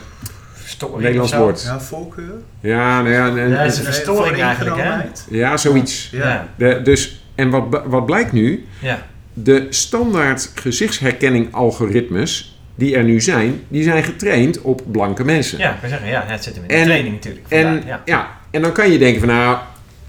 Verstoring 0.55 1.01
Nederlands 1.03 1.35
woord. 1.35 1.63
Ja, 1.63 1.81
voorkeur. 1.81 2.33
ja, 2.61 3.03
nou 3.03 3.15
ja, 3.15 3.29
en- 3.37 3.51
Ja, 3.51 3.57
het 3.57 3.73
is 3.73 3.79
een 3.79 3.85
verstoring 3.85 4.41
eigenlijk, 4.43 4.77
hè? 4.77 4.99
Ja, 5.31 5.57
zoiets. 5.57 6.09
Ja. 6.13 6.29
Ja. 6.29 6.49
De, 6.57 6.81
dus, 6.83 7.22
en 7.35 7.51
wat, 7.51 7.83
wat 7.87 8.07
blijkt 8.07 8.33
nu? 8.33 8.65
Ja. 8.79 9.07
De 9.33 9.67
standaard 9.71 10.51
gezichtsherkenning 10.55 11.49
algoritmes 11.55 12.61
die 12.75 12.97
er 12.97 13.05
nu 13.05 13.21
zijn, 13.21 13.61
die 13.69 13.83
zijn 13.83 14.03
getraind 14.05 14.61
op 14.61 14.83
blanke 14.93 15.25
mensen. 15.25 15.59
Ja, 15.59 15.71
ik 15.75 15.81
wil 15.81 15.91
zeggen, 15.91 16.09
ja, 16.09 16.25
het 16.27 16.45
zit 16.45 16.55
hem 16.55 16.63
in 16.63 16.69
de 16.69 16.75
En- 16.75 16.85
training 16.85 17.15
natuurlijk. 17.15 17.45
En, 17.49 17.83
ja. 17.87 18.03
ja. 18.05 18.29
en 18.51 18.63
dan 18.63 18.73
kan 18.73 18.91
je 18.91 18.99
denken 18.99 19.21
van 19.21 19.29
nou, 19.29 19.57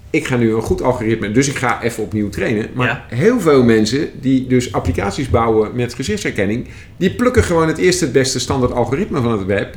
ik 0.09 0.27
ga 0.27 0.35
nu 0.35 0.53
een 0.53 0.61
goed 0.61 0.81
algoritme, 0.81 1.31
dus 1.31 1.47
ik 1.47 1.55
ga 1.55 1.81
even 1.81 2.03
opnieuw 2.03 2.29
trainen. 2.29 2.67
Maar 2.73 2.87
Ja. 2.87 3.15
heel 3.17 3.39
veel 3.39 3.63
mensen 3.63 4.09
die 4.21 4.47
dus 4.47 4.73
applicaties 4.73 5.29
bouwen 5.29 5.75
met 5.75 5.93
gezichtsherkenning, 5.93 6.67
die 6.97 7.11
plukken 7.15 7.43
gewoon 7.43 7.67
het 7.67 7.77
eerste 7.77 8.03
het 8.03 8.13
beste 8.13 8.39
standaard 8.39 8.71
algoritme 8.73 9.21
van 9.21 9.31
het 9.31 9.45
web 9.45 9.75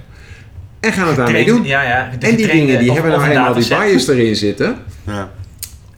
en 0.81 0.93
gaan 0.93 1.07
het 1.07 1.17
daarmee 1.17 1.45
doen. 1.45 1.65
Ja, 1.65 1.83
ja. 1.83 2.11
En 2.21 2.37
die 2.37 2.47
dingen 2.47 2.79
die 2.79 2.89
of- 2.91 2.95
hebben 2.97 3.13
of 3.15 3.19
nou 3.21 3.31
een 3.31 3.37
eenmaal 3.37 3.55
die 3.55 3.69
bias 3.69 4.09
erin 4.09 4.37
zitten. 4.37 4.77
Ja. 5.07 5.31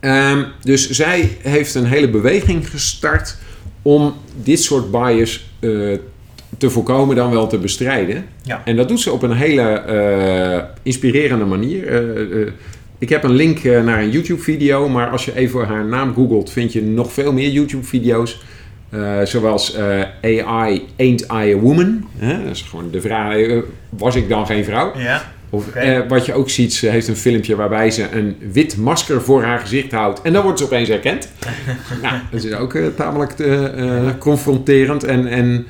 Ehm, 0.00 0.44
dus 0.62 0.90
zij 0.90 1.36
heeft 1.42 1.74
een 1.74 1.86
hele 1.86 2.08
beweging 2.08 2.70
gestart 2.70 3.36
om 3.82 4.14
dit 4.42 4.62
soort 4.62 4.90
bias 4.90 5.50
eh, 5.60 5.70
te 6.58 6.70
voorkomen 6.70 7.16
dan 7.16 7.30
wel 7.30 7.46
te 7.46 7.58
bestrijden. 7.58 8.24
Ja. 8.42 8.62
En 8.64 8.76
dat 8.76 8.88
doet 8.88 9.00
ze 9.00 9.12
op 9.12 9.22
een 9.22 9.32
hele 9.32 9.62
eh, 9.62 10.64
inspirerende 10.82 11.44
manier. 11.44 11.86
Eh, 11.86 12.52
ik 12.98 13.08
heb 13.08 13.22
een 13.22 13.34
link 13.34 13.62
naar 13.62 14.02
een 14.02 14.10
YouTube-video, 14.10 14.88
maar 14.88 15.10
als 15.10 15.24
je 15.24 15.36
even 15.36 15.66
haar 15.66 15.84
naam 15.84 16.14
googelt, 16.14 16.50
vind 16.50 16.72
je 16.72 16.82
nog 16.82 17.12
veel 17.12 17.32
meer 17.32 17.50
YouTube-video's. 17.50 18.40
Zoals 19.24 19.76
AI 20.22 20.86
Ain't 20.98 21.20
I 21.22 21.52
a 21.52 21.56
Woman? 21.56 22.08
Dat 22.20 22.50
is 22.50 22.62
gewoon 22.62 22.90
de 22.90 23.00
vraag, 23.00 23.36
was 23.88 24.14
ik 24.14 24.28
dan 24.28 24.46
geen 24.46 24.64
vrouw? 24.64 24.98
Ja. 24.98 25.32
Of, 25.50 25.68
eh, 25.74 26.00
wat 26.08 26.26
je 26.26 26.32
ook 26.34 26.50
ziet, 26.50 26.74
ze 26.74 26.86
heeft 26.88 27.08
een 27.08 27.16
filmpje 27.16 27.56
waarbij 27.56 27.90
ze 27.90 28.08
een 28.12 28.36
wit 28.52 28.76
masker 28.76 29.22
voor 29.22 29.42
haar 29.42 29.58
gezicht 29.58 29.92
houdt. 29.92 30.22
En 30.22 30.32
dan 30.32 30.42
wordt 30.42 30.58
ze 30.58 30.64
opeens 30.64 30.88
herkend. 30.88 31.28
nou, 32.02 32.16
dat 32.30 32.44
is 32.44 32.52
ook 32.54 32.74
eh, 32.74 32.86
tamelijk 32.96 33.32
eh, 33.38 34.06
eh, 34.08 34.18
confronterend. 34.18 35.04
En, 35.04 35.26
en 35.26 35.66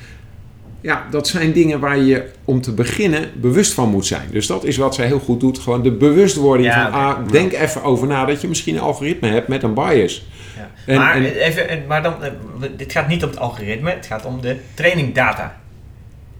ja, 0.80 1.06
dat 1.10 1.28
zijn 1.28 1.52
dingen 1.52 1.80
waar 1.80 1.98
je 1.98 2.24
om 2.44 2.60
te 2.60 2.72
beginnen 2.72 3.30
bewust 3.34 3.72
van 3.72 3.88
moet 3.88 4.06
zijn. 4.06 4.28
Dus 4.30 4.46
dat 4.46 4.64
is 4.64 4.76
wat 4.76 4.94
zij 4.94 5.06
heel 5.06 5.18
goed 5.18 5.40
doet. 5.40 5.58
Gewoon 5.58 5.82
de 5.82 5.92
bewustwording 5.92 6.68
Ja, 6.68 6.90
van, 6.90 7.00
ah, 7.00 7.28
denk 7.30 7.52
even 7.52 7.82
over 7.82 8.06
na 8.06 8.24
dat 8.24 8.40
je 8.40 8.48
misschien 8.48 8.74
een 8.74 8.80
algoritme 8.80 9.28
hebt 9.28 9.48
met 9.48 9.62
een 9.62 9.74
bias. 9.74 10.26
Ja. 10.56 10.70
En- 10.86 10.96
maar, 10.98 11.14
en- 11.14 11.24
even, 11.34 11.68
en- 11.68 11.82
maar 11.88 12.02
dan, 12.02 12.14
eh, 12.24 12.30
dit 12.76 12.92
gaat 12.92 13.08
niet 13.08 13.22
om 13.24 13.30
het 13.30 13.38
algoritme, 13.38 13.90
het 13.90 14.06
gaat 14.06 14.24
om 14.24 14.40
de 14.40 14.56
trainingdata. 14.74 15.56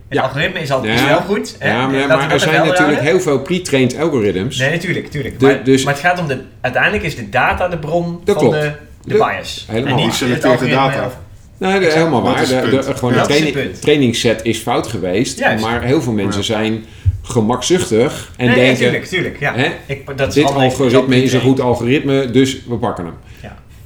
Het 0.08 0.18
Ja. 0.18 0.22
algoritme 0.24 0.60
is, 0.60 0.70
al, 0.70 0.82
is 0.84 1.00
Ja. 1.00 1.06
wel 1.08 1.20
goed. 1.20 1.56
Hè? 1.58 1.70
Ja, 1.72 1.86
maar, 1.86 1.98
er 2.00 2.40
zijn 2.40 2.54
helder 2.54 2.72
natuurlijk 2.72 2.78
houden. 2.78 3.04
heel 3.04 3.20
veel 3.20 3.38
pre-trained 3.40 3.98
algorithms. 3.98 4.58
Nee, 4.58 4.70
natuurlijk, 4.70 5.04
natuurlijk. 5.04 5.40
De- 5.40 5.46
maar, 5.46 5.64
dus- 5.64 5.84
maar 5.84 5.92
het 5.94 6.02
gaat 6.02 6.18
om 6.20 6.26
de... 6.26 6.38
Uiteindelijk 6.60 7.02
is 7.02 7.16
de 7.16 7.28
data 7.28 7.68
de 7.68 7.78
bron 7.78 8.20
Dat 8.24 8.34
van 8.40 8.48
klopt. 8.48 8.62
de, 8.64 8.72
de 9.04 9.12
De- 9.12 9.14
bias. 9.14 9.64
helemaal 9.68 9.88
en 9.90 9.94
niet 9.96 10.02
Die 10.02 10.06
het 10.06 10.16
selecteert 10.42 10.42
de 10.70 10.76
algoritme 10.76 10.90
data. 11.00 11.06
of- 11.06 11.16
Nee, 11.58 11.90
helemaal 11.92 12.22
waar. 12.22 12.46
De, 12.46 12.82
gewoon 12.96 13.12
de 13.14 13.20
training, 13.20 13.74
trainingsset 13.80 14.40
is 14.42 14.58
fout 14.58 14.86
geweest. 14.86 15.38
Juist. 15.38 15.64
Maar 15.64 15.82
heel 15.82 16.02
veel 16.02 16.12
mensen 16.12 16.40
Ja. 16.40 16.46
zijn 16.46 16.84
gemakzuchtig 17.22 18.30
en 18.36 18.46
nee, 18.46 18.54
nee, 18.56 18.64
denken... 18.64 18.82
tuurlijk, 18.82 19.04
tuurlijk. 19.04 19.40
Ja. 19.40 19.54
Hè? 19.54 19.68
Ik, 19.86 20.16
dat 20.16 20.28
is 20.28 20.34
dit 20.34 20.44
algoritme 20.54 21.22
is 21.22 21.32
een 21.32 21.40
goed 21.40 21.60
algoritme, 21.60 22.30
dus 22.30 22.58
we 22.68 22.74
pakken 22.74 23.04
hem. 23.04 23.14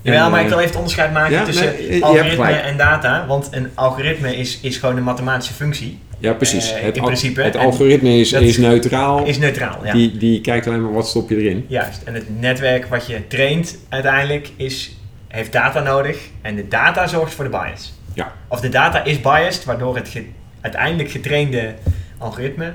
Ja, 0.02 0.24
En, 0.24 0.30
maar 0.30 0.40
ik 0.40 0.46
eh, 0.46 0.52
wil 0.52 0.58
even 0.58 0.68
het 0.70 0.76
onderscheid 0.76 1.12
maken 1.12 1.32
ja, 1.32 1.44
tussen 1.44 1.74
nee, 1.88 2.04
algoritme 2.04 2.50
en 2.52 2.76
data. 2.76 3.24
Want 3.28 3.48
een 3.50 3.70
algoritme 3.74 4.36
is, 4.36 4.58
is 4.62 4.76
gewoon 4.76 4.96
een 4.96 5.02
mathematische 5.02 5.54
functie. 5.54 5.98
Ja, 6.22 6.32
precies. 6.32 6.72
Eh, 6.72 6.82
het, 6.82 6.94
in 6.96 7.00
al- 7.00 7.06
principe. 7.06 7.42
het 7.42 7.54
En 7.54 7.60
algoritme 7.60 8.18
is, 8.18 8.32
is 8.32 8.56
neutraal. 8.56 9.24
Is 9.24 9.38
neutraal, 9.38 9.84
ja. 9.84 9.92
die, 9.92 10.16
die 10.16 10.40
kijkt 10.40 10.66
alleen 10.66 10.82
maar 10.82 10.92
wat 10.92 11.08
stop 11.08 11.28
je 11.28 11.36
erin. 11.36 11.64
Juist. 11.68 12.02
En 12.02 12.14
het 12.14 12.40
netwerk 12.40 12.86
wat 12.86 13.06
je 13.06 13.26
traint 13.26 13.78
uiteindelijk 13.88 14.50
is, 14.56 14.96
heeft 15.28 15.52
data 15.52 15.80
nodig. 15.82 16.18
En 16.42 16.54
de 16.56 16.68
data 16.68 17.06
zorgt 17.06 17.34
voor 17.34 17.44
de 17.44 17.50
bias. 17.50 17.92
Ja. 18.14 18.32
Of 18.48 18.60
de 18.60 18.68
data 18.68 19.04
is 19.04 19.20
biased, 19.20 19.64
waardoor 19.64 19.96
het 19.96 20.08
ge- 20.08 20.26
uiteindelijk 20.60 21.10
getrainde 21.10 21.74
algoritme, 22.18 22.64
het 22.64 22.74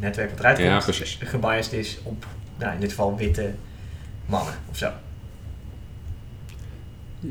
netwerk 0.00 0.30
wat 0.30 0.38
eruit 0.38 0.58
komt, 0.84 1.18
gebiased 1.24 1.72
is 1.72 1.98
op, 2.02 2.26
nou, 2.58 2.74
in 2.74 2.80
dit 2.80 2.88
geval 2.90 3.16
witte 3.16 3.50
mannen 4.26 4.54
of 4.70 4.76
zo. 4.76 4.86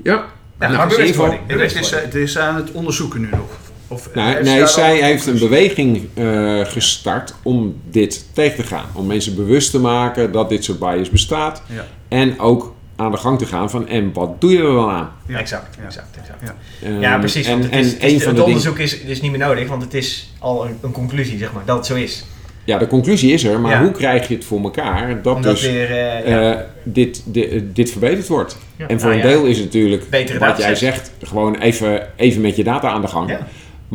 Ja. 0.03 0.25
Ja, 0.60 0.67
Nou, 0.67 0.75
maar 0.77 0.88
bewustwording. 0.88 1.41
Het 1.47 1.91
het 2.03 2.15
is 2.15 2.38
aan 2.38 2.55
het 2.55 2.71
onderzoeken 2.71 3.21
nu 3.21 3.27
nog. 3.31 3.60
Of, 3.88 4.10
Nou, 4.13 4.43
nee, 4.43 4.67
zij 4.67 4.95
heeft 4.98 5.26
een 5.26 5.39
beweging 5.39 6.08
eh, 6.13 6.60
gestart 6.65 7.34
om 7.43 7.76
dit 7.89 8.26
tegen 8.34 8.56
te 8.56 8.63
gaan. 8.63 8.86
Om 8.93 9.06
mensen 9.06 9.36
bewust 9.36 9.71
te 9.71 9.80
maken 9.80 10.32
dat 10.32 10.50
dit 10.50 10.63
soort 10.63 10.80
bias 10.80 11.10
bestaat. 11.10 11.62
Ja. 11.74 11.86
En 12.08 12.39
ook 12.39 12.74
aan 12.95 13.12
de 13.12 13.17
gang 13.17 13.38
te 13.39 13.45
gaan 13.45 13.69
van, 13.69 13.88
en 13.88 14.13
wat 14.13 14.41
doe 14.41 14.52
je 14.52 14.58
er 14.58 14.63
dan 14.74 14.89
aan? 14.89 15.12
Ja. 15.28 15.38
Exact, 15.39 15.76
Ja. 15.80 15.86
exact, 15.86 16.17
exact. 16.21 16.41
Ja. 16.43 16.56
Ehm, 16.88 17.00
Ja, 17.02 17.17
precies. 17.17 17.48
Want 17.48 17.63
het, 17.63 17.71
en 17.71 17.80
is, 17.80 17.91
het, 17.91 18.04
is- 18.04 18.12
een 18.13 18.19
van 18.19 18.28
het 18.28 18.36
de 18.38 18.43
dingen... 18.43 18.45
onderzoek 18.45 18.78
is, 18.80 18.98
is 19.00 19.21
niet 19.21 19.32
meer 19.32 19.39
nodig, 19.39 19.67
want 19.67 19.82
het 19.84 19.93
is 19.93 20.34
al 20.39 20.65
een, 20.65 20.78
een 20.82 20.91
conclusie, 20.91 21.38
zeg 21.38 21.54
maar, 21.54 21.63
dat 21.65 21.76
het 21.78 21.86
zo 21.86 21.95
is. 21.95 22.26
Ja, 22.63 22.78
de 22.78 22.88
conclusie 22.88 23.34
is 23.34 23.43
er, 23.43 23.60
maar 23.60 23.71
Ja. 23.71 23.82
hoe 23.82 23.91
krijg 23.91 24.28
je 24.28 24.36
het 24.36 24.45
voor 24.45 24.62
elkaar 24.63 25.21
dat 25.21 25.36
Omdat 25.36 25.52
dus 25.52 25.62
weer, 25.65 25.89
eh, 25.91 26.28
ja, 26.30 26.54
eh, 26.54 26.60
dit, 26.84 27.21
dit, 27.26 27.62
dit 27.76 27.91
verbeterd 27.91 28.28
wordt? 28.28 28.58
Ja. 28.76 28.88
En 28.88 29.00
voor 29.00 29.10
Nou 29.10 29.21
een 29.21 29.30
ja, 29.30 29.36
deel 29.36 29.45
is 29.45 29.56
het 29.58 29.65
natuurlijk, 29.65 30.10
betere 30.10 30.39
wat 30.39 30.58
jij 30.58 30.76
zegt, 30.76 31.12
gewoon 31.21 31.56
even, 31.56 32.08
even 32.15 32.41
met 32.41 32.56
je 32.56 32.63
data 32.63 32.89
aan 32.89 33.02
de 33.02 33.08
gang. 33.08 33.38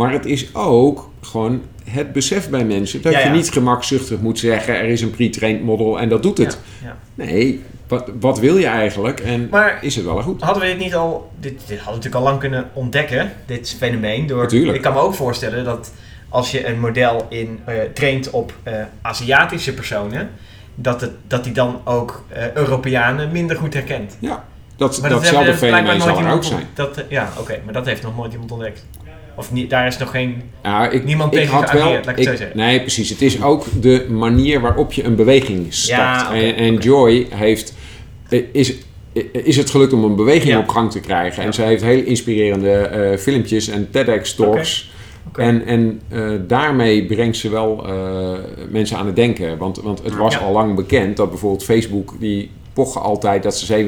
Maar 0.01 0.13
het 0.13 0.27
is 0.27 0.55
ook 0.55 1.11
gewoon 1.21 1.63
het 1.85 2.13
besef 2.13 2.49
bij 2.49 2.65
mensen 2.65 3.03
dat 3.03 3.13
Ja, 3.13 3.19
je 3.19 3.31
niet 3.31 3.51
gemakzuchtig 3.51 4.21
moet 4.21 4.39
zeggen, 4.39 4.75
er 4.75 4.85
is 4.85 5.01
een 5.01 5.11
pre-trained 5.11 5.63
model 5.63 6.01
en 6.01 6.09
dat 6.09 6.23
doet 6.23 6.39
het. 6.39 6.59
Ja. 6.85 6.97
Nee, 7.15 7.63
wat, 7.89 8.11
wat 8.21 8.39
wil 8.39 8.57
je 8.57 8.67
eigenlijk 8.67 9.21
en 9.21 9.49
Maar 9.51 9.79
is 9.85 9.97
het 9.97 10.05
wel 10.05 10.23
goed? 10.23 10.43
hadden 10.43 10.63
we 10.63 10.69
dit 10.69 10.79
niet 10.79 10.95
al, 10.95 11.31
dit, 11.41 11.53
dit 11.53 11.61
hadden 11.61 11.85
we 11.85 11.91
natuurlijk 11.91 12.15
al 12.15 12.23
lang 12.23 12.39
kunnen 12.39 12.71
ontdekken, 12.73 13.33
dit 13.47 13.77
fenomeen. 13.79 14.27
Door, 14.27 14.43
Natuurlijk. 14.43 14.77
Ik 14.77 14.83
kan 14.83 14.93
me 14.93 15.01
ook 15.01 15.15
voorstellen 15.15 15.65
dat 15.65 15.93
als 16.29 16.51
je 16.51 16.67
een 16.67 16.81
model 16.81 17.27
in, 17.29 17.61
eh, 17.65 17.75
traint 17.95 18.31
op 18.31 18.53
eh, 18.63 18.75
Aziatische 19.03 19.75
personen, 19.75 20.31
dat, 20.75 21.01
het, 21.01 21.13
dat 21.27 21.45
die 21.45 21.53
dan 21.53 21.81
ook 21.85 22.25
eh, 22.29 22.53
Europeanen 22.53 23.33
minder 23.33 23.57
goed 23.57 23.75
herkent. 23.75 24.17
Ja, 24.21 24.45
dat, 24.77 25.01
datzelfde 25.09 25.55
fenomeen 25.55 26.01
zal 26.01 26.19
er 26.19 26.33
ook 26.33 26.45
zijn. 26.45 26.67
Dat, 26.75 27.05
ja, 27.09 27.29
oké, 27.39 27.61
maar 27.65 27.73
dat 27.73 27.87
heeft 27.87 28.03
nog 28.03 28.17
nooit 28.17 28.33
iemand 28.33 28.53
ontdekt. 28.53 28.85
Of 29.41 29.53
niet, 29.53 29.71
daar 29.71 29.87
is 29.87 29.99
nog 29.99 30.11
geen... 30.11 30.43
Ja, 30.63 30.91
ik, 30.91 31.05
Niemand 31.05 31.33
ik 31.35 31.39
tegen 31.41 31.55
had 31.55 31.73
wel, 31.73 31.83
geageerd, 31.83 32.41
ik. 32.41 32.55
Nee, 32.55 32.81
precies. 32.81 33.09
Het 33.09 33.23
is 33.23 33.43
ook 33.43 33.65
de 33.81 34.07
manier 34.11 34.61
waarop 34.61 34.93
je 34.93 35.05
een 35.05 35.15
beweging 35.17 35.67
start. 35.75 36.33
En. 36.57 36.75
Joy 36.77 37.27
heeft, 37.31 37.75
is, 38.53 38.75
is 39.33 39.57
het 39.57 39.71
gelukt 39.71 39.93
om 39.93 40.05
een 40.05 40.17
beweging 40.17 40.53
Ja. 40.53 40.59
op 40.59 40.69
gang 40.69 40.91
te 40.91 41.01
krijgen. 41.01 41.39
En 41.41 41.47
Ja. 41.49 41.53
ze 41.53 41.63
heeft 41.63 41.83
heel 41.83 42.03
inspirerende 42.03 42.73
eh, 42.73 43.19
filmpjes 43.19 43.69
en 43.69 43.91
TEDx-talks. 43.91 44.91
En, 45.35 45.67
en 45.67 46.01
eh, 46.09 46.31
daarmee 46.47 47.05
brengt 47.07 47.37
ze 47.37 47.49
wel 47.51 47.87
eh, 47.87 47.93
mensen 48.71 48.97
aan 48.97 49.07
het 49.07 49.17
denken. 49.17 49.59
Want, 49.59 49.81
want 49.81 50.03
het 50.05 50.17
was 50.17 50.35
Ja. 50.35 50.41
al 50.41 50.53
lang 50.53 50.75
bekend 50.75 51.17
dat 51.17 51.29
bijvoorbeeld 51.31 51.65
Facebook... 51.65 52.15
die 52.19 52.51
pochen 52.85 53.01
altijd 53.03 53.43
dat 53.43 53.57
ze 53.57 53.85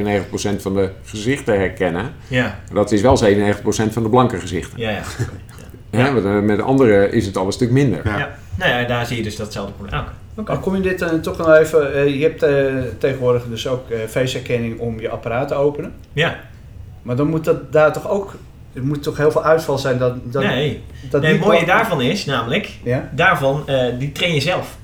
97% 0.59 0.63
van 0.63 0.75
de 0.75 0.91
gezichten 1.05 1.59
herkennen. 1.59 2.13
Ja, 2.29 2.59
Dat 2.73 2.93
is 2.93 3.01
wel 3.01 3.19
97% 3.25 3.93
van 3.93 4.03
de 4.03 4.09
blanke 4.09 4.39
gezichten. 4.41 4.79
ja, 4.81 4.91
ja. 4.91 5.03
Hè, 5.99 6.13
want, 6.13 6.25
eh, 6.25 6.39
met 6.41 6.61
anderen 6.61 7.13
is 7.13 7.27
het 7.27 7.37
al 7.37 7.47
een 7.47 7.53
stuk 7.53 7.71
minder. 7.71 8.01
Ja. 8.05 8.19
ja. 8.19 8.35
Nou 8.59 8.71
ja, 8.71 8.87
daar 8.87 9.07
zie 9.07 9.17
je 9.17 9.23
dus 9.23 9.37
datzelfde 9.37 9.73
probleem. 9.73 10.01
Ah, 10.01 10.07
Oké. 10.37 10.53
Maar 10.53 10.61
kom 10.61 10.75
je 10.77 10.81
dit 10.83 11.03
eh, 11.03 11.09
toch 11.09 11.37
nog 11.39 11.55
even... 11.57 11.95
eh, 11.95 12.19
je 12.19 12.23
hebt 12.23 12.43
eh, 12.43 12.65
tegenwoordig 12.99 13.45
dus 13.49 13.67
ook 13.69 13.91
eh 13.91 13.99
face-herkenning 14.09 14.79
om 14.79 15.01
je 15.01 15.09
apparaat 15.09 15.49
te 15.49 15.55
openen. 15.55 15.93
Ja, 16.13 16.37
Maar 17.03 17.17
dan 17.17 17.27
moet 17.27 17.45
dat 17.45 17.73
daar 17.73 17.93
toch 17.93 18.09
ook... 18.11 18.35
Er 18.75 18.83
moet 18.85 19.03
toch 19.03 19.17
heel 19.17 19.31
veel 19.31 19.45
uitval 19.45 19.79
zijn 19.79 19.99
dat... 19.99 20.15
dat 20.33 20.43
nee. 20.43 20.83
dat 21.11 21.23
nee. 21.23 21.33
Het 21.33 21.41
mooie 21.41 21.67
daarvan 21.67 22.01
is 22.03 22.25
namelijk, 22.25 22.71
Ja? 22.85 23.09
daarvan, 23.13 23.63
eh, 23.69 23.85
die 23.99 24.13
train 24.13 24.35
je 24.35 24.41
zelf. 24.41 24.77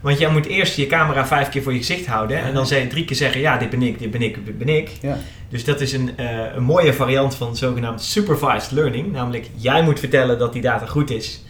Want 0.00 0.18
jij 0.18 0.30
moet 0.30 0.46
eerst 0.46 0.76
je 0.76 0.86
camera 0.86 1.26
vijf 1.26 1.48
keer 1.48 1.62
voor 1.62 1.72
je 1.72 1.78
gezicht 1.78 2.06
houden 2.06 2.42
en 2.42 2.54
dan 2.54 2.66
drie 2.66 3.04
keer 3.04 3.16
zeggen, 3.16 3.40
ja, 3.40 3.58
dit 3.58 3.70
ben 3.70 3.82
ik, 3.82 3.98
dit 3.98 4.10
ben 4.10 4.22
ik, 4.22 4.46
dit 4.46 4.58
ben 4.58 4.68
ik. 4.68 4.90
Ja. 5.00 5.18
Dus 5.48 5.64
dat 5.64 5.80
is 5.80 5.92
een, 5.92 6.16
eh, 6.16 6.54
een 6.54 6.62
mooie 6.62 6.94
variant 6.94 7.34
van 7.34 7.56
zogenaamd 7.56 8.02
supervised 8.02 8.70
learning. 8.70 9.12
Namelijk, 9.12 9.50
jij 9.54 9.82
moet 9.82 9.98
vertellen 9.98 10.38
dat 10.38 10.52
die 10.52 10.62
data 10.62 10.86
goed 10.86 11.10
is. 11.10 11.42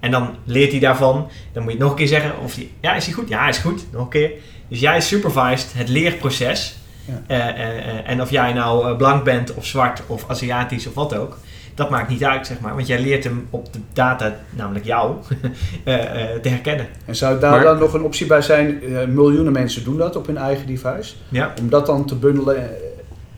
En 0.00 0.10
dan 0.10 0.36
leert 0.44 0.70
hij 0.70 0.80
daarvan. 0.80 1.28
Dan 1.52 1.62
moet 1.62 1.72
je 1.72 1.78
het 1.78 1.78
nog 1.78 1.90
een 1.90 1.96
keer 1.96 2.06
zeggen 2.08 2.38
of 2.38 2.54
die, 2.54 2.72
ja, 2.80 2.94
is 2.94 3.04
hij 3.04 3.14
goed? 3.14 3.28
Ja, 3.28 3.40
hij 3.40 3.48
is 3.48 3.58
goed. 3.58 3.86
Nog 3.92 4.02
een 4.02 4.08
keer. 4.08 4.30
Dus 4.68 4.80
jij 4.80 5.00
supervised 5.00 5.72
het 5.74 5.88
leerproces. 5.88 6.76
Ja. 7.04 7.22
Eh, 7.26 7.48
eh, 7.48 8.10
en 8.10 8.20
of 8.20 8.30
jij 8.30 8.52
nou 8.52 8.96
blank 8.96 9.24
bent 9.24 9.54
of 9.54 9.66
zwart 9.66 10.02
of 10.06 10.24
Aziatisch 10.28 10.86
of 10.86 10.94
wat 10.94 11.16
ook. 11.16 11.38
Dat 11.74 11.90
maakt 11.90 12.08
niet 12.08 12.24
uit, 12.24 12.46
zeg 12.46 12.60
maar. 12.60 12.74
Want 12.74 12.86
jij 12.86 13.00
leert 13.00 13.24
hem 13.24 13.46
op 13.50 13.72
de 13.72 13.78
data, 13.92 14.36
namelijk 14.50 14.84
jou, 14.84 15.14
eh, 15.84 15.94
eh, 15.94 16.40
te 16.42 16.48
herkennen. 16.48 16.86
En 17.04 17.16
zou 17.16 17.40
daar 17.40 17.50
Maar- 17.50 17.62
dan 17.64 17.78
nog 17.78 17.94
een 17.94 18.02
optie 18.02 18.26
bij 18.26 18.42
zijn? 18.42 18.82
eh, 18.82 19.06
miljoenen 19.08 19.52
mensen 19.52 19.84
doen 19.84 19.96
dat 19.96 20.16
op 20.16 20.26
hun 20.26 20.36
eigen 20.36 20.66
device. 20.66 21.14
Ja. 21.28 21.52
Om 21.60 21.68
dat 21.68 21.86
dan 21.86 22.06
te 22.06 22.14
bundelen. 22.14 22.56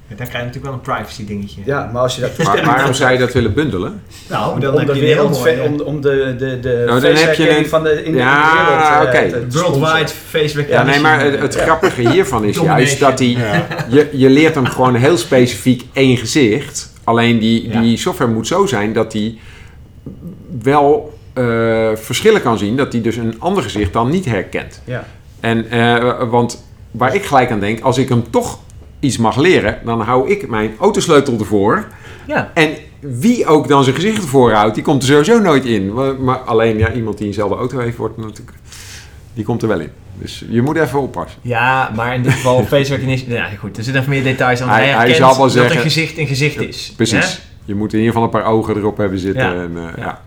Dan 0.09 0.17
krijg 0.27 0.33
je 0.33 0.39
natuurlijk 0.47 0.65
wel 0.65 0.73
een 0.75 0.81
privacy 0.97 1.27
dingetje. 1.27 1.61
Ja, 1.65 1.91
maar 1.93 2.03
als 2.03 2.15
je 2.15 2.21
dat 2.21 2.37
Maar 2.47 2.65
waarom 2.75 2.93
zou 2.95 3.13
je 3.13 3.19
dat 3.19 3.33
willen 3.33 3.55
bundelen? 3.55 4.03
Nou, 4.29 4.61
dan 4.61 4.73
om 4.73 4.79
heb 4.79 4.87
de 4.89 4.95
je 4.95 5.01
wereld, 5.01 5.39
mooi, 5.39 5.61
om, 5.61 5.81
om 5.81 6.01
de, 6.01 6.35
de, 6.39 6.61
de 6.61 6.83
Nou, 6.87 7.01
dan 7.01 7.15
heb 7.15 7.35
je 7.35 7.59
een- 7.59 7.67
van 7.69 7.83
de, 7.83 7.91
in 8.05 8.13
de 8.13 8.19
wereld. 8.19 9.07
oké. 9.09 9.31
te- 9.31 9.47
te 9.47 9.59
Worldwide 9.59 9.87
sponsoren. 10.09 10.09
Facebook 10.09 10.69
Ja, 10.69 10.83
nee, 10.83 11.01
maar 11.01 11.21
het, 11.21 11.39
het 11.39 11.55
grappige 11.55 12.11
hiervan 12.11 12.45
is 12.45 12.57
juist 12.59 13.01
dat 13.01 13.19
hij... 13.19 13.29
Ja. 13.29 13.67
Je, 13.89 14.09
je 14.13 14.31
leert 14.31 14.55
hem 14.55 14.67
gewoon 14.67 14.95
heel 14.95 15.17
specifiek 15.17 15.83
één 15.93 16.17
gezicht. 16.17 16.93
Alleen 17.07 17.39
die, 17.39 17.69
Ja. 17.69 17.81
die 17.81 17.97
software 17.97 18.31
moet 18.33 18.47
zo 18.47 18.67
zijn 18.67 18.93
dat 18.93 19.13
hij 19.13 19.39
wel 20.63 21.19
eh, 21.33 21.45
verschillen 21.95 22.43
kan 22.43 22.59
zien. 22.59 22.77
Dat 22.77 22.93
hij 22.93 23.03
dus 23.03 23.17
een 23.17 23.35
ander 23.39 23.63
gezicht 23.63 23.93
dan 23.93 24.11
niet 24.11 24.25
herkent. 24.25 24.83
Ja. 24.85 25.07
En, 25.41 25.71
eh, 25.71 26.29
want 26.31 26.65
waar 26.91 27.15
ik 27.15 27.25
gelijk 27.25 27.51
aan 27.51 27.61
denk, 27.61 27.81
als 27.81 27.99
ik 27.99 28.09
hem 28.09 28.31
toch 28.31 28.59
iets 29.01 29.17
mag 29.17 29.37
leren, 29.37 29.79
dan 29.85 30.01
hou 30.01 30.31
ik 30.31 30.49
mijn 30.49 30.75
autosleutel 30.79 31.39
ervoor. 31.39 31.87
Ja. 32.27 32.51
En 32.55 32.71
wie 33.01 33.47
ook 33.47 33.69
dan 33.69 33.85
zijn 33.85 33.95
gezicht 33.97 34.23
ervoor 34.23 34.53
houdt, 34.53 34.75
die 34.75 34.85
komt 34.85 35.03
er 35.03 35.09
sowieso 35.09 35.39
nooit 35.41 35.65
in. 35.65 35.93
Maar, 35.93 36.21
maar 36.21 36.37
alleen 36.39 36.79
ja, 36.79 36.93
iemand 36.93 37.19
die 37.19 37.27
eenzelfde 37.27 37.57
auto 37.57 37.79
heeft, 37.79 37.97
wordt 37.97 38.17
natuurlijk, 38.17 38.57
die 39.35 39.45
komt 39.45 39.63
er 39.63 39.69
wel 39.69 39.81
in. 39.81 39.91
Dus 40.21 40.45
je 40.49 40.63
moet 40.63 40.77
even 40.77 41.01
oppassen. 41.01 41.39
Ja, 41.43 41.91
maar 41.95 42.15
in 42.15 42.23
dit 42.23 42.33
geval 42.33 42.65
face 42.73 42.91
recognition. 42.93 43.33
Ja, 43.33 43.49
goed, 43.59 43.77
er 43.77 43.83
zitten 43.85 44.03
even 44.03 44.15
meer 44.15 44.23
details 44.23 44.61
aan. 44.63 44.69
Hij- 44.69 44.85
Hij, 44.89 44.95
hij 44.95 45.15
zal 45.15 45.29
wel 45.31 45.39
dat 45.39 45.53
zeggen- 45.53 45.77
een 45.77 45.83
gezicht 45.83 46.19
een 46.19 46.27
gezicht 46.27 46.61
is. 46.61 46.93
Precies. 46.97 47.33
Hè? 47.33 47.39
Je 47.65 47.75
moet 47.75 47.93
in 47.93 47.99
ieder 47.99 48.13
geval 48.15 48.27
een 48.29 48.41
paar 48.41 48.51
ogen 48.53 48.77
erop 48.77 48.97
hebben 48.97 49.19
zitten. 49.19 49.43
Ja. 49.43 49.63
En, 49.63 49.73
eh, 49.77 49.83
Ja. 49.83 50.03
ja. 50.05 50.21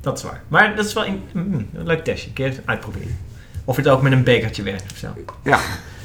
Dat 0.00 0.16
is 0.18 0.24
waar. 0.24 0.42
Maar 0.48 0.76
dat 0.76 0.84
is 0.86 0.92
wel 0.92 1.06
een, 1.06 1.22
mm, 1.32 1.66
een 1.74 1.86
leuk 1.86 2.04
testje. 2.04 2.28
Een 2.28 2.32
keer 2.34 2.52
uitproberen. 2.64 3.16
Of 3.64 3.76
het 3.76 3.88
ook 3.88 4.02
met 4.02 4.12
een 4.12 4.22
bekertje 4.24 4.62
werkt 4.62 4.84
of 4.92 4.98
zo. 4.98 5.06
Ja. 5.44 5.58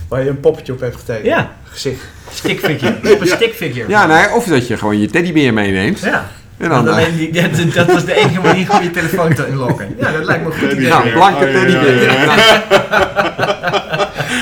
Waar 0.07 0.23
je 0.23 0.29
een 0.29 0.39
poppetje 0.39 0.73
op 0.73 0.79
hebt 0.79 0.95
getekend. 0.95 1.25
Ja, 1.25 1.51
Gezicht. 1.63 2.01
stickfigure. 2.31 3.13
Op 3.13 3.21
een 3.21 3.27
stickfigure. 3.27 3.89
ja, 3.89 4.05
nee, 4.05 4.35
of 4.35 4.45
dat 4.45 4.67
je 4.67 4.77
gewoon 4.77 4.99
je 4.99 5.07
teddybeer 5.07 5.53
meeneemt. 5.53 5.99
Ja. 5.99 6.29
En 6.57 6.69
dan, 6.69 6.87
eh, 6.87 6.93
alleen 6.93 7.15
die, 7.17 7.31
dat, 7.31 7.73
dat 7.73 7.87
was 7.93 8.05
de 8.05 8.13
enige 8.15 8.41
manier 8.41 8.71
om 8.71 8.81
je 8.83 8.91
telefoon 8.91 9.33
te 9.33 9.47
unlocken. 9.47 9.95
Ja, 9.99 10.11
dat 10.11 10.25
lijkt 10.25 10.43
me 10.45 10.51
een 10.53 10.59
goed 10.59 10.71
idee. 10.71 10.87
nou, 10.89 11.09
blanke 11.11 11.45
Oh, 11.45 11.51
ja, 11.51 11.59
teddybeer. 11.59 12.03
ja, 12.03 12.35
ja. 12.35 12.63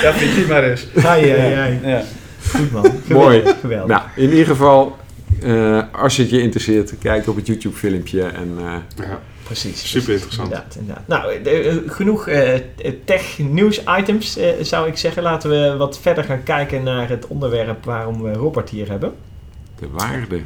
Ja, 0.01 0.13
vind 0.13 0.36
je 0.36 0.45
maar 0.49 0.63
eens. 0.63 0.88
Ja. 1.84 2.01
Goed 2.56 2.71
man. 2.71 2.91
Mooi. 3.06 3.43
Geweldig. 3.62 3.88
Nou, 3.88 4.01
in 4.15 4.30
ieder 4.30 4.45
geval, 4.45 4.97
eh, 5.41 5.82
als 5.91 6.17
het 6.17 6.30
je 6.30 6.41
interesseert, 6.41 6.93
kijk 6.99 7.28
op 7.28 7.36
het 7.36 7.47
YouTube 7.47 7.75
filmpje. 7.75 8.21
En, 8.23 8.54
eh, 8.60 8.73
Ja, 9.06 9.19
Precies. 9.43 9.89
super 9.89 10.13
interessant. 10.13 10.47
Inderdaad, 10.49 10.75
inderdaad. 10.80 11.08
Nou, 11.08 11.34
eh, 11.43 11.67
eh, 11.67 11.75
genoeg 11.88 12.28
eh, 12.28 12.60
tech 13.06 13.38
nieuws 13.38 13.82
items 13.99 14.38
eh, 14.38 14.47
zou 14.62 14.88
ik 14.88 14.97
zeggen. 14.97 15.23
Laten 15.23 15.49
we 15.49 15.75
wat 15.78 15.99
verder 16.01 16.23
gaan 16.23 16.43
kijken 16.43 16.84
naar 16.84 17.10
het 17.10 17.28
onderwerp 17.28 17.86
waarom 17.86 18.21
we 18.21 18.34
Robert 18.34 18.69
hier 18.69 18.89
hebben. 18.89 19.13
de 19.80 19.88
waarde. 19.91 20.39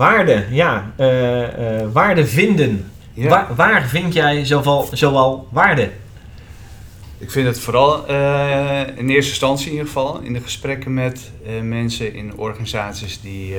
Waarde, 0.00 0.44
ja. 0.50 0.92
eh, 0.96 1.80
eh, 1.80 1.92
waarde 1.92 2.26
vinden. 2.26 2.90
Ja. 3.12 3.28
Waar, 3.28 3.54
waar 3.54 3.82
vind 3.88 4.12
jij 4.12 4.44
zowel, 4.44 4.88
zowel 4.92 5.48
waarde? 5.50 5.90
Ik 7.18 7.30
vind 7.30 7.46
het 7.46 7.60
vooral 7.60 8.06
eh, 8.06 8.80
in 8.96 9.08
eerste 9.08 9.30
instantie 9.30 9.66
in 9.66 9.72
ieder 9.72 9.86
geval 9.86 10.20
in 10.20 10.32
de 10.32 10.40
gesprekken 10.40 10.94
met 10.94 11.30
mensen 11.62 12.14
in 12.14 12.36
organisaties 12.36 13.20
die 13.20 13.54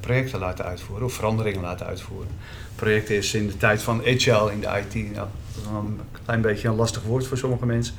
projecten 0.00 0.38
laten 0.38 0.64
uitvoeren 0.64 1.06
of 1.06 1.12
veranderingen 1.12 1.60
laten 1.60 1.86
uitvoeren. 1.86 2.30
Projecten 2.76 3.16
is 3.16 3.34
in 3.34 3.46
de 3.46 3.56
tijd 3.56 3.82
van 3.82 4.00
agile 4.00 4.52
in 4.52 4.60
de 4.60 4.66
IT 4.66 5.14
nou, 5.14 5.26
een 5.74 6.00
klein 6.24 6.40
beetje 6.40 6.68
een 6.68 6.74
lastig 6.74 7.02
woord 7.02 7.26
voor 7.26 7.38
sommige 7.38 7.66
mensen. 7.66 7.94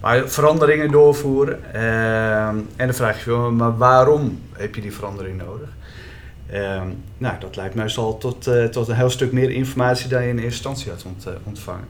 Maar 0.00 0.28
veranderingen 0.28 0.90
doorvoeren. 0.90 1.74
en 2.76 2.86
dan 2.86 2.94
vraag 2.94 3.24
je 3.24 3.30
je, 3.30 3.36
wel, 3.36 3.52
maar 3.52 3.76
waarom 3.76 4.40
heb 4.52 4.74
je 4.74 4.80
die 4.80 4.92
verandering 4.92 5.38
nodig? 5.38 5.68
Eh, 6.52 6.82
nou, 7.18 7.34
dat 7.40 7.56
leidt 7.56 7.74
meestal 7.74 8.18
tot, 8.18 8.46
eh, 8.46 8.64
tot 8.64 8.88
een 8.88 8.94
heel 8.94 9.10
stuk 9.10 9.32
meer 9.32 9.50
informatie 9.50 10.08
dan 10.08 10.22
je 10.22 10.28
in 10.28 10.38
eerste 10.38 10.68
instantie 10.68 10.90
had 10.90 11.04
eh, 11.34 11.40
ontvangen. 11.44 11.88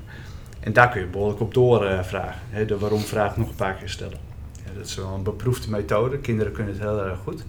En 0.60 0.72
daar 0.72 0.88
kun 0.90 1.00
je 1.00 1.06
behoorlijk 1.06 1.40
op 1.40 1.54
doorvragen. 1.54 2.40
Hè, 2.50 2.64
de 2.64 2.78
waarom-vraag 2.78 3.36
nog 3.36 3.48
een 3.48 3.54
paar 3.54 3.74
keer 3.74 3.88
stellen. 3.88 4.18
Ja, 4.64 4.70
dat 4.76 4.86
is 4.86 4.94
wel 4.94 5.12
een 5.14 5.22
beproefde 5.22 5.70
methode. 5.70 6.18
Kinderen 6.18 6.52
kunnen 6.52 6.72
het 6.72 6.82
heel 6.82 7.04
erg 7.04 7.18
goed. 7.24 7.44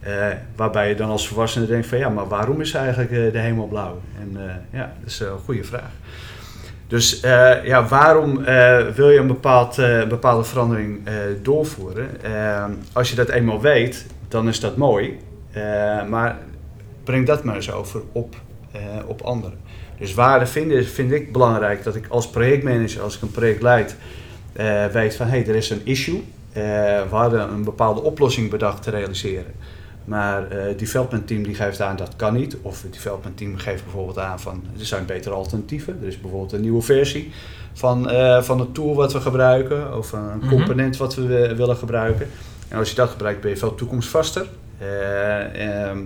Eh, 0.00 0.26
waarbij 0.56 0.88
je 0.88 0.94
dan 0.94 1.10
als 1.10 1.28
volwassene 1.28 1.66
denkt 1.66 1.86
van 1.86 1.98
ja, 1.98 2.08
maar 2.08 2.28
waarom 2.28 2.60
is 2.60 2.74
eigenlijk 2.74 3.10
eh, 3.10 3.32
de 3.32 3.38
hemel 3.38 3.66
blauw? 3.66 4.00
En 4.20 4.48
eh, 4.48 4.54
ja, 4.72 4.92
dat 5.00 5.10
is 5.10 5.20
een 5.20 5.38
goede 5.44 5.64
vraag. 5.64 5.90
Dus 6.88 7.20
eh, 7.20 7.64
ja, 7.64 7.84
waarom 7.86 8.44
eh, 8.44 8.86
wil 8.86 9.10
je 9.10 9.18
een 9.18 9.26
bepaald, 9.26 9.78
eh, 9.78 10.06
bepaalde 10.06 10.44
verandering 10.44 11.06
eh, 11.06 11.14
doorvoeren? 11.42 12.22
Eh, 12.22 12.64
als 12.92 13.10
je 13.10 13.16
dat 13.16 13.28
eenmaal 13.28 13.60
weet, 13.60 14.06
dan 14.28 14.48
is 14.48 14.60
dat 14.60 14.76
mooi. 14.76 15.18
Eh, 15.56 16.06
maar 16.08 16.38
breng 17.04 17.26
dat 17.26 17.44
maar 17.44 17.54
eens 17.54 17.72
over 17.72 18.00
op, 18.12 18.34
eh, 18.72 18.80
op 19.06 19.20
anderen. 19.22 19.58
Dus 19.98 20.14
waarde 20.14 20.46
vinden 20.46 20.84
vind 20.84 21.12
ik 21.12 21.32
belangrijk 21.32 21.84
dat 21.84 21.94
ik 21.94 22.06
als 22.08 22.28
projectmanager, 22.30 23.02
als 23.02 23.16
ik 23.16 23.22
een 23.22 23.30
project 23.30 23.62
leid, 23.62 23.96
eh, 24.52 24.86
weet 24.86 25.16
van 25.16 25.26
hé, 25.26 25.38
hey, 25.38 25.46
er 25.48 25.54
is 25.54 25.70
een 25.70 25.80
issue. 25.84 26.22
We 26.52 27.06
hadden 27.10 27.50
een 27.52 27.64
bepaalde 27.64 28.00
oplossing 28.02 28.50
bedacht 28.50 28.82
te 28.82 28.90
realiseren. 28.90 29.52
Maar 30.04 30.50
het 30.50 30.78
development 30.78 31.26
team 31.26 31.42
die 31.42 31.54
geeft 31.54 31.80
aan 31.80 31.96
dat 31.96 32.16
kan 32.16 32.34
niet. 32.34 32.56
Of 32.62 32.82
het 32.82 32.92
development 32.92 33.36
team 33.36 33.56
geeft 33.56 33.82
bijvoorbeeld 33.84 34.18
aan 34.18 34.40
van 34.40 34.62
er 34.78 34.86
zijn 34.86 35.06
betere 35.06 35.34
alternatieven. 35.34 35.98
Er 36.02 36.06
is 36.08 36.20
bijvoorbeeld 36.20 36.52
een 36.52 36.60
nieuwe 36.60 36.82
versie 36.82 37.32
van, 37.72 38.10
eh, 38.10 38.42
van 38.42 38.60
het 38.60 38.74
tool 38.74 38.94
wat 38.94 39.12
we 39.12 39.20
gebruiken. 39.20 39.96
Of 39.96 40.12
een 40.12 40.38
Mhm. 40.38 40.48
component 40.48 40.96
wat 40.96 41.14
we 41.14 41.26
wi- 41.26 41.54
willen 41.54 41.76
gebruiken. 41.76 42.26
En 42.68 42.78
als 42.78 42.88
je 42.90 42.94
dat 42.96 43.10
gebruikt 43.10 43.40
ben 43.40 43.50
je 43.50 43.56
veel 43.56 43.74
toekomstvaster. 43.74 44.46
Eh, 44.78 45.88
ehm, 45.88 45.98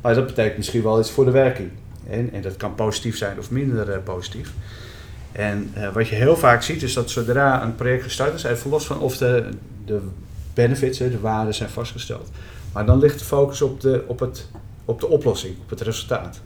maar 0.00 0.14
dat 0.14 0.26
betekent 0.26 0.56
misschien 0.56 0.82
wel 0.82 1.00
iets 1.00 1.10
voor 1.10 1.24
de 1.24 1.30
werking. 1.30 1.70
En, 2.10 2.32
en 2.32 2.42
dat 2.42 2.56
kan 2.56 2.74
positief 2.74 3.16
zijn 3.16 3.38
of 3.38 3.50
minder 3.50 3.90
eh, 3.90 3.98
positief. 4.04 4.52
En 5.32 5.70
eh, 5.74 5.92
wat 5.92 6.08
je 6.08 6.14
heel 6.14 6.36
vaak 6.36 6.62
ziet 6.62 6.82
is 6.82 6.94
dat 6.94 7.10
zodra 7.10 7.62
een 7.62 7.74
project 7.74 8.02
gestart 8.02 8.34
is, 8.34 8.42
even 8.44 8.70
los 8.70 8.86
van 8.86 8.98
of 8.98 9.16
de, 9.16 9.48
de 9.84 10.00
benefits, 10.54 10.98
de 10.98 11.20
waarden 11.20 11.54
zijn 11.54 11.68
vastgesteld. 11.68 12.30
Maar 12.72 12.86
dan 12.86 12.98
ligt 12.98 13.18
de 13.18 13.24
focus 13.24 13.62
op 13.62 13.80
de, 13.80 14.04
op 14.06 14.20
het, 14.20 14.48
op 14.84 15.00
de 15.00 15.06
oplossing, 15.06 15.54
op 15.62 15.70
het 15.70 15.80
resultaat. 15.80 16.40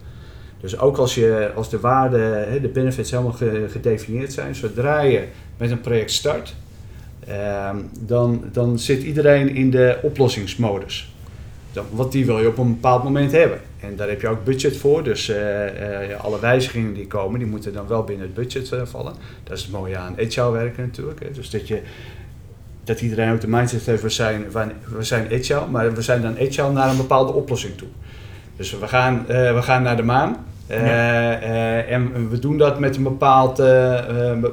Dus 0.61 0.77
ook 0.79 0.97
als, 0.97 1.15
je, 1.15 1.51
als 1.55 1.69
de 1.69 1.79
waarden, 1.79 2.61
de 2.61 2.67
benefits 2.67 3.11
helemaal 3.11 3.31
ge- 3.31 3.65
gedefinieerd 3.71 4.33
zijn, 4.33 4.55
zodra 4.55 5.01
je 5.01 5.27
met 5.57 5.71
een 5.71 5.81
project 5.81 6.11
start, 6.11 6.55
ehm, 7.27 7.77
dan, 7.99 8.43
dan 8.51 8.79
zit 8.79 9.03
iedereen 9.03 9.55
in 9.55 9.71
de 9.71 9.99
oplossingsmodus. 10.01 11.13
Want 11.89 12.11
die 12.11 12.25
wil 12.25 12.39
je 12.39 12.47
op 12.47 12.57
een 12.57 12.73
bepaald 12.73 13.03
moment 13.03 13.31
hebben. 13.31 13.59
En 13.79 13.95
daar 13.95 14.07
heb 14.07 14.21
je 14.21 14.27
ook 14.27 14.43
budget 14.43 14.77
voor. 14.77 15.03
Dus 15.03 15.29
eh, 15.29 16.11
eh, 16.11 16.23
alle 16.23 16.39
wijzigingen 16.39 16.93
die 16.93 17.07
komen, 17.07 17.39
die 17.39 17.47
moeten 17.47 17.73
dan 17.73 17.87
wel 17.87 18.03
binnen 18.03 18.25
het 18.25 18.35
budget 18.35 18.71
eh, 18.71 18.81
vallen. 18.83 19.13
Dat 19.43 19.57
is 19.57 19.63
het 19.63 19.71
mooie 19.71 19.97
aan 19.97 20.15
agile 20.19 20.51
werken 20.51 20.83
natuurlijk. 20.83 21.19
Hè. 21.23 21.31
Dus 21.31 21.49
dat, 21.49 21.67
je, 21.67 21.81
dat 22.83 23.01
iedereen 23.01 23.33
ook 23.33 23.41
de 23.41 23.47
mindset 23.47 23.85
heeft, 23.85 24.01
we 24.01 24.09
zijn, 24.09 24.45
we 24.95 25.03
zijn 25.03 25.27
agile, 25.31 25.67
maar 25.71 25.93
we 25.93 26.01
zijn 26.01 26.21
dan 26.21 26.37
agile 26.39 26.71
naar 26.71 26.89
een 26.89 26.97
bepaalde 26.97 27.31
oplossing 27.31 27.77
toe. 27.77 27.87
Dus 28.55 28.79
we 28.79 28.87
gaan, 28.87 29.25
we 29.27 29.61
gaan 29.61 29.83
naar 29.83 29.97
de 29.97 30.03
maan. 30.03 30.45
Ja. 30.67 31.39
en 31.81 32.29
we 32.29 32.39
doen 32.39 32.57
dat 32.57 32.79
met 32.79 32.95
een, 32.95 33.03
bepaald, 33.03 33.57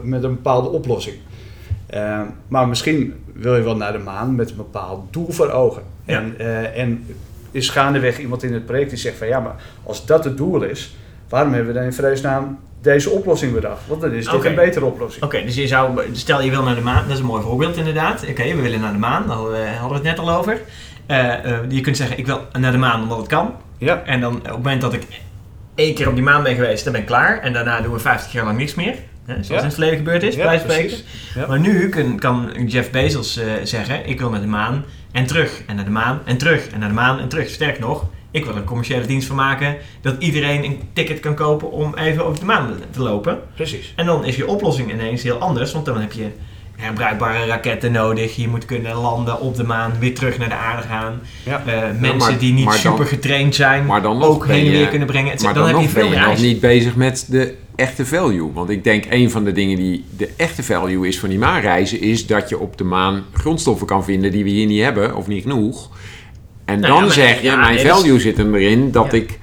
met 0.02 0.22
een 0.22 0.34
bepaalde 0.34 0.68
oplossing. 0.68 1.16
Eh, 1.86 2.20
maar 2.48 2.68
misschien 2.68 3.14
wil 3.32 3.56
je 3.56 3.62
wel 3.62 3.76
naar 3.76 3.92
de 3.92 3.98
maan 3.98 4.34
met 4.34 4.50
een 4.50 4.56
bepaald 4.56 5.12
doel 5.12 5.30
voor 5.30 5.50
ogen. 5.50 5.82
Ja. 6.04 6.18
En, 6.18 6.34
eh, 6.38 6.78
en 6.82 7.06
is 7.50 7.68
gaandeweg 7.68 8.18
iemand 8.18 8.42
in 8.42 8.52
het 8.52 8.66
project 8.66 8.90
die 8.90 8.98
zegt 8.98 9.16
van 9.16 9.26
ja, 9.26 9.40
maar 9.40 9.54
als 9.82 10.06
dat 10.06 10.24
het 10.24 10.36
doel 10.36 10.62
is, 10.62 10.96
waarom 11.28 11.52
hebben 11.52 11.72
we 11.72 11.78
dan 11.78 11.88
in 11.88 11.92
vredesnaam 11.92 12.58
deze 12.80 13.10
oplossing 13.10 13.52
bedacht? 13.52 13.86
Want 13.86 14.00
dan 14.00 14.12
is 14.12 14.28
dit 14.28 14.44
een 14.44 14.54
betere 14.54 14.84
oplossing. 14.84 15.24
Oké, 15.24 15.42
dus 15.42 15.54
je 15.54 15.66
zou, 15.66 16.00
stel 16.12 16.42
je 16.42 16.50
wil 16.50 16.62
naar 16.62 16.74
de 16.74 16.80
maan, 16.80 17.02
dat 17.02 17.12
is 17.12 17.18
een 17.18 17.26
mooi 17.26 17.42
voorbeeld 17.42 17.76
inderdaad. 17.76 18.26
Oké, 18.28 18.54
we 18.54 18.62
willen 18.62 18.80
naar 18.80 18.92
de 18.92 18.98
maan, 18.98 19.26
daar 19.26 19.36
hadden 19.78 19.88
we 19.88 19.94
het 19.94 20.02
net 20.02 20.18
al 20.18 20.30
over. 20.30 20.60
Eh, 21.06 21.34
je 21.68 21.80
kunt 21.80 21.96
zeggen, 21.96 22.18
ik 22.18 22.26
wil 22.26 22.40
naar 22.52 22.72
de 22.72 22.78
maan 22.78 23.02
omdat 23.02 23.18
het 23.18 23.26
kan. 23.26 23.54
Ja, 23.78 24.02
En 24.04 24.20
dan 24.20 24.36
op 24.36 24.44
het 24.44 24.52
moment 24.52 24.80
dat 24.80 24.92
ik 24.92 25.02
één 25.74 25.94
keer 25.94 26.08
op 26.08 26.14
die 26.14 26.24
maan 26.24 26.42
ben 26.42 26.54
geweest, 26.54 26.84
dan 26.84 26.92
ben 26.92 27.00
ik 27.02 27.06
klaar. 27.06 27.40
En 27.40 27.52
daarna 27.52 27.80
doen 27.80 27.92
we 27.92 27.98
50 27.98 28.32
jaar 28.32 28.44
lang 28.44 28.58
niks 28.58 28.74
meer. 28.74 28.94
Hè, 29.26 29.32
zoals 29.32 29.48
Ja. 29.48 29.56
in 29.58 29.64
het 29.64 29.72
verleden 29.74 29.96
gebeurd 29.96 30.22
is, 30.22 30.36
bij 30.36 30.58
spreken. 30.58 30.98
Maar 31.48 31.60
nu 31.60 31.88
kan, 31.88 32.18
kan 32.18 32.50
Jeff 32.66 32.90
Bezos 32.90 33.36
eh, 33.36 33.46
zeggen, 33.62 34.08
ik 34.08 34.18
wil 34.20 34.30
naar 34.30 34.40
de 34.40 34.46
maan 34.46 34.84
en 35.12 35.26
terug. 35.26 35.62
En 35.66 35.76
naar 35.76 35.84
de 35.84 35.90
maan 35.90 36.20
en 36.24 36.36
terug. 36.38 36.68
En 36.68 36.78
naar 36.80 36.88
de 36.88 36.94
maan 36.94 37.18
en 37.20 37.28
terug. 37.28 37.48
Sterker 37.48 37.80
nog, 37.80 38.04
ik 38.30 38.44
wil 38.44 38.52
er 38.52 38.58
een 38.60 38.64
commerciële 38.64 39.06
dienst 39.06 39.26
van 39.26 39.36
maken 39.36 39.76
dat 40.00 40.14
iedereen 40.18 40.64
een 40.64 40.80
ticket 40.92 41.20
kan 41.20 41.34
kopen 41.34 41.70
om 41.70 41.94
even 41.94 42.24
over 42.24 42.38
de 42.40 42.44
maan 42.46 42.74
te 42.90 43.02
lopen. 43.02 43.38
Precies. 43.54 43.92
En 43.96 44.06
dan 44.06 44.24
is 44.24 44.36
je 44.36 44.46
oplossing 44.46 44.92
ineens 44.92 45.22
heel 45.22 45.38
anders, 45.38 45.72
want 45.72 45.84
dan 45.84 46.00
heb 46.00 46.12
je 46.12 46.28
herbruikbare 46.76 47.46
raketten 47.46 47.92
nodig. 47.92 48.36
Je 48.36 48.48
moet 48.48 48.64
kunnen 48.64 48.94
landen 48.96 49.40
op 49.40 49.56
de 49.56 49.64
maan, 49.64 49.92
weer 49.98 50.14
terug 50.14 50.38
naar 50.38 50.48
de 50.48 50.54
aarde 50.54 50.88
gaan. 50.88 51.20
Ja. 51.44 51.62
Eh, 51.66 51.82
mensen 52.00 52.16
maar- 52.16 52.38
die 52.38 52.52
niet 52.52 52.64
dan- 52.64 52.74
super 52.74 53.06
getraind 53.06 53.54
zijn, 53.54 53.86
Maar 53.86 54.02
dan 54.02 54.22
ook 54.22 54.46
ben 54.46 54.56
heen 54.56 54.64
en 54.66 54.70
je- 54.72 54.76
weer 54.78 54.88
kunnen 54.88 55.06
brengen. 55.06 55.34
Maar 55.42 55.54
dan, 55.54 55.62
dan, 55.64 55.72
heb 55.72 55.76
je 55.88 55.94
ben 55.94 56.02
veel 56.02 56.12
je 56.12 56.18
meer 56.18 56.28
nog 56.28 56.40
niet 56.40 56.60
bezig 56.60 56.94
met 56.96 57.26
de 57.28 57.54
echte 57.76 58.06
value. 58.06 58.52
Want 58.52 58.70
ik 58.70 58.84
denk 58.84 59.04
een 59.10 59.30
van 59.30 59.44
de 59.44 59.52
dingen 59.52 59.76
die 59.76 60.04
de 60.16 60.30
echte 60.36 60.62
value 60.62 61.08
is 61.08 61.18
van 61.18 61.28
die 61.28 61.38
maanreizen... 61.38 62.00
is 62.00 62.26
dat 62.26 62.48
je 62.48 62.58
op 62.58 62.78
de 62.78 62.84
maan 62.84 63.24
grondstoffen 63.32 63.86
kan 63.86 64.04
vinden 64.04 64.30
die 64.32 64.44
we 64.44 64.50
hier 64.50 64.66
niet 64.66 64.82
hebben, 64.82 65.16
of 65.16 65.26
niet 65.26 65.42
genoeg. 65.42 65.90
En 66.64 66.80
Nou 66.80 66.92
dan 66.94 67.04
ja, 67.04 67.10
zeg 67.10 67.36
je, 67.40 67.42
ja, 67.46 67.56
mijn 67.56 67.78
value 67.78 68.20
zit 68.20 68.36
hem 68.36 68.54
erin 68.54 68.90
dat 68.90 69.06
Ja. 69.10 69.18
ik... 69.18 69.38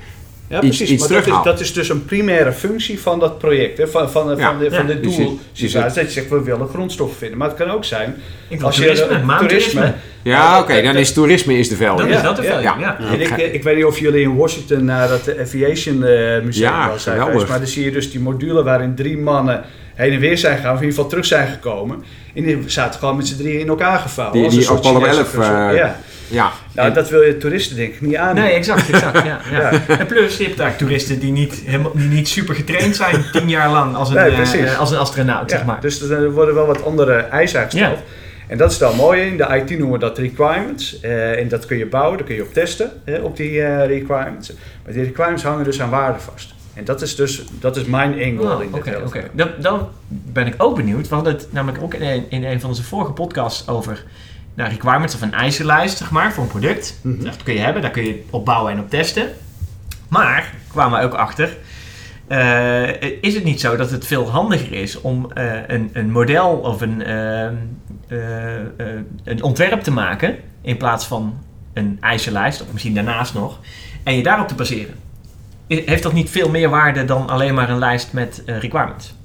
Ja, 0.48 0.60
precies. 0.60 0.90
iets 0.90 1.00
maar 1.00 1.08
dat 1.10 1.18
is, 1.18 1.24
terughaal. 1.24 1.44
dat 1.44 1.60
is 1.60 1.74
dus 1.74 1.90
een 1.90 2.06
primaire 2.06 2.52
functie 2.54 3.00
van 3.00 3.20
dat 3.20 3.38
project, 3.38 3.78
hè, 3.78 3.88
van, 3.88 4.12
van, 4.12 4.38
Ja. 4.38 4.50
van, 4.50 4.60
de, 4.60 4.70
van 4.72 4.88
Ja. 4.88 4.94
de 4.94 5.00
Dus 5.00 5.16
doel. 5.16 5.40
je- 5.54 5.64
je 5.64 5.70
zegt- 5.70 5.96
dat 5.96 6.06
je 6.06 6.12
zegt, 6.12 6.30
we 6.30 6.42
willen 6.44 6.68
grondstoffen 6.68 7.18
vinden. 7.18 7.38
Maar 7.38 7.48
het 7.48 7.58
kan 7.58 7.70
ook 7.70 7.86
zijn, 7.86 8.16
als 8.62 8.76
je 8.78 8.82
toerisme, 8.86 9.24
maantoerisme. 9.24 9.94
Ja, 10.22 10.60
oké, 10.60 10.82
dan 10.82 10.96
is 10.96 11.14
toerisme 11.14 11.58
is 11.58 11.70
de 11.70 11.76
value. 11.76 11.98
Dan 11.98 12.08
Ja, 12.08 12.16
is 12.16 12.22
dat 12.24 12.36
de 12.36 12.42
ja, 12.44 12.50
value, 12.50 12.64
ja. 12.64 12.76
ja. 12.80 12.98
Ja. 13.00 13.08
En 13.14 13.22
ik, 13.22 13.54
ik 13.54 13.64
weet 13.64 13.76
niet 13.76 13.86
of 13.86 14.00
jullie 14.00 14.22
in 14.22 14.36
Washington 14.36 14.86
naar 14.86 15.08
dat 15.08 15.38
Aviation 15.40 16.04
eh, 16.04 16.42
Museum 16.44 16.70
Ja, 16.72 16.88
wel 16.88 17.00
zijn 17.00 17.00
geweldig. 17.00 17.26
geweest, 17.26 17.48
maar 17.50 17.58
dan 17.60 17.68
zie 17.68 17.84
je 17.86 17.92
dus 17.92 18.12
die 18.12 18.20
module 18.20 18.64
waarin 18.64 18.96
drie 18.96 19.18
mannen 19.18 19.64
heen 19.96 20.12
en 20.12 20.20
weer 20.20 20.38
zijn 20.38 20.56
gegaan, 20.56 20.72
of 20.74 20.78
in 20.80 20.84
ieder 20.84 20.96
geval 20.96 21.10
terug 21.10 21.26
zijn 21.26 21.48
gekomen. 21.48 22.04
En 22.36 22.44
die 22.44 22.64
zaten 22.66 23.00
gewoon 23.00 23.16
met 23.16 23.28
z'n 23.28 23.38
drieën 23.38 23.60
in 23.60 23.68
elkaar 23.68 24.00
gevouwen. 24.00 24.42
Die- 24.42 24.50
die 24.60 24.70
Apollo 24.70 25.00
Chinese 25.00 25.18
11, 25.18 25.30
verzoek. 25.30 25.54
eh, 25.56 25.86
ja. 26.30 26.52
Ja, 26.74 26.82
Nou, 26.82 26.94
dat 26.94 27.10
wil 27.10 27.22
je 27.22 27.38
toeristen 27.38 27.76
denk 27.76 27.94
ik 27.94 28.02
niet 28.02 28.16
aan. 28.16 28.36
Nee, 28.36 28.54
exact, 28.54 28.90
exact. 28.90 29.24
Ja, 29.28 29.40
ja. 29.52 29.72
En 29.88 30.06
plus, 30.06 30.38
je 30.38 30.44
hebt 30.44 30.58
daar 30.58 30.76
toeristen 30.76 31.20
die 31.20 31.32
niet, 31.32 31.54
helemaal, 31.66 31.92
die 31.96 32.08
niet 32.08 32.28
super 32.28 32.56
getraind 32.56 32.96
zijn, 32.96 33.26
tien 33.32 33.50
jaar 33.50 33.70
lang 33.72 33.96
als 33.96 34.10
een, 34.10 34.16
Nee, 34.16 34.32
eh, 34.32 34.72
eh, 34.72 34.80
als 34.80 34.92
een 34.92 34.98
astronaut, 34.98 35.52
zeg 35.52 35.66
maar. 35.66 35.82
Dus 35.82 36.02
er 36.02 36.32
worden 36.32 36.56
wel 36.56 36.66
wat 36.66 36.84
andere 36.86 37.14
eisen 37.14 37.60
aangesteld. 37.60 38.00
En 38.48 38.58
dat 38.58 38.72
is 38.72 38.78
dan 38.78 38.96
mooi. 38.96 39.22
In 39.22 39.38
de 39.38 39.44
IT 39.44 39.70
noemen 39.70 39.92
we 39.92 39.98
dat 39.98 40.18
requirements. 40.18 41.00
Eh, 41.00 41.40
en 41.40 41.48
dat 41.48 41.66
kun 41.66 41.78
je 41.78 41.86
bouwen, 41.86 42.18
daar 42.18 42.28
kun 42.28 42.36
je 42.36 42.42
op 42.42 42.54
testen, 42.54 42.92
op 43.22 43.38
die 43.38 43.66
requirements. 43.86 44.54
Maar 44.84 44.94
die 44.94 45.04
requirements 45.04 45.44
hangen 45.44 45.64
dus 45.64 45.82
aan 45.82 45.90
waarde 45.90 46.20
vast. 46.20 46.54
En 46.74 46.84
dat 46.86 47.02
is 47.02 47.16
dus 47.16 47.44
dat 47.60 47.76
is 47.76 47.86
mijn 47.86 48.12
angle 48.12 48.56
Oh, 48.56 48.64
in 48.64 48.72
dit. 48.72 49.24
Dan, 49.32 49.50
dan 49.60 49.88
ben 50.08 50.48
ik 50.48 50.54
ook 50.58 50.76
benieuwd. 50.76 51.08
We 51.08 51.16
hadden 51.16 51.34
het 51.34 51.48
namelijk 51.50 51.84
ook 51.84 51.94
in 51.94 52.02
een, 52.02 52.26
in 52.30 52.44
een 52.44 52.60
van 52.60 52.70
onze 52.70 52.84
vorige 52.84 53.12
podcasts 53.12 53.68
over 53.68 54.04
nou, 54.54 54.70
requirements 54.70 55.16
of 55.16 55.22
een 55.22 55.34
eisenlijst, 55.34 55.98
zeg 55.98 56.12
maar, 56.12 56.34
voor 56.34 56.44
een 56.44 56.50
product. 56.50 57.00
Mhm. 57.02 57.24
Dat 57.24 57.44
kun 57.44 57.54
je 57.54 57.60
hebben, 57.60 57.82
daar 57.82 57.92
kun 57.92 58.06
je 58.06 58.24
op 58.30 58.46
bouwen 58.46 58.72
en 58.72 58.80
op 58.80 58.90
testen. 58.90 59.28
Maar, 60.08 60.54
kwamen 60.68 61.00
we 61.00 61.06
ook 61.06 61.14
achter, 61.14 61.58
eh, 62.28 63.22
is 63.22 63.36
het 63.36 63.44
niet 63.44 63.60
zo 63.60 63.76
dat 63.76 63.92
het 63.92 64.08
veel 64.08 64.30
handiger 64.30 64.72
is 64.72 65.02
om 65.02 65.32
eh, 65.32 65.68
een, 65.68 65.90
een 65.94 66.12
model 66.12 66.50
of 66.50 66.82
een, 66.82 67.04
eh, 67.04 67.46
eh, 67.46 67.52
eh, 68.08 68.64
een 69.24 69.44
ontwerp 69.44 69.82
te 69.82 69.92
maken 69.92 70.36
in 70.62 70.78
plaats 70.78 71.06
van 71.06 71.44
een 71.74 71.98
eisenlijst, 72.02 72.62
of 72.62 72.72
misschien 72.72 72.94
daarnaast 72.94 73.34
nog, 73.34 73.60
en 74.04 74.16
je 74.16 74.24
daarop 74.24 74.48
te 74.48 74.56
baseren? 74.56 74.96
Heeft 75.68 76.04
dat 76.04 76.14
niet 76.14 76.30
veel 76.30 76.50
meer 76.50 76.70
waarde 76.70 77.06
dan 77.06 77.30
alleen 77.30 77.54
maar 77.54 77.70
een 77.70 77.80
lijst 77.80 78.14
met 78.14 78.44
requirements? 78.46 79.16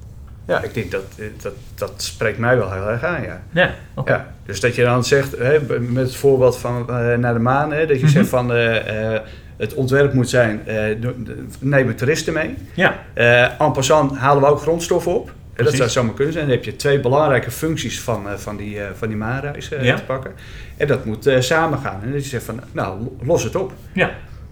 Ja, 0.47 0.63
ik 0.63 0.75
denk 0.75 0.91
dat, 0.91 1.05
dat 1.43 1.53
dat 1.75 2.03
spreekt 2.03 2.39
mij 2.39 2.57
wel 2.57 2.73
heel 2.73 2.89
erg 2.89 3.05
aan, 3.05 3.23
ja. 3.23 3.43
Ja, 3.51 3.75
oké. 3.95 4.13
ja. 4.13 4.35
Dus 4.49 4.61
dat 4.61 4.75
je 4.75 4.83
dan 4.85 5.05
zegt, 5.05 5.39
hè, 5.39 5.59
met 5.81 6.05
het 6.05 6.17
voorbeeld 6.17 6.59
van 6.59 6.89
eh, 6.89 7.15
naar 7.15 7.33
de 7.35 7.41
maan, 7.41 7.73
hè, 7.73 7.87
dat 7.87 7.97
je 7.99 8.05
Mhm. 8.05 8.13
zegt 8.13 8.29
van 8.29 8.53
eh, 8.53 9.15
eh, 9.15 9.21
het 9.57 9.75
ontwerp 9.75 10.13
moet 10.13 10.29
zijn, 10.29 10.61
neem 11.61 11.97
toeristen 11.97 12.33
mee. 12.33 12.55
Ja, 12.75 12.95
en 13.59 13.73
passant 13.73 14.17
halen 14.17 14.43
we 14.43 14.49
ook 14.49 14.61
grondstoffen 14.61 15.15
op. 15.15 15.33
En 15.55 15.65
dat 15.65 15.75
zou 15.75 15.89
zomaar 15.89 16.15
kunnen 16.15 16.33
zijn. 16.33 16.47
Dan 16.47 16.55
heb 16.55 16.65
je 16.65 16.77
twee 16.77 17.01
belangrijke 17.01 17.51
functies 17.51 18.01
van, 18.01 18.23
van 18.37 18.57
die, 18.57 18.79
van 18.95 19.09
die 19.09 19.17
maanreis 19.17 19.69
Ja. 19.81 19.97
te 19.97 20.03
pakken. 20.03 20.31
En 20.77 20.87
dat 20.87 21.05
moet 21.05 21.31
samen 21.39 21.79
gaan. 21.79 22.01
En 22.03 22.13
dat 22.13 22.23
je 22.23 22.29
zegt 22.29 22.45
van, 22.45 22.61
nou, 22.73 22.99
los 23.23 23.43
het 23.45 23.57
op. 23.57 23.73
ja. 23.93 24.11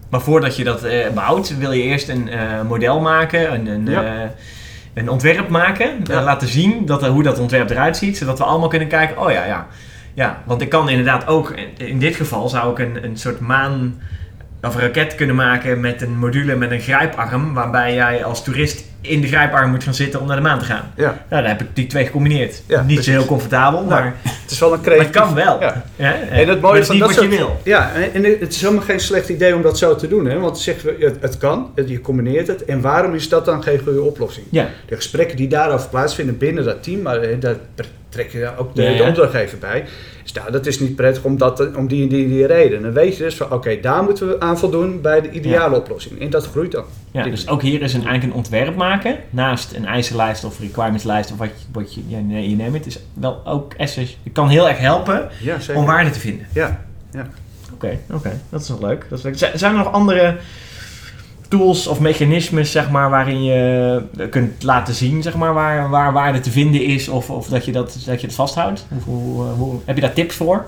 Maar 0.09 0.21
voordat 0.21 0.55
je 0.55 0.63
dat 0.63 0.85
bouwt, 1.13 1.57
wil 1.57 1.71
je 1.71 1.83
eerst 1.83 2.09
een 2.09 2.29
model 2.67 2.99
maken, 2.99 3.53
een, 3.53 3.67
een, 3.67 3.85
Ja. 3.89 4.31
een 4.93 5.09
ontwerp 5.09 5.49
maken. 5.49 5.89
Ja. 6.03 6.23
laten 6.23 6.47
zien 6.47 6.85
dat, 6.85 7.05
hoe 7.07 7.23
dat 7.23 7.39
ontwerp 7.39 7.69
eruit 7.69 7.97
ziet, 7.97 8.17
zodat 8.17 8.37
we 8.37 8.43
allemaal 8.43 8.69
kunnen 8.69 8.87
kijken, 8.87 9.21
oh 9.21 9.31
ja, 9.31 9.45
ja. 9.45 9.67
Ja, 10.17 10.41
want 10.45 10.61
ik 10.61 10.69
kan 10.69 10.89
inderdaad 10.89 11.27
ook, 11.27 11.53
in- 11.77 11.99
dit 11.99 12.15
geval 12.15 12.49
zou 12.49 12.71
ik 12.71 12.79
een, 12.79 13.03
een 13.03 13.17
soort 13.17 13.39
maan 13.39 14.01
of 14.61 14.75
een 14.75 14.81
raket 14.81 15.15
kunnen 15.15 15.35
maken 15.35 15.79
met 15.79 16.01
een 16.01 16.17
module 16.17 16.55
met 16.55 16.71
een 16.71 16.79
grijparm, 16.79 17.53
waarbij 17.53 17.93
jij 17.93 18.23
als 18.23 18.43
toerist 18.43 18.83
in 19.01 19.21
de 19.21 19.27
grijparm 19.27 19.69
moet 19.69 19.83
gaan 19.83 19.93
zitten 19.93 20.19
om 20.21 20.27
naar 20.27 20.35
de 20.35 20.41
maan 20.41 20.59
te 20.59 20.65
gaan. 20.65 20.91
Ja, 20.95 21.03
Nou, 21.29 21.41
dan 21.41 21.51
heb 21.51 21.61
ik 21.61 21.67
die 21.73 21.87
twee 21.87 22.05
gecombineerd. 22.05 22.61
Ja, 22.67 22.77
niet 22.77 22.85
precies. 22.87 23.05
zo 23.05 23.11
heel 23.11 23.25
comfortabel, 23.25 23.79
Nou, 23.79 23.89
maar, 23.89 24.13
het 24.23 24.51
is 24.51 24.59
wel 24.59 24.73
een 24.73 24.79
maar 24.79 24.85
het 24.89 24.95
creatief... 24.95 25.21
kan 25.21 25.33
wel. 25.33 25.59
Ja. 25.61 25.83
Ja, 25.95 26.13
En 26.13 26.47
het 26.47 26.61
mooie 26.61 26.79
is 26.79 26.85
van 26.85 26.95
niet 26.95 27.05
dat 27.05 27.15
wat 27.15 27.23
je 27.23 27.29
wil. 27.29 27.59
Ja, 27.63 27.91
en 27.93 28.13
en 28.13 28.23
het 28.39 28.53
is 28.53 28.61
helemaal 28.61 28.83
geen 28.83 28.99
slecht 28.99 29.29
idee 29.29 29.55
om 29.55 29.61
dat 29.61 29.77
zo 29.77 29.95
te 29.95 30.07
doen. 30.07 30.25
Hè? 30.25 30.39
Want 30.39 30.63
we, 30.63 30.95
het, 30.99 31.17
het 31.21 31.37
kan, 31.37 31.71
het- 31.75 31.89
je 31.89 32.01
combineert 32.01 32.47
het. 32.47 32.65
En 32.65 32.81
waarom 32.81 33.13
is 33.13 33.29
dat 33.29 33.45
dan 33.45 33.63
geen 33.63 33.79
goede 33.83 34.01
oplossing? 34.01 34.45
Ja. 34.49 34.67
De 34.85 34.95
gesprekken 34.95 35.37
die 35.37 35.47
daarover 35.47 35.89
plaatsvinden 35.89 36.37
binnen 36.37 36.63
dat 36.63 36.83
team, 36.83 37.01
maar 37.01 37.39
daar 37.39 37.55
trek 38.17 38.31
je 38.31 38.57
ook 38.57 38.75
de, 38.75 38.81
Ja, 38.83 38.89
ja. 38.89 38.97
de 38.97 39.03
opdrachtgever 39.03 39.57
bij. 39.57 39.85
Dus 40.23 40.31
nou, 40.31 40.51
dat 40.51 40.65
is 40.65 40.79
niet 40.79 40.95
prettig 40.95 41.23
om, 41.23 41.37
dat, 41.37 41.75
om 41.75 41.87
die 41.87 42.03
en 42.03 42.09
die, 42.09 42.27
die 42.27 42.45
reden. 42.45 42.81
Dan 42.81 42.93
weet 42.93 43.17
je 43.17 43.23
dus 43.23 43.35
van, 43.35 43.51
oké, 43.51 43.79
daar 43.79 44.03
moeten 44.03 44.27
we 44.27 44.39
aan 44.39 44.57
voldoen 44.57 45.01
bij 45.01 45.21
de 45.21 45.31
ideale 45.31 45.75
oplossing. 45.75 46.21
En 46.21 46.29
dat 46.29 46.45
groeit 46.45 46.71
dan. 46.71 46.83
Ja, 47.11 47.23
dus 47.23 47.47
ook 47.47 47.61
hier 47.61 47.81
is 47.81 47.93
een, 47.93 48.01
eigenlijk 48.01 48.33
een 48.33 48.37
ontwerp 48.37 48.75
maken, 48.75 49.17
naast 49.29 49.73
een 49.73 49.85
eisenlijst 49.85 50.43
of 50.43 50.59
requirementslijst 50.59 51.31
of 51.31 51.37
wat 51.37 51.47
je, 51.47 51.65
wat 51.71 51.93
je, 51.93 52.01
ja, 52.07 52.19
nee, 52.19 52.49
je 52.49 52.55
neemt 52.55 52.73
het, 52.73 52.85
is 52.85 52.99
wel 53.13 53.41
ook 53.45 53.73
essentieel. 53.73 54.17
Het 54.23 54.33
kan 54.33 54.49
heel 54.49 54.67
erg 54.69 54.77
helpen 54.77 55.29
Ja, 55.41 55.57
om 55.75 55.85
waarde 55.85 56.09
te 56.09 56.19
vinden. 56.19 56.47
Ja, 56.53 56.85
Oké, 57.73 57.99
oké, 58.11 58.39
dat 58.49 58.61
is 58.61 58.67
wel 58.67 58.79
leuk. 58.79 59.05
Dat 59.09 59.17
is 59.17 59.23
leuk. 59.23 59.37
Zijn 59.37 59.71
er 59.71 59.77
nog 59.77 59.91
andere 59.91 60.37
tools 61.47 61.87
of 61.87 61.99
mechanismes, 61.99 62.71
zeg 62.71 62.89
maar, 62.89 63.09
waarin 63.09 63.43
je 63.43 64.01
kunt 64.29 64.63
laten 64.63 64.93
zien, 64.93 65.21
zeg 65.21 65.35
maar, 65.35 65.53
waar, 65.53 65.89
waar 65.89 66.13
waarde 66.13 66.39
te 66.39 66.51
vinden 66.51 66.83
is 66.83 67.07
of, 67.07 67.29
of 67.29 67.47
dat, 67.47 67.65
je 67.65 67.71
dat, 67.71 67.97
dat 68.05 68.21
je 68.21 68.27
het 68.27 68.35
vasthoudt? 68.35 68.85
Hoe, 69.05 69.79
heb 69.85 69.95
je 69.95 70.01
daar 70.01 70.13
tips 70.13 70.35
voor? 70.35 70.65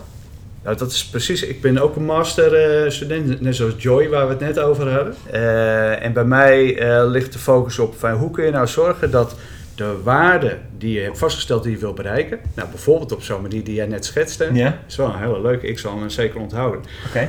Nou, 0.63 0.77
dat 0.77 0.91
is 0.91 1.05
precies. 1.05 1.43
Ik 1.43 1.61
ben 1.61 1.77
ook 1.77 1.95
een 1.95 2.05
masterstudent, 2.05 3.41
net 3.41 3.55
zoals 3.55 3.73
Joy, 3.77 4.09
waar 4.09 4.25
we 4.25 4.31
het 4.31 4.41
net 4.41 4.59
over 4.59 4.91
hadden. 4.91 5.15
Eh, 5.31 6.03
en 6.03 6.13
bij 6.13 6.23
mij 6.23 6.77
eh, 6.77 7.09
ligt 7.09 7.33
de 7.33 7.39
focus 7.39 7.79
op 7.79 8.01
hoe 8.17 8.31
kun 8.31 8.45
je 8.45 8.51
nou 8.51 8.67
zorgen 8.67 9.11
dat 9.11 9.35
de 9.79 10.01
waarde 10.03 10.57
die 10.77 10.93
je 10.93 10.99
hebt 10.99 11.17
vastgesteld 11.17 11.63
die 11.63 11.71
je 11.71 11.77
wil 11.77 11.93
bereiken, 11.93 12.39
nou 12.55 12.69
bijvoorbeeld 12.69 13.11
op 13.11 13.21
zo'n 13.23 13.41
manier 13.41 13.63
die 13.63 13.73
jij 13.75 13.85
net 13.87 14.05
schetste, 14.05 14.49
Ja, 14.53 14.77
is 14.87 14.95
wel 14.95 15.07
een 15.07 15.19
hele 15.19 15.41
leuke. 15.41 15.67
Ik 15.67 15.79
zal 15.79 15.99
hem 15.99 16.09
zeker 16.09 16.39
onthouden. 16.39 16.81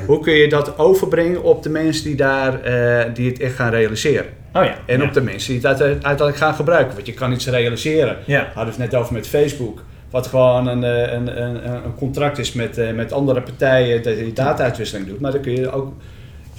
Hoe 0.06 0.20
kun 0.20 0.32
je 0.32 0.48
dat 0.48 0.78
overbrengen 0.78 1.42
op 1.42 1.62
de 1.62 1.68
mensen 1.68 2.04
die 2.04 2.14
daar 2.16 2.62
eh, 2.62 3.14
die 3.14 3.28
het 3.30 3.40
echt 3.40 3.54
gaan 3.54 3.70
realiseren? 3.70 4.26
Oh 4.52 4.64
ja. 4.64 4.78
En 4.86 4.98
ja. 5.00 5.06
op 5.06 5.12
de 5.12 5.20
mensen 5.20 5.52
die 5.52 5.60
het 5.68 5.80
uite- 5.80 5.84
uiteindelijk 5.84 6.36
gaan 6.36 6.54
gebruiken. 6.54 6.94
Want 6.94 7.06
je 7.06 7.14
kan 7.14 7.32
iets 7.32 7.46
realiseren. 7.48 8.16
Ja, 8.26 8.40
We 8.40 8.46
hadden 8.54 8.74
het 8.74 8.90
net 8.90 8.94
over 9.00 9.12
met 9.12 9.26
Facebook. 9.28 9.82
Wat 10.10 10.26
gewoon 10.26 10.66
een, 10.66 10.84
eh, 10.84 11.12
een, 11.12 11.42
een, 11.42 11.66
een 11.84 11.94
contract 11.96 12.38
is 12.38 12.52
met, 12.52 12.78
eh, 12.78 12.92
met 12.92 13.12
andere 13.12 13.40
partijen 13.42 14.02
dat 14.02 14.18
je 14.18 14.32
data-uitwisseling 14.32 15.06
doet. 15.08 15.20
Maar 15.20 15.32
dan 15.32 15.40
kun 15.40 15.52
je 15.52 15.72
ook 15.72 15.92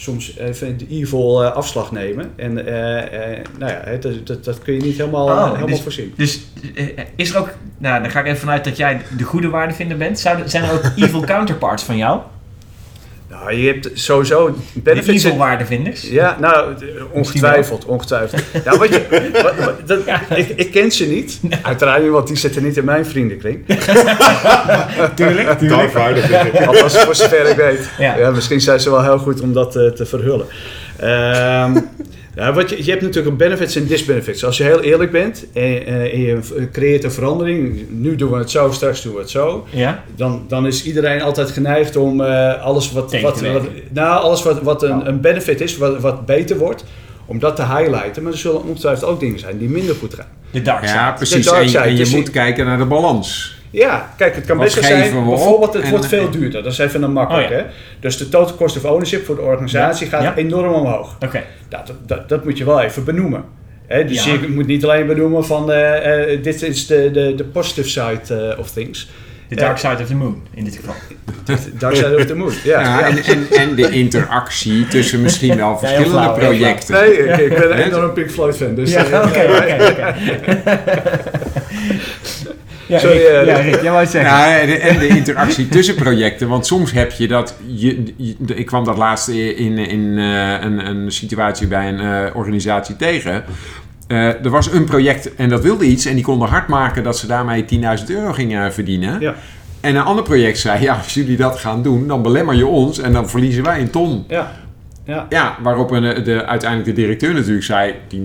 soms 0.01 0.37
even 0.37 0.77
de 0.77 0.87
evil 0.89 1.43
eh, 1.43 1.51
afslag 1.51 1.91
nemen. 1.91 2.31
En 2.35 2.65
eh, 2.65 3.33
eh, 3.37 3.45
nou 3.59 3.71
ja, 3.71 3.97
dat, 3.97 4.27
dat, 4.27 4.43
dat 4.43 4.59
kun 4.59 4.73
je 4.73 4.81
niet 4.81 4.97
helemaal, 4.97 5.25
Oh, 5.27 5.45
helemaal 5.45 5.67
dus- 5.67 5.81
voorzien. 5.81 6.13
Dus 6.17 6.41
is 7.15 7.29
er 7.33 7.39
ook, 7.39 7.49
nou 7.77 8.01
dan 8.01 8.11
ga 8.11 8.19
ik 8.19 8.25
even 8.25 8.39
vanuit 8.39 8.63
dat 8.63 8.77
jij 8.77 9.01
de 9.17 9.23
goede 9.23 9.49
waardevinder 9.49 9.97
bent. 9.97 10.19
Zijn 10.19 10.63
er 10.63 10.71
ook 10.73 10.91
evil 10.95 11.21
counterparts 11.21 11.83
van 11.83 11.97
jou? 11.97 12.21
Nou, 13.43 13.53
je 13.55 13.67
hebt 13.67 13.89
sowieso 13.93 14.55
De 14.73 14.79
benefits. 14.81 15.23
evil 15.23 15.37
waardevinders? 15.37 16.01
Ja, 16.09 16.37
nou, 16.39 16.73
ongetwijfeld, 17.11 17.85
ongetwijfeld. 17.85 18.41
Ja, 18.65 18.77
wat 18.77 18.89
je, 18.89 19.05
wat- 19.43 19.65
wat- 19.65 19.87
dat, 19.87 19.99
ik, 20.37 20.49
ik 20.55 20.71
ken 20.71 20.91
ze 20.91 21.05
niet, 21.07 21.39
uiteraard 21.61 22.09
want 22.09 22.27
die 22.27 22.37
zitten 22.37 22.63
niet 22.63 22.77
in 22.77 22.85
mijn 22.85 23.05
vriendenkring. 23.05 23.65
Tuurlijk, 25.15 25.59
ik. 26.53 26.65
Althans, 26.67 26.97
voor 26.97 27.15
zover 27.15 27.45
ik 27.49 27.55
weet. 27.55 27.89
Ja. 27.97 28.17
Ja. 28.17 28.29
misschien 28.29 28.61
zijn 28.61 28.79
ze 28.79 28.89
wel 28.89 29.03
heel 29.03 29.17
goed 29.17 29.41
om 29.41 29.53
dat 29.53 29.75
eh, 29.75 29.87
te 29.87 30.05
verhullen. 30.05 30.45
Ehm, 30.97 31.77
ja, 32.35 32.53
wat 32.53 32.69
je, 32.69 32.83
je 32.83 32.89
hebt 32.89 33.01
natuurlijk 33.01 33.31
een 33.31 33.37
benefits 33.37 33.75
en 33.75 33.85
disbenefits. 33.85 34.45
Als 34.45 34.57
je 34.57 34.63
heel 34.63 34.81
eerlijk 34.81 35.11
bent 35.11 35.45
en, 35.53 35.85
eh, 35.85 36.13
en 36.13 36.19
je 36.19 36.39
creëert 36.71 37.03
een 37.03 37.11
verandering, 37.11 37.89
nu 37.89 38.15
doen 38.15 38.31
we 38.31 38.37
het 38.37 38.51
zo, 38.51 38.71
straks 38.71 39.01
doen 39.01 39.13
we 39.13 39.19
het 39.19 39.29
zo, 39.29 39.67
Ja? 39.69 40.03
dan, 40.15 40.45
dan 40.47 40.67
is 40.67 40.83
iedereen 40.85 41.21
altijd 41.21 41.49
geneigd 41.49 41.95
om 41.95 42.21
eh, 42.21 42.63
alles 42.63 42.91
wat, 42.91 43.21
wat, 43.21 43.41
wat, 43.41 43.63
nou, 43.89 44.21
alles 44.21 44.43
wat, 44.43 44.61
wat 44.61 44.83
een, 44.83 45.07
een 45.07 45.21
benefit 45.21 45.61
is, 45.61 45.77
wat, 45.77 45.99
wat 45.99 46.25
beter 46.25 46.57
wordt, 46.57 46.83
om 47.31 47.39
dat 47.39 47.55
te 47.55 47.61
highlighten. 47.65 48.23
Maar 48.23 48.31
er 48.31 48.37
zullen 48.37 48.63
ongetwijfeld 48.63 49.11
ook 49.11 49.19
dingen 49.19 49.39
zijn 49.39 49.57
die 49.57 49.69
minder 49.69 49.95
goed 49.95 50.13
gaan. 50.13 50.25
De 50.51 50.61
dark 50.61 50.83
side. 50.85 50.97
Ja, 50.97 51.11
precies. 51.11 51.45
dark 51.45 51.61
En, 51.61 51.67
side, 51.69 51.79
en 51.83 51.91
je 51.91 51.97
dus 51.97 52.11
moet 52.13 52.29
kijken 52.31 52.65
naar 52.65 52.77
de 52.77 52.85
balans. 52.85 53.55
Ja, 53.69 54.13
kijk, 54.17 54.35
het 54.35 54.45
kan 54.45 54.57
best 54.57 54.75
wel 54.75 54.83
zijn, 54.83 55.25
bijvoorbeeld 55.25 55.73
het 55.73 55.83
en- 55.83 55.89
wordt 55.89 56.05
veel 56.05 56.29
duurder. 56.29 56.63
Dat 56.63 56.71
is 56.71 56.77
even 56.77 57.03
een 57.03 57.11
makkelijk. 57.13 57.45
Oh 57.49 57.51
ja. 57.51 57.57
hè? 57.57 57.63
Dus 57.99 58.17
de 58.17 58.29
total 58.29 58.55
cost 58.55 58.77
of 58.77 58.83
ownership 58.85 59.25
voor 59.25 59.35
de 59.35 59.41
organisatie 59.41 60.05
Ja, 60.05 60.11
gaat 60.11 60.23
ja. 60.23 60.35
enorm 60.35 60.73
omhoog. 60.73 61.15
Oké. 61.19 61.43
Dat, 61.69 61.93
dat, 62.05 62.29
dat 62.29 62.43
moet 62.43 62.57
je 62.57 62.65
wel 62.65 62.81
even 62.81 63.03
benoemen. 63.03 63.43
Hè, 63.87 64.05
dus 64.05 64.23
Ja. 64.23 64.31
je 64.33 64.47
moet 64.49 64.67
niet 64.67 64.83
alleen 64.83 65.07
benoemen 65.07 65.45
van 65.45 65.71
eh, 65.71 66.33
eh, 66.33 66.43
dit 66.43 66.61
is 66.61 66.87
de, 66.87 67.09
de, 67.13 67.35
de 67.35 67.43
positive 67.43 67.89
side 67.89 68.49
eh, 68.51 68.59
of 68.59 68.71
things. 68.71 69.09
De 69.51 69.57
dark 69.57 69.77
side 69.77 69.97
of 70.01 70.07
the 70.07 70.15
moon, 70.15 70.41
in 70.53 70.63
dit 70.63 70.75
geval. 70.75 70.93
Dark 71.73 71.95
side 71.95 72.15
of 72.17 72.25
the 72.25 72.35
moon. 72.35 72.51
Ja, 72.63 72.79
Ja, 72.81 72.99
ja. 72.99 73.05
En, 73.07 73.17
en, 73.23 73.47
en 73.59 73.75
de 73.75 73.89
interactie 73.89 74.87
tussen 74.87 75.21
misschien 75.21 75.55
wel 75.57 75.77
verschillende 75.77 76.09
flauw, 76.11 76.33
projecten. 76.33 76.93
Nee, 76.93 77.17
ik, 77.27 77.37
ik 77.37 77.49
ben 77.49 77.71
enorm 77.71 78.13
Pink 78.13 78.29
Floyd 78.31 78.57
fan. 78.57 78.75
Dus, 78.75 78.91
Ja, 78.91 79.05
eh, 79.05 79.27
oké, 79.27 79.39
oké, 79.39 79.89
oké. 79.89 80.15
Ja, 82.87 82.99
Sorry, 82.99 83.17
Rick, 83.17 83.27
eh, 83.27 83.45
ja, 83.45 83.55
Rick, 83.57 83.81
jij 83.81 83.89
wou 83.91 83.99
het 84.03 84.09
zeggen. 84.11 84.31
Ja, 84.31 84.59
en 84.59 84.67
de, 84.67 84.77
en 84.77 84.99
de 84.99 85.07
interactie 85.07 85.67
tussen 85.77 85.95
projecten. 85.95 86.47
Want 86.47 86.65
soms 86.65 86.91
heb 86.91 87.11
je 87.11 87.27
dat. 87.27 87.55
Je, 87.65 88.03
je- 88.17 88.35
ik 88.55 88.65
kwam 88.65 88.83
dat 88.85 88.97
laatst 88.97 89.27
in, 89.27 89.77
in 89.77 90.17
eh, 90.17 90.51
een, 90.61 90.87
een 90.87 91.11
situatie 91.11 91.67
bij 91.67 91.87
een 91.87 91.99
eh, 91.99 92.35
organisatie 92.35 92.95
tegen. 92.95 93.43
Eh, 94.11 94.45
er 94.45 94.49
was 94.49 94.71
een 94.71 94.83
project 94.85 95.35
en 95.35 95.49
dat 95.49 95.61
wilde 95.63 95.85
iets. 95.85 96.05
En 96.05 96.15
die 96.15 96.23
konden 96.23 96.47
hard 96.47 96.67
maken 96.67 97.03
dat 97.03 97.17
ze 97.17 97.27
daarmee 97.27 97.65
10.000 97.65 98.09
euro 98.09 98.31
gingen 98.33 98.73
verdienen. 98.73 99.19
Ja. 99.19 99.35
En 99.81 99.95
een 99.95 100.01
ander 100.03 100.23
project 100.23 100.57
zei: 100.57 100.81
Ja, 100.83 100.95
als 100.95 101.13
jullie 101.13 101.37
dat 101.37 101.59
gaan 101.59 101.83
doen, 101.83 102.07
dan 102.07 102.21
belemmer 102.21 102.55
je 102.55 102.65
ons 102.65 102.99
en 102.99 103.13
dan 103.13 103.29
verliezen 103.29 103.63
wij 103.63 103.79
een 103.81 103.89
ton. 103.89 104.23
ja. 104.27 104.59
Ja. 105.05 105.25
Ja, 105.29 105.57
waarop 105.61 105.91
een, 105.91 106.23
de, 106.23 106.45
uiteindelijk 106.45 106.95
de 106.95 107.01
directeur 107.01 107.33
natuurlijk 107.33 107.63
zei: 107.63 107.93
10.000, 108.15 108.19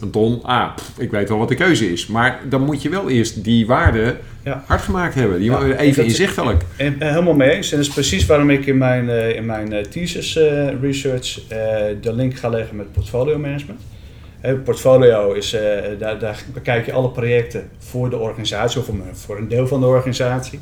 een 0.00 0.10
ton. 0.10 0.40
Ah, 0.42 0.74
pff, 0.76 0.92
ik 0.98 1.10
weet 1.10 1.28
wel 1.28 1.38
wat 1.38 1.48
de 1.48 1.54
keuze 1.54 1.92
is. 1.92 2.06
Maar 2.06 2.38
dan 2.48 2.64
moet 2.64 2.82
je 2.82 2.88
wel 2.88 3.10
eerst 3.10 3.44
die 3.44 3.66
waarde 3.66 4.16
Ja. 4.44 4.64
hard 4.66 4.80
gemaakt 4.82 5.14
hebben. 5.14 5.38
Die 5.38 5.50
Ja, 5.50 5.62
even 5.62 6.04
inzichtelijk. 6.04 6.62
En, 6.76 6.96
eh, 7.00 7.08
helemaal 7.10 7.34
mee 7.34 7.50
eens. 7.50 7.70
En 7.70 7.76
dat 7.76 7.86
is 7.86 7.92
precies 7.92 8.26
waarom 8.26 8.50
ik 8.50 8.66
in 8.66 8.78
mijn, 8.78 9.08
eh, 9.08 9.36
in 9.36 9.46
mijn 9.46 9.72
eh, 9.72 9.82
thesis 9.84 10.36
eh, 10.36 10.68
research 10.82 11.40
eh, 11.48 11.56
de 12.00 12.14
link 12.14 12.34
ga 12.36 12.48
leggen 12.48 12.76
met 12.76 12.92
portfolio 12.92 13.38
management. 13.38 13.80
Hè, 14.40 14.54
portfolio 14.54 15.32
is, 15.32 15.52
eh, 15.52 15.62
daar, 15.98 16.18
daar 16.18 16.42
bekijk 16.52 16.86
je 16.86 16.92
alle 16.92 17.10
projecten 17.10 17.68
voor 17.78 18.10
de 18.10 18.16
organisatie 18.16 18.80
of 18.80 18.88
om- 18.88 19.02
voor 19.12 19.38
een 19.38 19.48
deel 19.48 19.66
van 19.66 19.80
de 19.80 19.86
organisatie. 19.86 20.58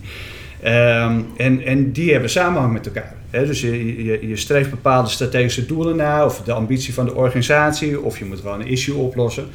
Ehm, 0.62 1.20
en, 1.36 1.64
en 1.64 1.92
die 1.92 2.12
hebben 2.12 2.30
samenhang 2.30 2.72
met 2.72 2.86
elkaar. 2.86 3.14
Dus 3.30 3.60
je, 3.60 4.28
je, 4.28 4.36
streeft 4.36 4.70
bepaalde 4.70 5.08
strategische 5.08 5.66
doelen 5.66 5.96
na, 5.96 6.24
of 6.24 6.42
de 6.42 6.52
ambitie 6.52 6.94
van 6.94 7.04
de 7.04 7.14
organisatie, 7.14 8.00
of 8.00 8.18
je 8.18 8.24
moet 8.24 8.40
gewoon 8.40 8.60
een 8.60 8.66
issue 8.66 8.96
oplossen. 8.96 9.46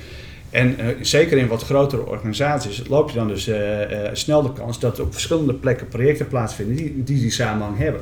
En 0.50 0.80
eh, 0.80 0.86
zeker 1.02 1.38
in 1.38 1.48
wat 1.48 1.64
grotere 1.64 2.06
organisaties 2.06 2.84
loop 2.88 3.10
je 3.10 3.18
dan 3.18 3.28
dus 3.28 3.48
eh, 3.48 3.82
eh, 4.06 4.10
snel 4.14 4.42
de 4.42 4.54
kans 4.54 4.80
dat 4.80 5.00
op 5.00 5.12
verschillende 5.12 5.54
plekken 5.54 5.88
projecten 5.88 6.28
plaatsvinden 6.28 6.76
die 6.76 7.04
die, 7.04 7.20
die 7.20 7.32
samenhang 7.32 7.78
hebben. 7.78 8.02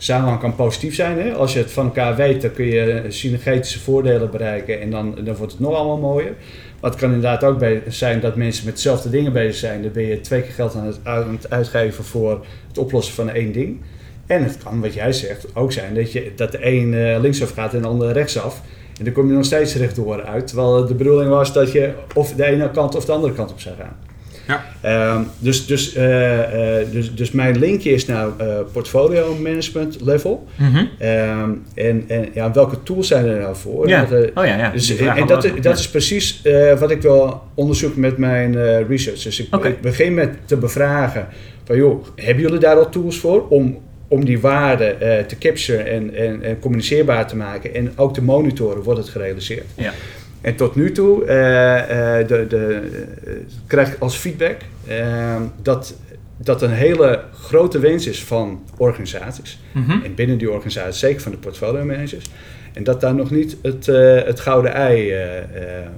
Samenhang 0.00 0.40
kan 0.40 0.54
positief 0.54 0.94
zijn. 0.94 1.18
Hè? 1.18 1.34
Als 1.34 1.52
je 1.52 1.58
het 1.58 1.72
van 1.72 1.84
elkaar 1.84 2.16
weet, 2.16 2.42
dan 2.42 2.52
kun 2.52 2.66
je 2.66 3.04
synergetische 3.08 3.80
voordelen 3.80 4.30
bereiken 4.30 4.80
en 4.80 4.90
dan, 4.90 5.14
dan 5.24 5.36
wordt 5.36 5.52
het 5.52 5.60
nog 5.60 5.74
allemaal 5.74 5.98
mooier. 5.98 6.34
Maar 6.80 6.90
het 6.90 7.00
kan 7.00 7.12
inderdaad 7.12 7.44
ook 7.44 7.64
zijn 7.88 8.20
dat 8.20 8.36
mensen 8.36 8.64
met 8.64 8.74
dezelfde 8.74 9.10
dingen 9.10 9.32
bezig 9.32 9.54
zijn. 9.54 9.82
Dan 9.82 9.92
ben 9.92 10.02
je 10.02 10.20
twee 10.20 10.42
keer 10.42 10.52
geld 10.52 10.74
aan 10.74 10.86
het, 10.86 10.98
aan 11.02 11.32
het 11.32 11.50
uitgeven 11.50 12.04
voor 12.04 12.44
het 12.68 12.78
oplossen 12.78 13.14
van 13.14 13.30
één 13.30 13.52
ding. 13.52 13.80
En 14.26 14.44
het 14.44 14.58
kan, 14.64 14.80
wat 14.80 14.94
jij 14.94 15.12
zegt, 15.12 15.46
ook 15.54 15.72
zijn 15.72 15.94
dat, 15.94 16.12
je, 16.12 16.32
dat 16.36 16.52
de 16.52 16.66
een 16.66 16.94
eh, 16.94 17.20
linksaf 17.20 17.50
gaat 17.50 17.74
en 17.74 17.82
de 17.82 17.88
ander 17.88 18.12
rechtsaf. 18.12 18.62
En 18.98 19.04
dan 19.04 19.12
kom 19.12 19.28
je 19.28 19.34
nog 19.34 19.44
steeds 19.44 19.74
rechtdoor 19.74 20.24
uit. 20.24 20.46
Terwijl 20.46 20.86
de 20.86 20.94
bedoeling 20.94 21.30
was 21.30 21.52
dat 21.52 21.72
je 21.72 21.92
of 22.14 22.32
de 22.32 22.44
ene 22.44 22.70
kant 22.70 22.96
of 22.96 23.04
de 23.04 23.12
andere 23.12 23.32
kant 23.32 23.50
op 23.50 23.60
zou 23.60 23.74
gaan. 23.76 24.07
Ja. 24.48 24.64
Ehm, 24.80 25.22
dus, 25.38 25.66
dus, 25.66 25.94
eh, 25.94 26.80
eh, 26.80 26.86
dus, 26.92 27.14
dus 27.14 27.30
mijn 27.30 27.58
linkje 27.58 27.90
is 27.90 28.06
nou 28.06 28.32
eh, 28.38 28.46
portfolio 28.72 29.34
management 29.34 30.00
level. 30.00 30.46
Mhm. 30.56 30.84
Ehm, 30.98 31.50
en 31.74 32.04
en 32.08 32.28
ja, 32.34 32.52
welke 32.52 32.82
tools 32.82 33.08
zijn 33.08 33.26
er 33.26 33.40
nou 33.40 33.56
voor? 33.56 33.88
Ja. 33.88 34.04
Dat, 34.04 34.30
Oh 34.34 34.44
ja, 34.44 34.56
ja. 34.56 34.70
dus, 34.70 34.96
en 34.96 35.26
dat, 35.26 35.42
dat 35.42 35.62
Ja. 35.62 35.70
is 35.72 35.88
precies 35.90 36.42
wat 36.78 36.90
ik 36.90 37.02
wil 37.02 37.42
onderzoeken 37.54 38.00
met 38.00 38.16
mijn 38.18 38.52
research. 38.86 39.22
Dus 39.22 39.40
ik 39.40 39.80
begin 39.80 40.14
met 40.14 40.30
te 40.44 40.56
bevragen 40.56 41.26
van 41.64 41.76
joh, 41.76 42.04
hebben 42.16 42.42
jullie 42.42 42.58
daar 42.58 42.76
al 42.76 42.88
tools 42.88 43.18
voor 43.18 43.48
om, 43.48 43.78
om 44.08 44.24
die 44.24 44.40
waarde 44.40 44.96
te 45.26 45.38
capturen 45.38 45.86
en, 45.86 46.14
en, 46.14 46.42
en 46.42 46.58
communiceerbaar 46.58 47.26
te 47.26 47.36
maken 47.36 47.74
en 47.74 47.92
ook 47.96 48.14
te 48.14 48.22
monitoren, 48.22 48.82
wordt 48.82 49.00
het 49.00 49.08
gerealiseerd? 49.08 49.66
Ja. 49.74 49.92
En 50.40 50.56
tot 50.56 50.74
nu 50.74 50.92
toe 50.92 51.24
eh, 51.24 52.18
eh, 52.20 52.28
de, 52.28 52.46
de, 52.46 52.80
eh, 53.24 53.32
krijg 53.66 53.92
ik 53.92 54.00
als 54.00 54.16
feedback 54.16 54.56
eh, 54.86 55.36
dat, 55.62 55.94
dat 56.36 56.62
een 56.62 56.70
hele 56.70 57.22
grote 57.32 57.78
wens 57.78 58.06
is 58.06 58.24
van 58.24 58.62
organisaties. 58.76 59.60
Mhm. 59.72 60.04
En 60.04 60.14
binnen 60.14 60.38
die 60.38 60.50
organisatie, 60.50 60.92
zeker 60.92 61.20
van 61.20 61.32
de 61.32 61.38
portfolio 61.38 61.84
managers. 61.84 62.30
En 62.72 62.84
dat 62.84 63.00
daar 63.00 63.14
nog 63.14 63.30
niet 63.30 63.56
het, 63.62 63.86
het 64.26 64.40
gouden 64.40 64.72
ei 64.72 65.14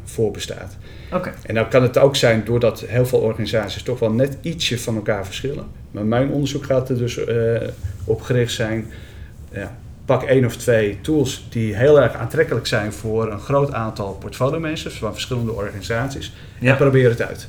voor 0.04 0.30
bestaat. 0.30 0.76
En 1.46 1.54
dan 1.54 1.68
kan 1.68 1.82
het 1.82 1.98
ook 1.98 2.16
zijn 2.16 2.42
doordat 2.44 2.84
heel 2.86 3.06
veel 3.06 3.18
organisaties 3.18 3.82
toch 3.82 3.98
wel 3.98 4.12
net 4.12 4.36
ietsje 4.40 4.78
van 4.78 4.94
elkaar 4.94 5.24
verschillen. 5.24 5.64
Maar 5.90 6.04
mijn 6.04 6.30
onderzoek 6.30 6.64
gaat 6.64 6.88
er 6.88 6.98
dus 6.98 7.18
op 8.04 8.20
gericht 8.20 8.52
zijn. 8.52 8.86
Ja, 9.52 9.78
pak 10.10 10.22
één 10.22 10.44
of 10.44 10.56
twee 10.56 11.00
tools 11.00 11.46
die 11.48 11.76
heel 11.76 12.00
erg 12.00 12.14
aantrekkelijk 12.14 12.66
zijn 12.66 12.92
voor 12.92 13.32
een 13.32 13.40
groot 13.40 13.72
aantal 13.72 14.12
portfolio 14.12 14.60
managers 14.60 14.98
van 14.98 15.12
verschillende 15.12 15.52
organisaties. 15.52 16.32
Ja. 16.58 16.70
En 16.70 16.76
probeer 16.76 17.08
het 17.08 17.22
uit. 17.22 17.48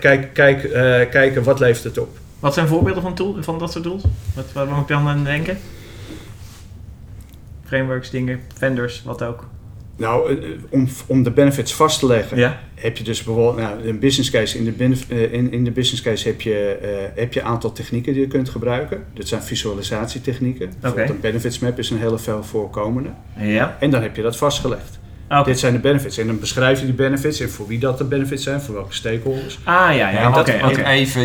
Kijk, 0.00 0.34
kijk, 0.34 0.64
eh, 0.64 1.10
kijken 1.10 1.42
wat 1.42 1.60
levert 1.60 1.84
het 1.84 1.98
op. 1.98 2.18
Wat 2.38 2.54
zijn 2.54 2.68
voorbeelden 2.68 3.02
van, 3.02 3.14
tool, 3.14 3.36
van 3.40 3.58
dat 3.58 3.72
soort 3.72 3.84
tools? 3.84 4.02
Wat, 4.34 4.52
waar 4.52 4.66
moet 4.66 4.80
ik 4.80 4.88
dan 4.88 5.08
aan 5.08 5.24
denken? 5.24 5.58
Frameworks, 7.64 8.10
dingen, 8.10 8.40
vendors, 8.54 9.02
wat 9.04 9.22
ook. 9.22 9.44
Nou, 9.98 10.30
eh, 10.30 10.48
om, 10.70 10.88
om 11.06 11.22
de 11.22 11.30
benefits 11.30 11.74
vast 11.74 11.98
te 11.98 12.06
leggen, 12.06 12.38
Ja. 12.38 12.58
heb 12.74 12.96
je 12.96 13.04
dus 13.04 13.22
bijvoorbeeld 13.22 13.56
nou, 13.56 13.88
een 13.88 13.98
business 13.98 14.30
case. 14.30 14.58
In 14.58 14.64
de, 14.64 14.70
benef- 14.70 15.08
eh, 15.10 15.32
in, 15.32 15.52
in 15.52 15.64
de 15.64 15.70
business 15.70 16.02
case 16.02 16.28
heb 16.28 16.40
je, 16.40 16.78
eh, 16.82 16.88
heb 17.20 17.32
je 17.32 17.40
een 17.40 17.46
aantal 17.46 17.72
technieken 17.72 18.12
die 18.12 18.22
je 18.22 18.28
kunt 18.28 18.48
gebruiken. 18.48 19.04
Dat 19.14 19.28
zijn 19.28 19.42
visualisatietechnieken. 19.42 20.70
Bijvoorbeeld 20.80 21.10
een 21.10 21.20
benefits 21.20 21.58
map 21.58 21.78
is 21.78 21.90
een 21.90 21.98
hele 21.98 22.18
veel 22.18 22.44
voorkomende. 22.44 23.08
Ja. 23.36 23.76
En 23.80 23.90
dan 23.90 24.02
heb 24.02 24.16
je 24.16 24.22
dat 24.22 24.36
vastgelegd. 24.36 24.98
Oké. 25.30 25.44
Dit 25.44 25.58
zijn 25.58 25.72
de 25.72 25.78
benefits. 25.78 26.18
En 26.18 26.26
dan 26.26 26.38
beschrijf 26.40 26.78
je 26.80 26.84
die 26.84 26.94
benefits 26.94 27.40
en 27.40 27.50
voor 27.50 27.66
wie 27.66 27.78
dat 27.78 27.98
de 27.98 28.04
benefits 28.04 28.42
zijn, 28.42 28.60
voor 28.60 28.74
welke 28.74 28.94
stakeholders. 28.94 29.58
Ah 29.64 29.96
ja, 29.96 30.10
ja. 30.10 30.28
Oké, 30.40 30.58
want 30.60 30.76
even, 30.76 31.22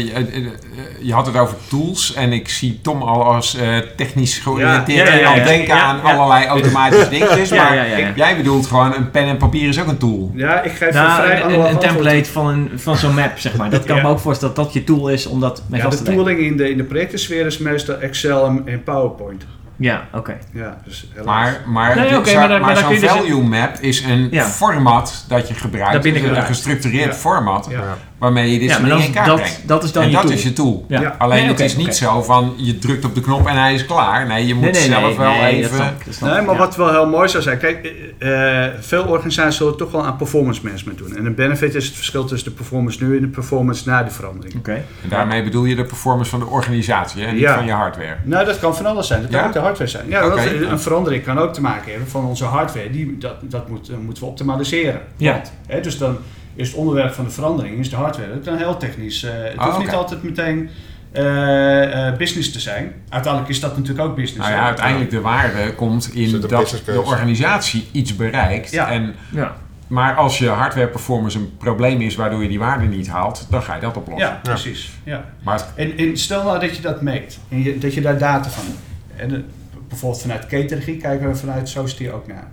je, 1.04 1.14
had 1.14 1.26
het 1.26 1.38
over 1.38 1.56
tools 1.70 2.14
en 2.14 2.34
ik 2.34 2.50
zie 2.50 2.80
Tom 2.82 3.02
al 3.02 3.24
als 3.24 3.56
eh, 3.56 3.78
technisch 3.96 4.38
georiënteerd 4.38 5.08
Ja, 5.08 5.14
ja, 5.14 5.20
ja, 5.20 5.34
en 5.34 5.40
al 5.40 5.46
denken 5.48 5.76
Ja, 5.76 5.82
aan 5.82 6.00
ja. 6.04 6.14
allerlei 6.14 6.46
automatische 6.46 7.10
dingetjes. 7.18 7.50
Ja, 7.50 7.64
maar 7.64 7.76
ja, 7.76 7.84
ja, 7.84 7.98
ja. 7.98 8.12
jij 8.16 8.36
bedoelt 8.38 8.68
gewoon 8.68 8.94
een 8.96 9.12
pen 9.12 9.26
en 9.28 9.38
papier 9.38 9.68
is 9.68 9.80
ook 9.82 9.88
een 9.88 9.98
tool. 9.98 10.32
Ja, 10.36 10.62
ik 10.62 10.72
geef 10.72 10.94
Nou, 10.94 11.08
een 11.08 11.14
vrij 11.38 11.44
een, 11.44 11.70
een, 11.70 11.78
template 11.80 12.26
van, 12.32 12.48
een, 12.48 12.72
van 12.76 12.96
zo'n 12.98 13.14
map, 13.16 13.40
zeg 13.40 13.56
maar. 13.58 13.70
Dat 13.70 13.84
kan 13.84 13.96
Ja. 13.98 14.02
me 14.04 14.10
ook 14.10 14.20
voorstellen 14.20 14.56
dat 14.56 14.64
dat 14.66 14.74
je 14.74 14.84
tool 14.84 15.10
is 15.10 15.26
om 15.26 15.40
dat 15.40 15.64
mee 15.68 15.80
Ja, 15.80 15.86
vast 15.86 15.98
de 15.98 16.04
te 16.04 16.10
leggen. 16.10 16.26
tooling 16.34 16.52
in 16.52 16.58
de, 16.58 16.70
in 16.70 16.78
de 16.78 16.84
projectensfeer 16.84 17.46
is 17.46 17.58
meestal 17.58 17.96
Excel 17.96 18.46
en, 18.46 18.62
en 18.66 18.84
PowerPoint. 18.84 19.46
Ja, 19.78 20.08
oké. 20.14 20.38
Ja, 20.54 20.78
dus. 20.86 21.08
Maar, 21.26 21.62
maar, 21.66 21.96
Nee, 21.96 22.12
maar 22.36 22.48
daar- 22.48 22.62
maar 22.62 22.78
zo'n 22.78 22.90
dus- 22.90 23.10
value 23.10 23.42
map 23.44 23.76
is 23.80 24.04
een 24.04 24.28
Ja. 24.32 24.44
format 24.46 25.26
dat 25.28 25.48
je 25.48 25.54
gebruikt. 25.54 25.92
Daarbinnen 25.92 26.22
Dus 26.24 26.38
een 26.38 26.44
gestructureerd 26.44 27.06
Ja. 27.06 27.14
format 27.14 27.68
Ja. 27.70 27.98
Waarmee 28.24 28.52
je 28.52 28.60
dit 28.60 28.70
Ja, 28.70 28.76
soort 28.76 28.88
maar 28.88 28.98
dingen 28.98 29.14
dat, 29.14 29.22
in 29.22 29.26
kaart 29.26 29.28
dat, 29.28 29.36
brengt. 29.50 29.68
dat 29.68 29.84
is 29.84 29.92
dan 29.92 30.04
en 30.04 30.10
je 30.10 30.16
dat 30.16 30.24
tool. 30.26 30.32
is 30.32 30.44
je 30.44 30.54
tool. 30.54 30.86
Ja. 30.88 31.16
Alleen 31.18 31.40
Nee, 31.40 31.48
het 31.48 31.60
is 31.60 31.76
niet 31.76 31.96
zo 31.96 32.22
van 32.22 32.54
je 32.58 32.78
drukt 32.80 33.06
op 33.06 33.16
de 33.16 33.22
knop 33.22 33.48
en 33.48 33.58
hij 33.58 33.74
is 33.74 33.86
klaar. 33.86 34.28
Nee, 34.28 34.48
je 34.48 34.54
moet 34.54 34.64
Nee, 34.64 34.72
nee, 34.72 34.82
zelf 34.82 35.02
nee, 35.08 35.18
wel 35.18 35.32
nee, 35.32 35.42
dat 35.62 35.72
even... 35.72 35.76
snap 35.76 36.06
dat 36.06 36.14
snap 36.14 36.30
Nee, 36.34 36.42
maar 36.42 36.54
ja. 36.56 36.60
wat 36.60 36.76
wel 36.76 36.90
heel 36.90 37.08
mooi 37.08 37.28
zou 37.30 37.44
zijn. 37.44 37.58
Kijk, 37.58 37.92
eh, 38.20 38.66
eh, 38.66 38.72
veel 38.80 39.04
organisaties 39.04 39.58
zullen 39.58 39.78
toch 39.78 39.92
wel 39.92 40.06
aan 40.06 40.16
performance 40.18 40.62
management 40.64 40.98
doen. 40.98 41.16
En 41.18 41.26
een 41.26 41.36
benefit 41.36 41.76
is 41.76 41.86
het 41.86 41.96
verschil 41.96 42.26
tussen 42.26 42.50
de 42.50 42.56
performance 42.56 43.04
nu 43.04 43.16
en 43.16 43.22
de 43.22 43.28
performance 43.28 43.90
na 43.90 44.04
de 44.04 44.12
verandering. 44.12 44.56
Oké. 44.56 44.72
En 45.04 45.10
daarmee 45.10 45.44
bedoel 45.44 45.66
je 45.66 45.76
de 45.76 45.86
performance 45.86 46.30
van 46.30 46.40
de 46.40 46.46
organisatie 46.46 47.22
hè, 47.22 47.28
en 47.28 47.36
niet 47.36 47.48
van 47.48 47.66
je 47.66 47.72
hardware. 47.72 48.16
Nou, 48.24 48.46
dat 48.46 48.60
kan 48.60 48.76
van 48.76 48.86
alles 48.86 49.08
zijn. 49.08 49.22
Dat 49.22 49.30
kan 49.32 49.40
Ja? 49.40 49.46
ook 49.48 49.54
de 49.54 49.60
hardware 49.60 49.90
zijn. 49.90 50.06
Ja, 50.10 50.28
want 50.30 50.46
een 50.72 50.80
verandering 50.80 51.24
kan 51.24 51.38
ook 51.40 51.54
te 51.54 51.62
maken 51.62 51.92
hebben 51.92 52.10
van 52.10 52.26
onze 52.26 52.46
hardware. 52.46 52.90
Die, 52.90 53.18
dat 53.18 53.36
dat 53.42 53.70
moet, 53.70 53.90
eh, 53.90 53.96
moeten 54.06 54.24
we 54.24 54.30
optimaliseren. 54.30 55.02
Ja. 55.18 55.32
Want, 55.32 55.52
hè, 55.68 55.82
dus 55.82 55.98
dan 55.98 56.18
is 56.56 56.68
het 56.68 56.78
onderwerp 56.78 57.14
van 57.14 57.24
de 57.26 57.32
verandering 57.32 57.80
is 57.80 57.90
de 57.90 57.96
hardware. 57.96 58.30
Dat 58.34 58.44
kan 58.44 58.58
heel 58.58 58.78
technisch. 58.78 59.24
eh, 59.24 59.32
het 59.34 59.58
Ah, 59.58 59.66
hoeft 59.66 59.80
niet 59.86 59.94
altijd 59.96 60.24
meteen 60.24 60.70
eh, 61.12 62.08
eh, 62.08 62.18
business 62.18 62.52
te 62.52 62.60
zijn. 62.60 62.92
Uiteindelijk 63.10 63.52
is 63.54 63.60
dat 63.60 63.78
natuurlijk 63.78 64.08
ook 64.10 64.16
business. 64.16 64.48
Nou 64.48 64.60
ja, 64.60 64.66
uiteindelijk 64.66 65.10
de 65.10 65.22
waarde 65.22 65.74
komt 65.76 66.14
in 66.14 66.32
de 66.32 66.48
dat 66.48 66.82
de 66.86 67.02
organisatie 67.02 67.88
iets 67.92 68.16
bereikt. 68.16 68.72
Ja. 68.72 68.90
En, 68.92 69.16
Ja. 69.30 69.56
maar 69.88 70.16
als 70.16 70.38
je 70.38 70.48
hardware 70.50 70.88
performance 70.88 71.38
een 71.38 71.58
probleem 71.58 72.02
is 72.02 72.16
waardoor 72.16 72.42
je 72.42 72.48
die 72.50 72.60
waarde 72.60 72.86
niet 72.86 73.08
haalt, 73.08 73.48
dan 73.50 73.64
ga 73.64 73.76
je 73.76 73.82
dat 73.82 73.98
oplossen. 73.98 74.28
Ja, 74.30 74.40
precies. 74.44 74.92
Ja. 75.04 75.26
Maar 75.44 75.56
het- 75.56 75.72
En, 75.76 75.98
en 75.98 76.18
stel 76.18 76.44
nou 76.44 76.60
dat 76.60 76.76
je 76.76 76.82
dat 76.82 77.02
meet 77.02 77.40
en 77.50 77.64
je, 77.64 77.78
dat 77.78 77.94
je 77.94 78.02
daar 78.02 78.18
data 78.18 78.50
van 78.50 78.64
hebt. 78.66 79.32
En, 79.34 79.46
bijvoorbeeld 79.90 80.22
vanuit 80.22 80.46
catering 80.48 81.02
kijken 81.02 81.28
we 81.28 81.36
vanuit 81.36 81.70
Society 81.70 82.10
ook 82.10 82.28
naar. 82.28 82.48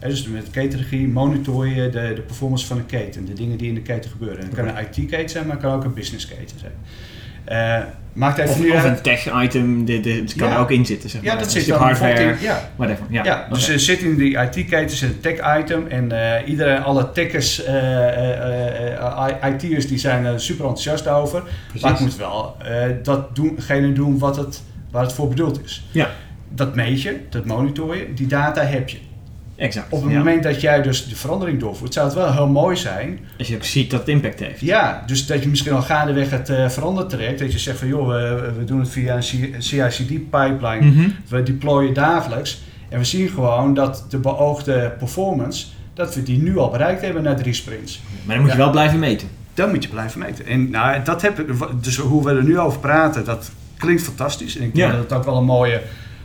Dus 0.00 0.26
met 0.28 0.50
ketenregie 0.50 1.08
monitor 1.08 1.66
je 1.68 1.88
de, 1.90 2.12
de 2.14 2.20
performance 2.20 2.66
van 2.66 2.78
een 2.78 2.86
keten, 2.86 3.24
de 3.26 3.32
dingen 3.32 3.56
die 3.58 3.68
in 3.68 3.74
de 3.74 3.82
keten 3.82 4.10
gebeuren. 4.10 4.44
Het 4.44 4.54
kan 4.54 4.68
een 4.68 4.76
IT-keten 4.90 5.28
zijn, 5.28 5.46
maar 5.46 5.56
het 5.56 5.64
kan 5.64 5.74
ook 5.74 5.84
een 5.84 5.94
business-keten 5.94 6.56
zijn. 6.58 6.72
Eh, 7.44 7.84
maakt 8.12 8.38
even 8.38 8.50
Of, 8.52 8.60
nu 8.60 8.70
of 8.70 8.84
een 8.84 9.00
tech-item, 9.00 9.84
dit 9.84 10.34
kan 10.34 10.48
Ja. 10.48 10.54
er 10.54 10.60
ook 10.60 10.70
in 10.70 10.86
zitten, 10.86 11.10
zeg 11.10 11.22
Ja, 11.22 11.28
maar. 11.34 11.42
dat 11.42 11.54
Een 11.54 11.60
zit 11.60 11.74
hardware, 11.74 12.20
in- 12.22 12.36
Ja, 12.40 12.70
whatever. 12.76 13.04
Ja, 13.10 13.24
Ja, 13.24 13.46
dus 13.52 13.68
er 13.68 13.80
zit 13.80 14.00
in 14.00 14.16
die 14.16 14.36
IT-keten 14.38 14.96
zit 14.96 15.08
een 15.10 15.20
tech-item 15.20 15.86
en 15.86 16.12
eh 16.40 16.48
iedereen, 16.48 16.82
alle 16.82 17.12
techers, 17.12 17.64
eh, 17.64 17.74
eh, 17.74 18.98
eh, 18.98 19.42
eh, 19.42 19.54
IT'ers 19.54 19.86
die 19.88 19.98
zijn 19.98 20.24
er 20.24 20.40
super 20.40 20.64
enthousiast 20.64 21.08
over. 21.08 21.42
Maar 21.80 21.90
het 21.90 22.00
moet 22.00 22.16
wel 22.16 22.56
eh, 22.58 22.72
dat 23.02 23.36
doengene 23.36 23.92
doen 23.92 24.18
wat 24.18 24.36
het, 24.36 24.62
waar 24.90 25.02
het 25.02 25.12
voor 25.12 25.28
bedoeld 25.28 25.64
is. 25.64 25.84
Ja. 25.90 26.10
Dat 26.48 26.74
meet 26.74 27.02
je, 27.02 27.16
dat 27.30 27.44
monitor 27.44 27.96
je, 27.96 28.14
die 28.14 28.26
data 28.26 28.62
heb 28.64 28.88
je. 28.88 28.98
Exact. 29.60 29.92
Op 29.92 30.02
het 30.02 30.10
ja. 30.10 30.18
moment 30.18 30.42
dat 30.42 30.60
jij 30.60 30.82
dus 30.82 31.08
de 31.08 31.16
verandering 31.16 31.60
doorvoert, 31.60 31.92
zou 31.92 32.06
het 32.06 32.14
wel 32.14 32.32
heel 32.32 32.48
mooi 32.48 32.76
zijn. 32.76 33.18
Als 33.38 33.48
je 33.48 33.54
ook 33.56 33.64
ziet 33.64 33.90
dat 33.90 34.00
het 34.00 34.08
impact 34.08 34.40
heeft. 34.40 34.60
Ja, 34.60 35.02
dus 35.06 35.26
dat 35.26 35.42
je 35.42 35.48
misschien 35.48 35.72
al 35.72 35.82
gaandeweg 35.82 36.30
het 36.30 36.48
eh 36.48 36.68
verandertraject, 36.68 37.38
dat 37.38 37.52
je 37.52 37.58
zegt 37.58 37.78
van 37.78 37.88
joh, 37.88 38.08
we, 38.08 38.52
we 38.58 38.64
doen 38.64 38.80
het 38.80 38.88
via 38.88 39.16
een 39.16 39.22
CI/CD-pipeline. 39.62 40.86
Mhm. 40.90 41.08
We 41.28 41.42
deployen 41.42 41.94
dagelijks 41.94 42.60
en 42.88 42.98
we 42.98 43.04
zien 43.04 43.28
gewoon 43.28 43.74
dat 43.74 44.04
de 44.08 44.18
beoogde 44.18 44.92
performance, 44.98 45.66
dat 45.94 46.14
we 46.14 46.22
die 46.22 46.42
nu 46.42 46.58
al 46.58 46.70
bereikt 46.70 47.02
hebben 47.02 47.22
na 47.22 47.34
drie 47.34 47.54
sprints. 47.54 48.00
Maar 48.24 48.34
dan 48.34 48.44
moet 48.44 48.52
je 48.52 48.58
wel 48.58 48.70
blijven 48.70 48.98
meten. 48.98 49.28
Dan 49.54 49.70
moet 49.70 49.82
je 49.82 49.88
blijven 49.90 50.18
meten. 50.20 50.46
En 50.46 50.70
nou, 50.70 51.02
dat 51.04 51.22
heb 51.22 51.40
ik, 51.40 51.46
dus 51.80 51.96
hoe 51.96 52.24
we 52.24 52.30
er 52.30 52.44
nu 52.44 52.58
over 52.58 52.80
praten, 52.80 53.24
dat 53.24 53.50
klinkt 53.76 54.02
fantastisch. 54.02 54.56
En 54.56 54.62
ik 54.64 54.74
denk 54.74 54.90
Ja. 54.90 54.96
dat 54.96 55.08
het 55.08 55.18
ook 55.18 55.24
wel 55.24 55.36
een 55.36 55.44
mooie 55.44 55.80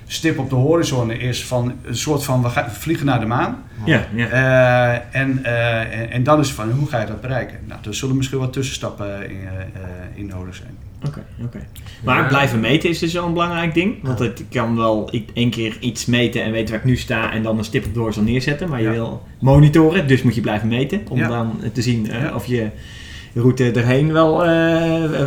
stip 0.08 0.40
op 0.40 0.50
de 0.50 0.56
horizon 0.56 1.12
is 1.12 1.46
van 1.46 1.74
een 1.84 1.96
soort 1.98 2.24
van 2.24 2.42
we 2.42 2.50
gaan 2.50 2.72
vliegen 2.72 3.06
naar 3.06 3.20
de 3.20 3.26
maan. 3.26 3.64
Ja, 3.86 4.06
ja. 4.16 4.28
Eh, 4.28 5.22
en, 5.22 5.44
eh, 5.44 6.00
en, 6.00 6.12
en 6.12 6.24
dan 6.24 6.40
is 6.40 6.48
het 6.48 6.56
van 6.56 6.72
hoe 6.72 6.88
ga 6.88 7.00
je 7.00 7.06
dat 7.08 7.22
bereiken? 7.22 7.58
Nou, 7.68 7.80
er 7.88 7.96
zullen 7.96 8.16
misschien 8.16 8.40
wat 8.40 8.54
tussenstappen 8.54 9.30
in, 9.30 9.38
eh, 9.48 9.60
eh, 9.62 9.90
in 10.14 10.26
nodig 10.26 10.56
zijn. 10.56 10.78
Oké, 11.08 11.24
oké. 11.44 11.60
Maar 12.04 12.22
Ja. 12.22 12.28
blijven 12.28 12.60
meten 12.60 12.90
is 12.90 13.00
dus 13.00 13.14
wel 13.14 13.26
een 13.26 13.34
belangrijk 13.34 13.74
ding. 13.74 13.96
Want 14.02 14.20
het 14.20 14.44
kan 14.50 14.76
wel 14.76 15.12
één 15.34 15.50
keer 15.50 15.78
iets 15.80 16.06
meten 16.06 16.44
en 16.44 16.52
weten 16.52 16.70
waar 16.74 16.80
ik 16.84 16.90
nu 16.90 16.98
sta 16.98 17.32
en 17.32 17.44
dan 17.44 17.58
een 17.58 17.64
stip 17.64 17.86
op 17.86 17.94
de 17.94 18.00
horizon 18.00 18.24
neerzetten. 18.24 18.70
Maar 18.70 18.80
je 18.82 18.86
Ja. 18.86 18.92
wil 18.92 19.24
monitoren, 19.40 20.08
dus 20.08 20.22
moet 20.24 20.36
je 20.36 20.42
blijven 20.42 20.68
meten. 20.68 21.02
Om 21.10 21.18
Ja. 21.18 21.28
dan 21.28 21.60
te 21.74 21.82
zien 21.82 22.06
Ja. 22.06 22.32
of 22.36 22.46
je 22.46 22.68
route 23.34 23.72
erheen 23.72 24.12
wel 24.14 24.38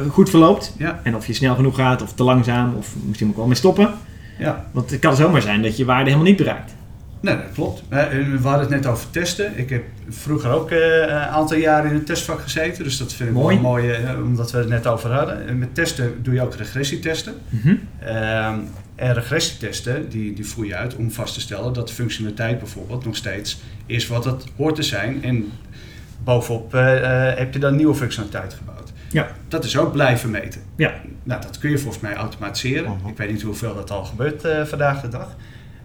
goed 0.08 0.30
verloopt. 0.30 0.74
Ja. 0.78 1.00
En 1.02 1.16
of 1.16 1.26
je 1.26 1.32
snel 1.32 1.54
genoeg 1.54 1.76
gaat 1.76 2.02
of 2.02 2.12
te 2.12 2.22
langzaam 2.22 2.74
of 2.78 2.94
misschien 3.06 3.28
ook 3.28 3.36
wel 3.36 3.46
mee 3.46 3.54
stoppen. 3.56 3.90
Ja, 4.38 4.66
Want 4.70 4.90
het 4.90 5.00
kan 5.00 5.16
zomaar 5.16 5.42
zijn 5.42 5.62
dat 5.62 5.76
je 5.76 5.84
waarde 5.84 6.04
helemaal 6.04 6.26
niet 6.28 6.36
bereikt. 6.36 6.74
nee, 7.20 7.34
dat 7.36 7.44
klopt. 7.54 7.82
We 7.88 8.38
hadden 8.42 8.60
het 8.60 8.68
net 8.70 8.86
over 8.86 9.10
testen. 9.10 9.58
Ik 9.58 9.70
heb 9.70 9.82
vroeger 10.08 10.50
ook 10.50 10.70
eh, 10.70 10.78
een 11.00 11.10
aantal 11.10 11.56
jaren 11.56 11.90
in 11.90 11.96
het 11.96 12.06
testvak 12.06 12.40
gezeten. 12.40 12.84
Dus 12.84 12.96
dat 12.98 13.12
vind 13.12 13.28
ik 13.28 13.34
Mooi. 13.34 13.54
wel 13.54 13.62
mooi, 13.64 13.90
eh, 13.90 14.22
omdat 14.24 14.50
we 14.50 14.58
het 14.58 14.68
net 14.68 14.86
over 14.86 15.12
hadden. 15.12 15.46
En 15.48 15.58
met 15.58 15.74
testen 15.74 16.22
doe 16.22 16.34
je 16.34 16.42
ook 16.42 16.54
regressietesten. 16.54 17.34
Mhm. 17.48 17.74
Ehm, 17.98 18.58
en 18.94 19.14
regressietesten, 19.14 20.08
die, 20.08 20.34
die 20.34 20.46
voer 20.46 20.66
je 20.66 20.74
uit 20.76 20.96
om 20.96 21.10
vast 21.12 21.34
te 21.34 21.40
stellen 21.40 21.72
dat 21.72 21.88
de 21.88 21.94
functionaliteit 21.94 22.58
bijvoorbeeld 22.58 23.04
nog 23.04 23.16
steeds 23.16 23.60
is 23.86 24.06
wat 24.06 24.24
het 24.24 24.44
hoort 24.56 24.74
te 24.74 24.82
zijn. 24.82 25.24
En 25.24 25.52
bovenop 26.24 26.74
eh, 26.74 27.34
heb 27.34 27.52
je 27.52 27.58
dan 27.58 27.76
nieuwe 27.76 27.94
functionaliteit 27.94 28.54
gebouwd. 28.54 28.76
Ja. 29.10 29.28
Dat 29.48 29.64
is 29.64 29.76
ook 29.78 29.92
blijven 29.92 30.30
meten. 30.30 30.60
Ja. 30.76 30.92
Nou, 31.22 31.42
dat 31.42 31.58
kun 31.58 31.70
je 31.70 31.78
volgens 31.78 32.02
mij 32.02 32.14
automatiseren. 32.14 32.96
Mhm. 33.00 33.08
Ik 33.08 33.16
weet 33.16 33.30
niet 33.30 33.42
hoeveel 33.42 33.74
dat 33.74 33.90
al 33.90 34.04
gebeurt 34.04 34.44
eh, 34.44 34.64
vandaag 34.64 35.00
de 35.00 35.08
dag. 35.08 35.36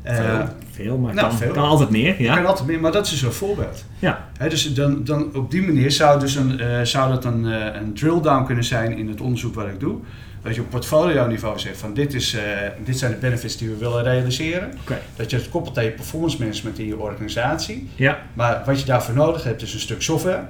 Eh, 0.02 0.16
Veel. 0.16 0.48
Veel, 0.72 0.98
maar 0.98 1.14
nou, 1.14 1.28
kan, 1.28 1.38
veel. 1.38 1.52
kan 1.52 1.64
altijd 1.64 1.90
meer. 1.90 2.22
je 2.22 2.28
kan 2.28 2.36
Ja. 2.42 2.44
altijd 2.44 2.68
meer, 2.68 2.80
maar 2.80 2.92
dat 2.92 3.06
is 3.06 3.12
dus 3.12 3.22
een 3.22 3.32
voorbeeld. 3.32 3.86
Ja. 4.00 4.28
Hè, 4.38 4.50
dus 4.50 4.74
dan, 4.74 5.04
dan 5.04 5.36
op 5.36 5.52
die 5.52 5.62
manier 5.62 5.92
zou, 5.92 6.20
dus 6.20 6.36
een, 6.36 6.60
eh, 6.60 6.82
zou 6.82 7.10
dat 7.14 7.26
een, 7.26 7.46
eh, 7.46 7.82
een 7.82 7.94
drill 7.94 8.22
down 8.22 8.46
kunnen 8.46 8.64
zijn 8.64 8.98
in 8.98 9.08
het 9.10 9.22
onderzoek 9.22 9.56
wat 9.56 9.68
ik 9.68 9.80
doe. 9.80 9.98
Dat 10.42 10.56
je 10.56 10.62
op 10.62 10.70
portfolio 10.70 11.28
niveau 11.28 11.60
zegt 11.60 11.78
van 11.78 11.94
dit, 11.94 12.14
is, 12.14 12.34
eh, 12.34 12.42
dit 12.86 12.98
zijn 12.98 13.12
de 13.12 13.18
benefits 13.18 13.58
die 13.58 13.70
we 13.70 13.78
willen 13.78 14.04
realiseren. 14.04 14.72
Oké. 14.82 14.98
Dat 15.16 15.30
je 15.30 15.36
het 15.38 15.50
koppelt 15.50 15.78
aan 15.78 15.84
je 15.84 15.92
performance 15.92 16.40
management 16.40 16.80
in 16.80 16.86
je 16.88 16.98
organisatie. 17.00 17.90
Ja. 17.96 18.18
Maar 18.34 18.62
wat 18.66 18.80
je 18.80 18.86
daarvoor 18.86 19.16
nodig 19.16 19.44
hebt 19.44 19.62
is 19.62 19.74
een 19.74 19.80
stuk 19.80 20.02
software. 20.02 20.42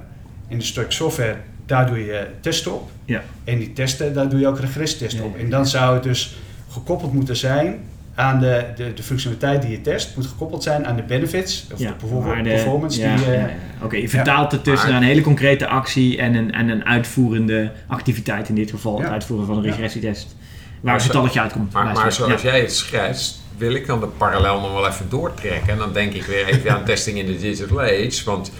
In 0.48 0.56
een 0.56 0.62
stuk 0.62 0.92
software, 0.92 1.36
daar 1.66 1.86
doe 1.86 2.04
je 2.04 2.26
testen 2.40 2.74
op. 2.74 2.90
Ja. 3.04 3.22
En 3.44 3.58
die 3.58 3.72
testen, 3.72 4.14
daar 4.14 4.28
doe 4.28 4.40
je 4.40 4.46
ook 4.46 4.58
regressietesten 4.60 5.20
Ja, 5.22 5.26
op. 5.26 5.36
En 5.36 5.50
dan 5.50 5.66
zou 5.66 5.94
het 5.94 6.02
dus 6.02 6.36
gekoppeld 6.70 7.12
moeten 7.12 7.36
zijn 7.36 7.78
aan 8.14 8.40
de, 8.40 8.64
de, 8.76 8.92
de 8.94 9.02
functionaliteit 9.02 9.62
die 9.62 9.70
je 9.70 9.80
test. 9.80 10.16
Moet 10.16 10.26
gekoppeld 10.26 10.62
zijn 10.62 10.86
aan 10.86 10.96
de 10.96 11.02
benefits. 11.02 11.66
Of 11.72 11.78
Ja, 11.78 11.94
de 12.00 12.14
waarde, 12.14 12.48
performance 12.48 13.00
ja, 13.00 13.16
die... 13.16 13.24
eh, 13.26 13.32
ja, 13.34 13.38
ja. 13.40 13.50
Oké, 13.82 13.96
je 13.96 14.08
vertaalt 14.08 14.52
het 14.52 14.64
tussen 14.64 14.88
Maar- 14.90 14.98
een 15.00 15.06
hele 15.06 15.20
concrete 15.20 15.66
actie 15.66 16.18
en 16.18 16.34
een, 16.34 16.52
en 16.52 16.68
een 16.68 16.84
uitvoerende 16.84 17.70
activiteit. 17.86 18.48
In 18.48 18.54
dit 18.54 18.70
geval 18.70 18.98
het 19.00 19.08
uitvoeren 19.10 19.46
van 19.46 19.56
een 19.56 19.62
Ja. 19.64 19.70
regressietest. 19.70 20.36
Waar 20.36 20.78
Maar 20.80 20.94
het 20.94 21.02
getalletje 21.02 21.40
uitkomt. 21.40 21.72
Maar, 21.72 22.12
zoals 22.12 22.42
Ja. 22.42 22.50
jij 22.50 22.60
het 22.60 22.72
schrijft, 22.74 23.40
wil 23.56 23.74
ik 23.74 23.86
dan 23.86 24.00
de 24.00 24.06
parallel 24.06 24.60
nog 24.60 24.72
wel 24.72 24.88
even 24.88 25.06
doortrekken. 25.08 25.72
En 25.72 25.78
dan 25.78 25.92
denk 25.92 26.12
ik 26.12 26.22
weer 26.22 26.46
even 26.46 26.70
aan 26.70 26.84
testing 26.94 27.18
in 27.18 27.26
de 27.26 27.36
digital 27.38 27.80
age. 27.80 28.22
Want 28.24 28.50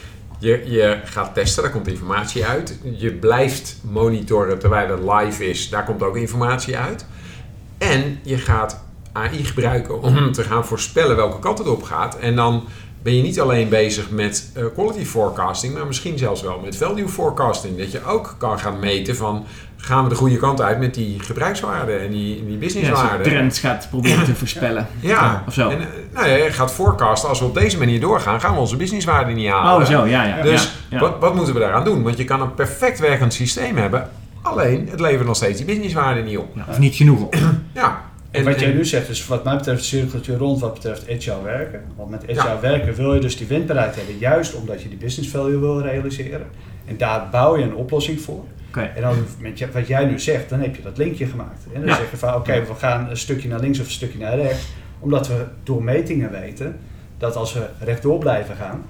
je, 0.45 0.63
je 0.71 1.01
gaat 1.05 1.35
testen, 1.35 1.63
daar 1.63 1.73
komt 1.73 1.89
informatie 1.89 2.47
uit. 2.47 2.79
Je 2.97 3.13
blijft 3.13 3.77
monitoren 3.83 4.59
terwijl 4.59 4.91
het 4.91 5.01
live 5.13 5.49
is, 5.49 5.69
daar 5.69 5.85
komt 5.85 6.03
ook 6.03 6.17
informatie 6.17 6.77
uit. 6.77 7.07
En 7.79 8.19
je 8.23 8.39
gaat 8.39 8.85
AI 9.13 9.45
gebruiken 9.45 10.03
om 10.03 10.33
te 10.33 10.43
gaan 10.43 10.67
voorspellen 10.67 11.17
welke 11.17 11.39
kant 11.39 11.59
het 11.59 11.69
op 11.69 11.83
gaat. 11.83 12.19
En 12.19 12.37
dan 12.37 12.65
ben 13.05 13.17
je 13.17 13.23
niet 13.23 13.41
alleen 13.41 13.69
bezig 13.69 14.11
met 14.11 14.51
eh, 14.55 14.65
quality 14.75 15.05
forecasting, 15.05 15.75
maar 15.75 15.87
misschien 15.87 16.19
zelfs 16.19 16.43
wel 16.43 16.61
met 16.65 16.77
value 16.77 17.09
forecasting. 17.09 17.79
Dat 17.79 17.93
je 17.93 18.05
ook 18.05 18.35
kan 18.39 18.59
gaan 18.59 18.79
meten 18.79 19.17
van 19.17 19.45
gaan 19.77 20.03
we 20.03 20.09
de 20.09 20.15
goede 20.15 20.37
kant 20.37 20.61
uit 20.61 20.79
met 20.79 20.95
die 20.95 21.21
gebruikswaarden 21.21 22.01
en 22.01 22.11
die, 22.11 22.35
die 22.35 22.35
Ja, 22.37 22.43
als 22.45 22.53
je 22.53 22.59
businesswaarden. 22.59 23.23
trends 23.27 23.59
gaat 23.61 23.87
proberen 23.91 24.25
te 24.25 24.35
voorspellen. 24.35 24.87
Ja, 25.01 25.45
Of 25.47 25.55
zo. 25.55 25.71
En, 25.71 25.81
eh, 25.81 25.87
nou 26.13 26.29
ja, 26.29 26.35
je 26.35 26.53
gaat 26.53 26.73
forecasten. 26.73 27.29
Als 27.29 27.39
we 27.39 27.45
op 27.45 27.55
deze 27.55 27.79
manier 27.79 28.01
doorgaan, 28.01 28.41
gaan 28.41 28.55
we 28.55 28.61
onze 28.61 28.77
businesswaarden 28.77 29.35
niet 29.35 29.49
halen. 29.51 29.83
Oh, 29.83 29.91
zo, 29.91 30.07
ja, 30.07 30.25
ja. 30.25 30.43
Dus 30.43 30.63
ja, 30.63 30.69
ja. 30.89 30.99
Wat, 30.99 31.17
wat 31.21 31.35
moeten 31.35 31.55
we 31.55 31.61
daaraan 31.61 31.85
doen? 31.85 32.03
Want 32.03 32.17
je 32.17 32.25
kan 32.25 32.41
een 32.41 32.55
perfect 32.55 32.99
werkend 32.99 33.33
systeem 33.35 33.77
hebben. 33.77 34.11
Alleen, 34.43 34.89
het 34.91 35.01
levert 35.01 35.27
nog 35.27 35.37
steeds 35.37 35.57
die 35.57 35.67
businesswaarden 35.67 36.25
niet 36.25 36.39
op. 36.39 36.49
Ja, 36.55 36.65
of 36.69 36.79
niet 36.79 36.95
genoeg 36.95 37.21
op. 37.21 37.37
Ja. 37.75 38.03
En 38.35 38.45
wat 38.45 38.61
jij 38.61 38.72
nu 38.72 38.85
zegt 38.85 39.09
is 39.09 39.26
wat 39.26 39.45
mij 39.45 39.57
betreft 39.57 39.85
cirkeltje 39.85 40.37
rond 40.37 40.61
wat 40.61 40.74
betreft 40.74 41.11
agile 41.11 41.43
werken. 41.43 41.82
Want 41.97 42.11
met 42.11 42.22
agile 42.22 42.35
Ja. 42.55 42.61
werken 42.61 42.95
wil 42.95 43.14
je 43.14 43.20
dus 43.20 43.37
die 43.37 43.47
windbaarheid 43.47 43.97
hebben. 43.97 44.18
Juist 44.18 44.55
omdat 44.55 44.82
je 44.82 44.89
die 44.89 44.99
business 44.99 45.30
value 45.30 45.59
wil 45.59 45.80
realiseren. 45.80 46.47
En 46.85 46.97
daar 46.97 47.28
bouw 47.30 47.57
je 47.57 47.62
een 47.64 47.74
oplossing 47.74 48.20
voor. 48.20 48.45
Oké. 48.68 48.80
En 48.97 49.03
dan 49.03 49.14
met 49.39 49.59
je- 49.59 49.68
wat 49.72 49.87
jij 49.87 50.05
nu 50.05 50.18
zegt, 50.20 50.49
dan 50.49 50.61
heb 50.61 50.76
je 50.76 50.82
dat 50.82 50.99
linkje 50.99 51.26
gemaakt. 51.26 51.62
En 51.72 51.80
dan 51.80 51.89
Ja. 51.91 51.97
zeg 51.97 52.11
je 52.11 52.16
van 52.16 52.35
oké, 52.35 52.53
we 52.66 52.74
gaan 52.78 53.11
een 53.11 53.16
stukje 53.16 53.49
naar 53.49 53.61
links 53.61 53.78
of 53.80 53.85
een 53.85 53.91
stukje 53.91 54.18
naar 54.18 54.37
rechts. 54.37 54.66
Omdat 54.99 55.28
we 55.28 55.45
door 55.62 55.82
metingen 55.82 56.30
weten 56.30 56.76
dat 57.18 57.37
als 57.37 57.53
we 57.53 57.66
rechtdoor 57.85 58.18
blijven 58.18 58.57
gaan, 58.57 58.82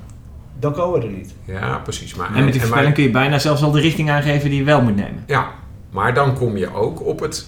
dan 0.58 0.72
komen 0.72 1.00
we 1.00 1.06
er 1.06 1.12
niet. 1.12 1.34
Ja, 1.44 1.78
precies. 1.78 2.14
Maar, 2.14 2.34
En 2.34 2.44
met 2.44 2.52
die 2.52 2.60
voorspelling 2.62 2.94
kun 2.94 3.02
je 3.02 3.10
bijna 3.10 3.38
zelfs 3.38 3.62
al 3.62 3.70
de 3.70 3.80
richting 3.80 4.10
aangeven 4.10 4.48
die 4.50 4.58
je 4.58 4.64
wel 4.64 4.82
moet 4.82 4.96
nemen. 4.96 5.24
Ja, 5.26 5.48
maar 5.90 6.14
dan 6.14 6.34
kom 6.34 6.56
je 6.56 6.74
ook 6.74 7.06
op 7.06 7.20
het 7.20 7.46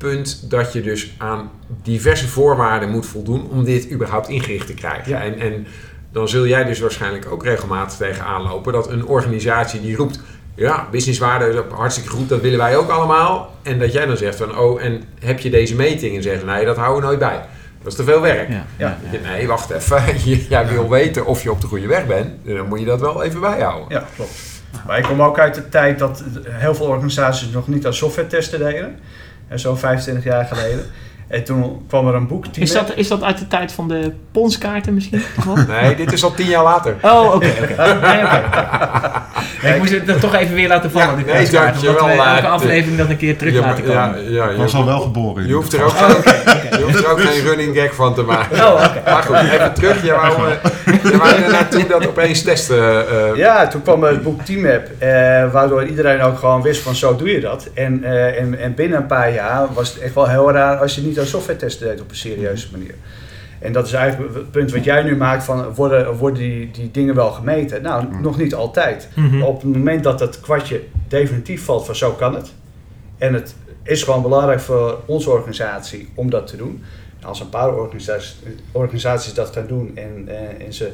punt 0.00 0.50
dat 0.50 0.72
je 0.72 0.82
dus 0.82 1.14
aan 1.18 1.50
diverse 1.82 2.28
voorwaarden 2.28 2.90
moet 2.90 3.06
voldoen 3.06 3.48
om 3.50 3.64
dit 3.64 3.90
überhaupt 3.90 4.28
ingericht 4.28 4.66
te 4.66 4.74
krijgen. 4.74 5.10
Ja. 5.12 5.22
En, 5.22 5.38
en 5.38 5.66
dan 6.12 6.28
zul 6.28 6.46
jij 6.46 6.64
dus 6.64 6.80
waarschijnlijk 6.80 7.26
ook 7.30 7.44
regelmatig 7.44 7.96
tegenaan 7.96 8.42
lopen 8.42 8.72
dat 8.72 8.90
een 8.90 9.06
organisatie 9.06 9.80
die 9.80 9.96
roept, 9.96 10.20
ja, 10.54 10.86
businesswaarde 10.90 11.48
is 11.48 11.74
hartstikke 11.74 12.10
goed, 12.10 12.28
dat 12.28 12.40
willen 12.40 12.58
wij 12.58 12.76
ook 12.76 12.90
allemaal. 12.90 13.54
En 13.62 13.78
dat 13.78 13.92
jij 13.92 14.06
dan 14.06 14.16
zegt 14.16 14.36
van, 14.36 14.58
oh, 14.58 14.82
en 14.82 15.02
heb 15.18 15.40
je 15.40 15.50
deze 15.50 15.74
meting? 15.74 16.16
En 16.16 16.22
zeggen, 16.22 16.46
nee, 16.46 16.64
dat 16.64 16.76
houden 16.76 17.00
we 17.00 17.06
nooit 17.06 17.18
bij. 17.18 17.44
Dat 17.82 17.92
is 17.92 17.94
te 17.94 18.04
veel 18.04 18.20
werk. 18.20 18.48
Ja, 18.48 18.66
Ja. 18.76 18.98
ja. 19.12 19.18
Nee, 19.30 19.46
wacht 19.46 19.70
even. 19.70 20.02
Jij 20.48 20.68
wil 20.68 20.88
weten 20.88 21.26
of 21.26 21.42
je 21.42 21.50
op 21.50 21.60
de 21.60 21.66
goede 21.66 21.86
weg 21.86 22.06
bent. 22.06 22.28
Dan 22.44 22.68
moet 22.68 22.78
je 22.78 22.84
dat 22.84 23.00
wel 23.00 23.22
even 23.22 23.40
bijhouden. 23.40 23.86
Ja, 23.88 24.04
klopt. 24.16 24.30
Maar 24.86 24.98
ik 24.98 25.04
kom 25.04 25.22
ook 25.22 25.38
uit 25.38 25.54
de 25.54 25.68
tijd 25.68 25.98
dat 25.98 26.24
heel 26.48 26.74
veel 26.74 26.86
organisaties 26.86 27.50
nog 27.50 27.68
niet 27.68 27.86
aan 27.86 27.94
software 27.94 28.28
testen 28.28 28.58
deden. 28.58 28.98
En 29.50 29.58
Zo'n 29.58 29.78
25 29.78 30.24
jaar 30.24 30.44
geleden. 30.44 30.84
En 31.28 31.44
toen 31.44 31.84
kwam 31.88 32.08
er 32.08 32.14
een 32.14 32.26
boek. 32.26 32.46
Is, 32.46 32.72
dat, 32.72 32.96
is 32.96 33.08
dat 33.08 33.22
uit 33.22 33.38
de 33.38 33.46
tijd 33.46 33.72
van 33.72 33.88
de 33.88 34.12
ponskaarten 34.32 34.94
misschien? 34.94 35.22
Nee, 35.68 35.96
dit 35.96 36.12
is 36.12 36.24
al 36.24 36.34
tien 36.34 36.46
jaar 36.46 36.62
later. 36.62 36.96
Oh, 37.02 37.34
oké, 37.34 37.52
oké. 37.62 37.98
Nee, 38.00 38.24
oké. 38.24 38.42
Nee, 39.62 39.72
ik 39.72 39.78
moest 39.78 39.90
het 40.06 40.20
toch 40.20 40.34
even 40.34 40.54
weer 40.54 40.68
laten 40.68 40.90
vallen. 40.90 41.08
Ja, 41.08 41.14
die 41.16 41.24
nee, 41.24 41.34
ponskaarten, 41.34 41.72
dankjewel, 41.72 41.94
omdat 42.02 42.10
we 42.16 42.16
maar 42.22 42.34
elke 42.34 42.46
het- 42.46 42.54
aflevering 42.54 42.98
dat 42.98 43.08
een 43.08 43.16
keer 43.16 43.36
terug 43.38 43.52
Ja, 43.54 43.60
laten 43.60 43.84
komen. 43.84 44.32
ja, 44.32 44.54
was 44.56 44.74
al 44.74 44.84
wel 44.86 45.00
geboren. 45.00 45.42
in 45.42 45.48
je 45.48 45.54
hoeft 45.54 45.72
er 45.72 45.82
ook, 45.84 45.92
je 46.70 46.80
hoeft 46.82 47.04
er 47.04 47.10
ook 47.10 47.20
geen 47.20 47.42
running 47.42 47.76
gag 47.76 47.94
van 47.94 48.14
te 48.14 48.22
maken. 48.22 48.56
Oh, 48.66 48.72
oké. 48.72 49.10
Maar 49.10 49.22
goed, 49.22 49.36
even 49.36 49.72
terug. 49.74 50.04
Je 50.04 50.12
wou, 50.12 50.50
eh, 50.50 50.94
je 51.10 51.16
wou 51.16 51.30
er 51.42 51.50
naartoe 51.50 51.86
dat 51.86 52.06
opeens 52.06 52.42
testen. 52.42 53.08
eh, 53.08 53.36
Ja, 53.36 53.66
toen 53.68 53.82
kwam 53.82 54.02
het 54.02 54.22
boek 54.22 54.42
Teammap, 54.42 54.82
eh, 54.98 55.08
waardoor 55.52 55.84
iedereen 55.84 56.20
ook 56.22 56.38
gewoon 56.38 56.62
wist 56.62 56.82
van 56.82 56.94
zo 56.94 57.16
doe 57.16 57.30
je 57.30 57.40
dat. 57.40 57.68
En, 57.74 58.04
eh, 58.04 58.40
en, 58.40 58.58
en 58.58 58.74
binnen 58.74 58.98
een 58.98 59.06
paar 59.06 59.32
jaar 59.32 59.66
was 59.72 59.88
het 59.94 59.98
echt 60.02 60.14
wel 60.14 60.28
heel 60.28 60.52
raar 60.52 60.76
als 60.76 60.94
je 60.94 61.00
niet 61.00 61.18
aan 61.18 61.26
software 61.26 61.58
testen 61.58 61.88
deed 61.88 62.00
op 62.00 62.10
een 62.10 62.16
serieuze 62.16 62.66
manier. 62.72 62.94
En 63.60 63.72
dat 63.72 63.86
is 63.86 63.92
eigenlijk 63.92 64.34
het 64.34 64.50
punt 64.50 64.72
wat 64.72 64.84
jij 64.84 65.02
nu 65.02 65.16
maakt 65.16 65.44
van 65.44 65.74
worden, 65.74 66.16
worden 66.16 66.38
die, 66.42 66.70
die 66.70 66.90
dingen 66.90 67.14
wel 67.14 67.30
gemeten? 67.30 67.82
Nou, 67.82 68.04
Mm. 68.04 68.20
nog 68.22 68.38
niet 68.38 68.54
altijd. 68.54 69.08
Mhm. 69.14 69.42
Op 69.42 69.62
het 69.62 69.76
moment 69.76 70.04
dat 70.04 70.20
het 70.20 70.40
kwartje 70.40 70.80
definitief 71.08 71.64
valt 71.64 71.86
van 71.86 71.96
zo 71.96 72.10
kan 72.12 72.34
het. 72.34 72.52
En 73.18 73.34
het 73.34 73.54
is 73.82 74.02
gewoon 74.02 74.22
belangrijk 74.22 74.60
voor 74.60 74.98
onze 75.06 75.30
organisatie 75.30 76.08
om 76.14 76.30
dat 76.30 76.46
te 76.46 76.56
doen. 76.56 76.82
Als 77.22 77.40
een 77.40 77.48
paar 77.48 77.74
organisaties, 77.74 78.36
organisaties 78.72 79.34
dat 79.34 79.50
gaan 79.52 79.66
doen 79.66 79.90
en, 79.96 80.24
eh, 80.28 80.66
en 80.66 80.72
ze 80.72 80.90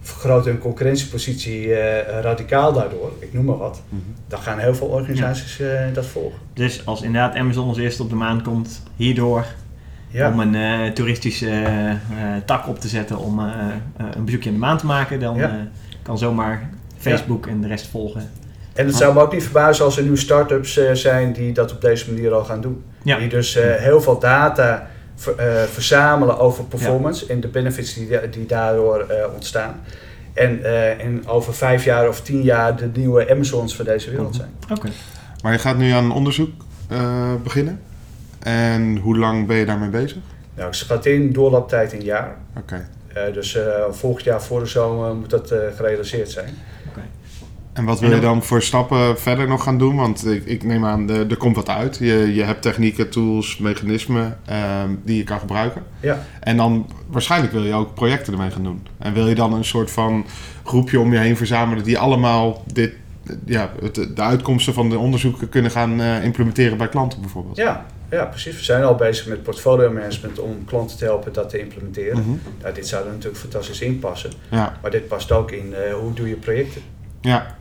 vergroten 0.00 0.50
hun 0.50 0.60
concurrentiepositie 0.60 1.74
eh, 1.74 2.20
radicaal 2.22 2.72
daardoor, 2.72 3.12
ik 3.18 3.32
noem 3.32 3.44
maar 3.44 3.56
wat, 3.56 3.82
Mhm. 3.88 4.00
dan 4.28 4.38
gaan 4.40 4.58
heel 4.58 4.74
veel 4.74 4.86
organisaties 4.86 5.60
eh, 5.60 5.80
dat 5.92 6.06
volgen. 6.06 6.38
Dus 6.54 6.86
als 6.86 7.02
inderdaad 7.02 7.34
Amazon 7.34 7.68
als 7.68 7.78
eerste 7.78 8.02
op 8.02 8.08
de 8.08 8.14
maan 8.14 8.42
komt, 8.42 8.82
hierdoor 8.96 9.44
Ja, 10.10 10.32
om 10.32 10.40
een 10.40 10.54
eh, 10.54 10.92
toeristische 10.92 11.48
eh, 11.50 11.94
tak 12.44 12.68
op 12.68 12.80
te 12.80 12.88
zetten 12.88 13.18
om 13.18 13.38
eh, 13.38 13.46
een 14.16 14.24
bezoekje 14.24 14.48
aan 14.48 14.54
de 14.54 14.60
maan 14.60 14.78
te 14.78 14.86
maken, 14.86 15.20
dan 15.20 15.36
Ja. 15.36 15.48
eh, 15.48 15.54
kan 16.02 16.18
zomaar 16.18 16.70
Facebook 16.98 17.46
en 17.46 17.60
de 17.60 17.66
rest 17.66 17.86
volgen. 17.86 18.30
en 18.74 18.86
het 18.86 18.94
zou 18.94 19.14
me 19.14 19.20
ook 19.20 19.32
niet 19.32 19.42
verbazen 19.42 19.84
als 19.84 19.96
er 19.96 20.02
nu 20.04 20.16
start-ups 20.16 20.76
eh, 20.76 20.92
zijn 20.92 21.32
die 21.32 21.52
dat 21.52 21.72
op 21.72 21.80
deze 21.80 22.12
manier 22.12 22.32
al 22.32 22.44
gaan 22.44 22.60
doen. 22.60 22.82
Ja. 23.02 23.18
Die 23.18 23.28
dus 23.28 23.56
eh, 23.56 23.74
heel 23.74 24.00
veel 24.00 24.18
data 24.18 24.86
ver- 25.14 25.36
eh, 25.36 25.62
verzamelen 25.62 26.38
over 26.38 26.64
performance 26.64 27.26
en 27.26 27.40
de 27.40 27.48
benefits 27.48 27.94
die, 27.94 28.08
die 28.30 28.46
daardoor 28.46 29.00
eh, 29.00 29.16
ontstaan. 29.34 29.74
En, 30.34 30.64
eh, 30.64 31.04
en 31.04 31.26
over 31.28 31.54
vijf 31.54 31.84
jaar 31.84 32.08
of 32.08 32.20
tien 32.20 32.42
jaar 32.42 32.76
de 32.76 32.90
nieuwe 32.94 33.30
Amazons 33.30 33.76
van 33.76 33.84
deze 33.84 34.10
wereld 34.10 34.34
zijn. 34.34 34.50
Oké. 34.72 34.88
Maar 35.42 35.52
je 35.52 35.58
gaat 35.58 35.76
nu 35.76 35.90
aan 35.90 36.04
een 36.04 36.10
onderzoek 36.10 36.50
eh, 36.88 37.32
beginnen. 37.42 37.80
En 38.42 38.96
hoe 38.96 39.18
lang 39.18 39.46
ben 39.46 39.56
je 39.56 39.64
daarmee 39.66 39.88
bezig? 39.88 40.18
Nou, 40.54 40.68
ik 40.68 40.74
schat 40.74 41.06
in 41.06 41.32
doorlooptijd 41.32 41.92
een 41.92 42.02
jaar. 42.02 42.36
Oké. 42.56 42.88
Eh, 43.14 43.32
dus 43.32 43.56
eh, 43.56 43.64
volgend 43.90 44.24
jaar 44.24 44.42
voor 44.42 44.60
de 44.60 44.66
zomer 44.66 45.14
moet 45.14 45.30
dat 45.30 45.50
eh, 45.50 45.58
gerealiseerd 45.76 46.30
zijn. 46.30 46.54
En 47.72 47.84
wat 47.84 48.00
wil 48.00 48.08
En 48.10 48.14
je 48.14 48.20
dan- 48.22 48.42
voor 48.42 48.62
stappen 48.62 49.18
verder 49.18 49.48
nog 49.48 49.62
gaan 49.62 49.78
doen? 49.78 49.96
Want 49.96 50.26
ik, 50.26 50.44
ik 50.44 50.64
neem 50.64 50.84
aan, 50.84 51.10
er, 51.10 51.30
er 51.30 51.36
komt 51.36 51.56
wat 51.56 51.68
uit. 51.68 51.96
Je, 51.96 52.34
je 52.34 52.42
hebt 52.42 52.62
technieken, 52.62 53.08
tools, 53.10 53.58
mechanismen 53.58 54.38
ehm, 54.44 54.90
die 55.02 55.16
je 55.16 55.24
kan 55.24 55.38
gebruiken. 55.38 55.82
Ja. 56.00 56.24
En 56.40 56.56
dan 56.56 56.86
waarschijnlijk 57.06 57.52
wil 57.52 57.64
je 57.64 57.72
ook 57.74 57.94
projecten 57.94 58.32
ermee 58.32 58.50
gaan 58.50 58.62
doen. 58.62 58.86
En 58.98 59.12
wil 59.12 59.28
je 59.28 59.34
dan 59.34 59.52
een 59.52 59.64
soort 59.64 59.90
van 59.90 60.24
groepje 60.64 61.00
om 61.00 61.12
je 61.12 61.18
heen 61.18 61.36
verzamelen 61.36 61.84
die 61.84 61.98
allemaal 61.98 62.62
dit, 62.72 62.92
ja, 63.44 63.70
het, 63.82 63.94
de 63.94 64.22
uitkomsten 64.22 64.74
van 64.74 64.88
de 64.90 64.98
onderzoeken 64.98 65.48
kunnen 65.48 65.70
gaan 65.70 66.00
eh, 66.00 66.24
implementeren 66.24 66.78
bij 66.78 66.88
klanten 66.88 67.20
bijvoorbeeld. 67.20 67.56
Ja, 67.56 67.86
ja, 68.10 68.24
precies. 68.24 68.56
We 68.56 68.62
zijn 68.64 68.82
al 68.82 68.94
bezig 68.94 69.26
met 69.26 69.42
portfolio 69.42 69.90
management 69.92 70.38
om 70.38 70.64
klanten 70.64 70.96
te 70.98 71.04
helpen 71.04 71.32
dat 71.32 71.50
te 71.50 71.58
implementeren. 71.60 72.18
Mhm. 72.20 72.30
Nou, 72.62 72.74
dit 72.74 72.88
zou 72.88 73.04
er 73.06 73.10
natuurlijk 73.12 73.40
fantastisch 73.40 73.80
in 73.80 73.98
passen. 73.98 74.30
Ja, 74.50 74.72
Maar 74.82 74.90
dit 74.90 75.08
past 75.08 75.32
ook 75.32 75.50
in 75.50 75.74
eh, 75.74 75.94
hoe 75.94 76.12
doe 76.14 76.28
je 76.28 76.34
projecten. 76.36 76.82
ja. 77.20 77.58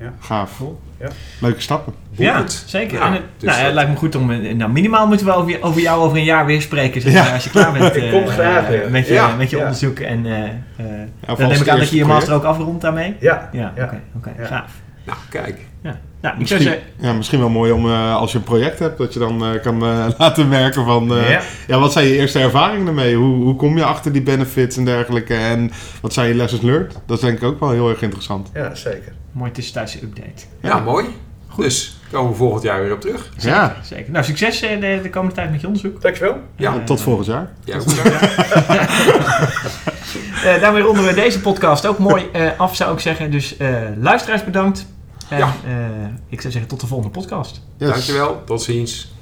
Ja. 0.00 0.12
Gaaf. 0.20 0.56
Cool. 0.58 0.80
Ja. 1.00 1.08
Leuke 1.40 1.60
stappen. 1.60 1.94
Ja, 2.10 2.44
zeker. 2.66 2.98
Ja, 2.98 3.06
en 3.06 3.12
het, 3.12 3.22
dus 3.36 3.42
nou, 3.48 3.50
ja, 3.50 3.56
dat- 3.56 3.64
het 3.64 3.74
lijkt 3.74 3.90
me 3.90 3.96
goed 3.96 4.14
om... 4.14 4.30
eh, 4.30 4.54
Nou, 4.54 4.70
minimaal 4.72 5.06
moeten 5.06 5.26
we 5.26 5.32
over, 5.32 5.62
over 5.62 5.80
jou 5.80 6.02
over 6.02 6.16
een 6.18 6.24
jaar 6.24 6.46
weer 6.46 6.62
spreken, 6.62 7.00
zeg 7.00 7.12
Ja. 7.12 7.32
als 7.34 7.44
je 7.44 7.50
klaar 7.50 7.72
bent 7.72 7.96
Ik 7.96 8.10
kom 8.10 8.22
eh, 8.22 8.28
graag 8.28 8.62
eh, 8.62 8.68
weer. 8.68 8.90
met 8.90 9.06
je, 9.06 9.12
Ja. 9.12 9.36
met 9.36 9.50
je 9.50 9.56
Ja. 9.56 9.62
onderzoek. 9.62 9.98
En 9.98 10.26
eh, 10.26 10.44
eh, 10.44 10.56
dan 11.38 11.48
neem 11.48 11.60
ik 11.60 11.68
aan 11.68 11.78
dat 11.78 11.90
je 11.90 11.96
je 11.96 12.04
master 12.04 12.34
ook 12.34 12.44
afrondt 12.44 12.82
daarmee. 12.82 13.16
Ja, 13.20 13.48
Ja, 13.52 13.72
oké, 14.16 14.32
Ja. 14.38 14.44
gaaf. 14.46 14.72
Nou, 15.04 15.18
kijk. 15.30 15.58
Ja. 16.24 16.30
Nou, 16.30 16.40
ik 16.42 16.48
zou 16.48 16.60
Misschien, 16.60 16.82
zeggen... 16.96 17.08
ja, 17.10 17.16
misschien 17.16 17.38
wel 17.38 17.48
mooi 17.48 17.72
om 17.72 17.86
eh, 17.90 18.16
als 18.16 18.32
je 18.32 18.38
een 18.38 18.44
project 18.44 18.78
hebt, 18.78 18.98
dat 18.98 19.12
je 19.12 19.18
dan 19.18 19.44
eh, 19.44 19.62
kan 19.62 19.82
eh, 19.84 20.06
laten 20.18 20.48
merken 20.48 20.84
van 20.84 21.16
eh, 21.16 21.30
Ja. 21.30 21.40
ja, 21.66 21.78
wat 21.78 21.92
zijn 21.92 22.06
je 22.06 22.16
eerste 22.16 22.38
ervaringen 22.38 22.86
ermee? 22.86 23.14
Hoe, 23.16 23.42
hoe 23.42 23.56
kom 23.56 23.76
je 23.76 23.84
achter 23.84 24.12
die 24.12 24.22
benefits 24.22 24.76
en 24.76 24.84
dergelijke? 24.84 25.34
En 25.34 25.70
wat 26.00 26.12
zijn 26.12 26.28
je 26.28 26.34
lessons 26.34 26.62
learned? 26.62 26.98
Dat 27.06 27.16
is 27.16 27.22
denk 27.24 27.36
ik 27.38 27.44
ook 27.44 27.60
wel 27.60 27.70
heel 27.70 27.88
erg 27.88 28.02
interessant. 28.02 28.50
ja, 28.54 28.74
zeker. 28.74 29.12
Mooi 29.32 29.50
tussentijdse 29.50 30.02
update. 30.02 30.44
Ja, 30.62 30.78
mooi. 30.78 31.06
Dus 31.56 31.98
komen 32.10 32.30
we 32.30 32.36
volgend 32.36 32.62
jaar 32.62 32.80
weer 32.82 32.92
op 32.92 33.00
terug. 33.00 33.30
Ja, 33.38 33.76
Zeker. 33.82 34.12
Nou, 34.12 34.24
succes 34.24 34.60
de, 34.60 34.98
de 35.02 35.10
komende 35.10 35.34
tijd 35.34 35.50
met 35.50 35.60
je 35.60 35.66
onderzoek. 35.66 36.02
Dankjewel. 36.02 36.36
Ja. 36.56 36.78
Tot 36.84 37.00
volgend 37.00 37.26
jaar. 37.26 37.50
Ja. 37.64 37.78
Eh, 40.44 40.60
daarmee 40.60 40.82
ronden 40.82 41.04
we 41.04 41.14
deze 41.14 41.40
podcast 41.40 41.86
ook 41.86 41.98
mooi 41.98 42.24
eh, 42.32 42.46
af, 42.56 42.76
zou 42.76 42.92
ik 42.92 43.00
zeggen. 43.00 43.30
Dus 43.30 43.56
eh, 43.56 43.68
luisteraars 44.00 44.44
bedankt. 44.44 44.86
En 45.34 45.38
Ja. 45.38 45.54
eh, 45.66 46.08
ik 46.28 46.40
zou 46.40 46.52
zeggen 46.52 46.70
tot 46.70 46.80
de 46.80 46.86
volgende 46.86 47.12
podcast. 47.12 47.60
Yes. 47.76 47.88
Dankjewel. 47.90 48.42
Tot 48.46 48.62
ziens. 48.62 49.12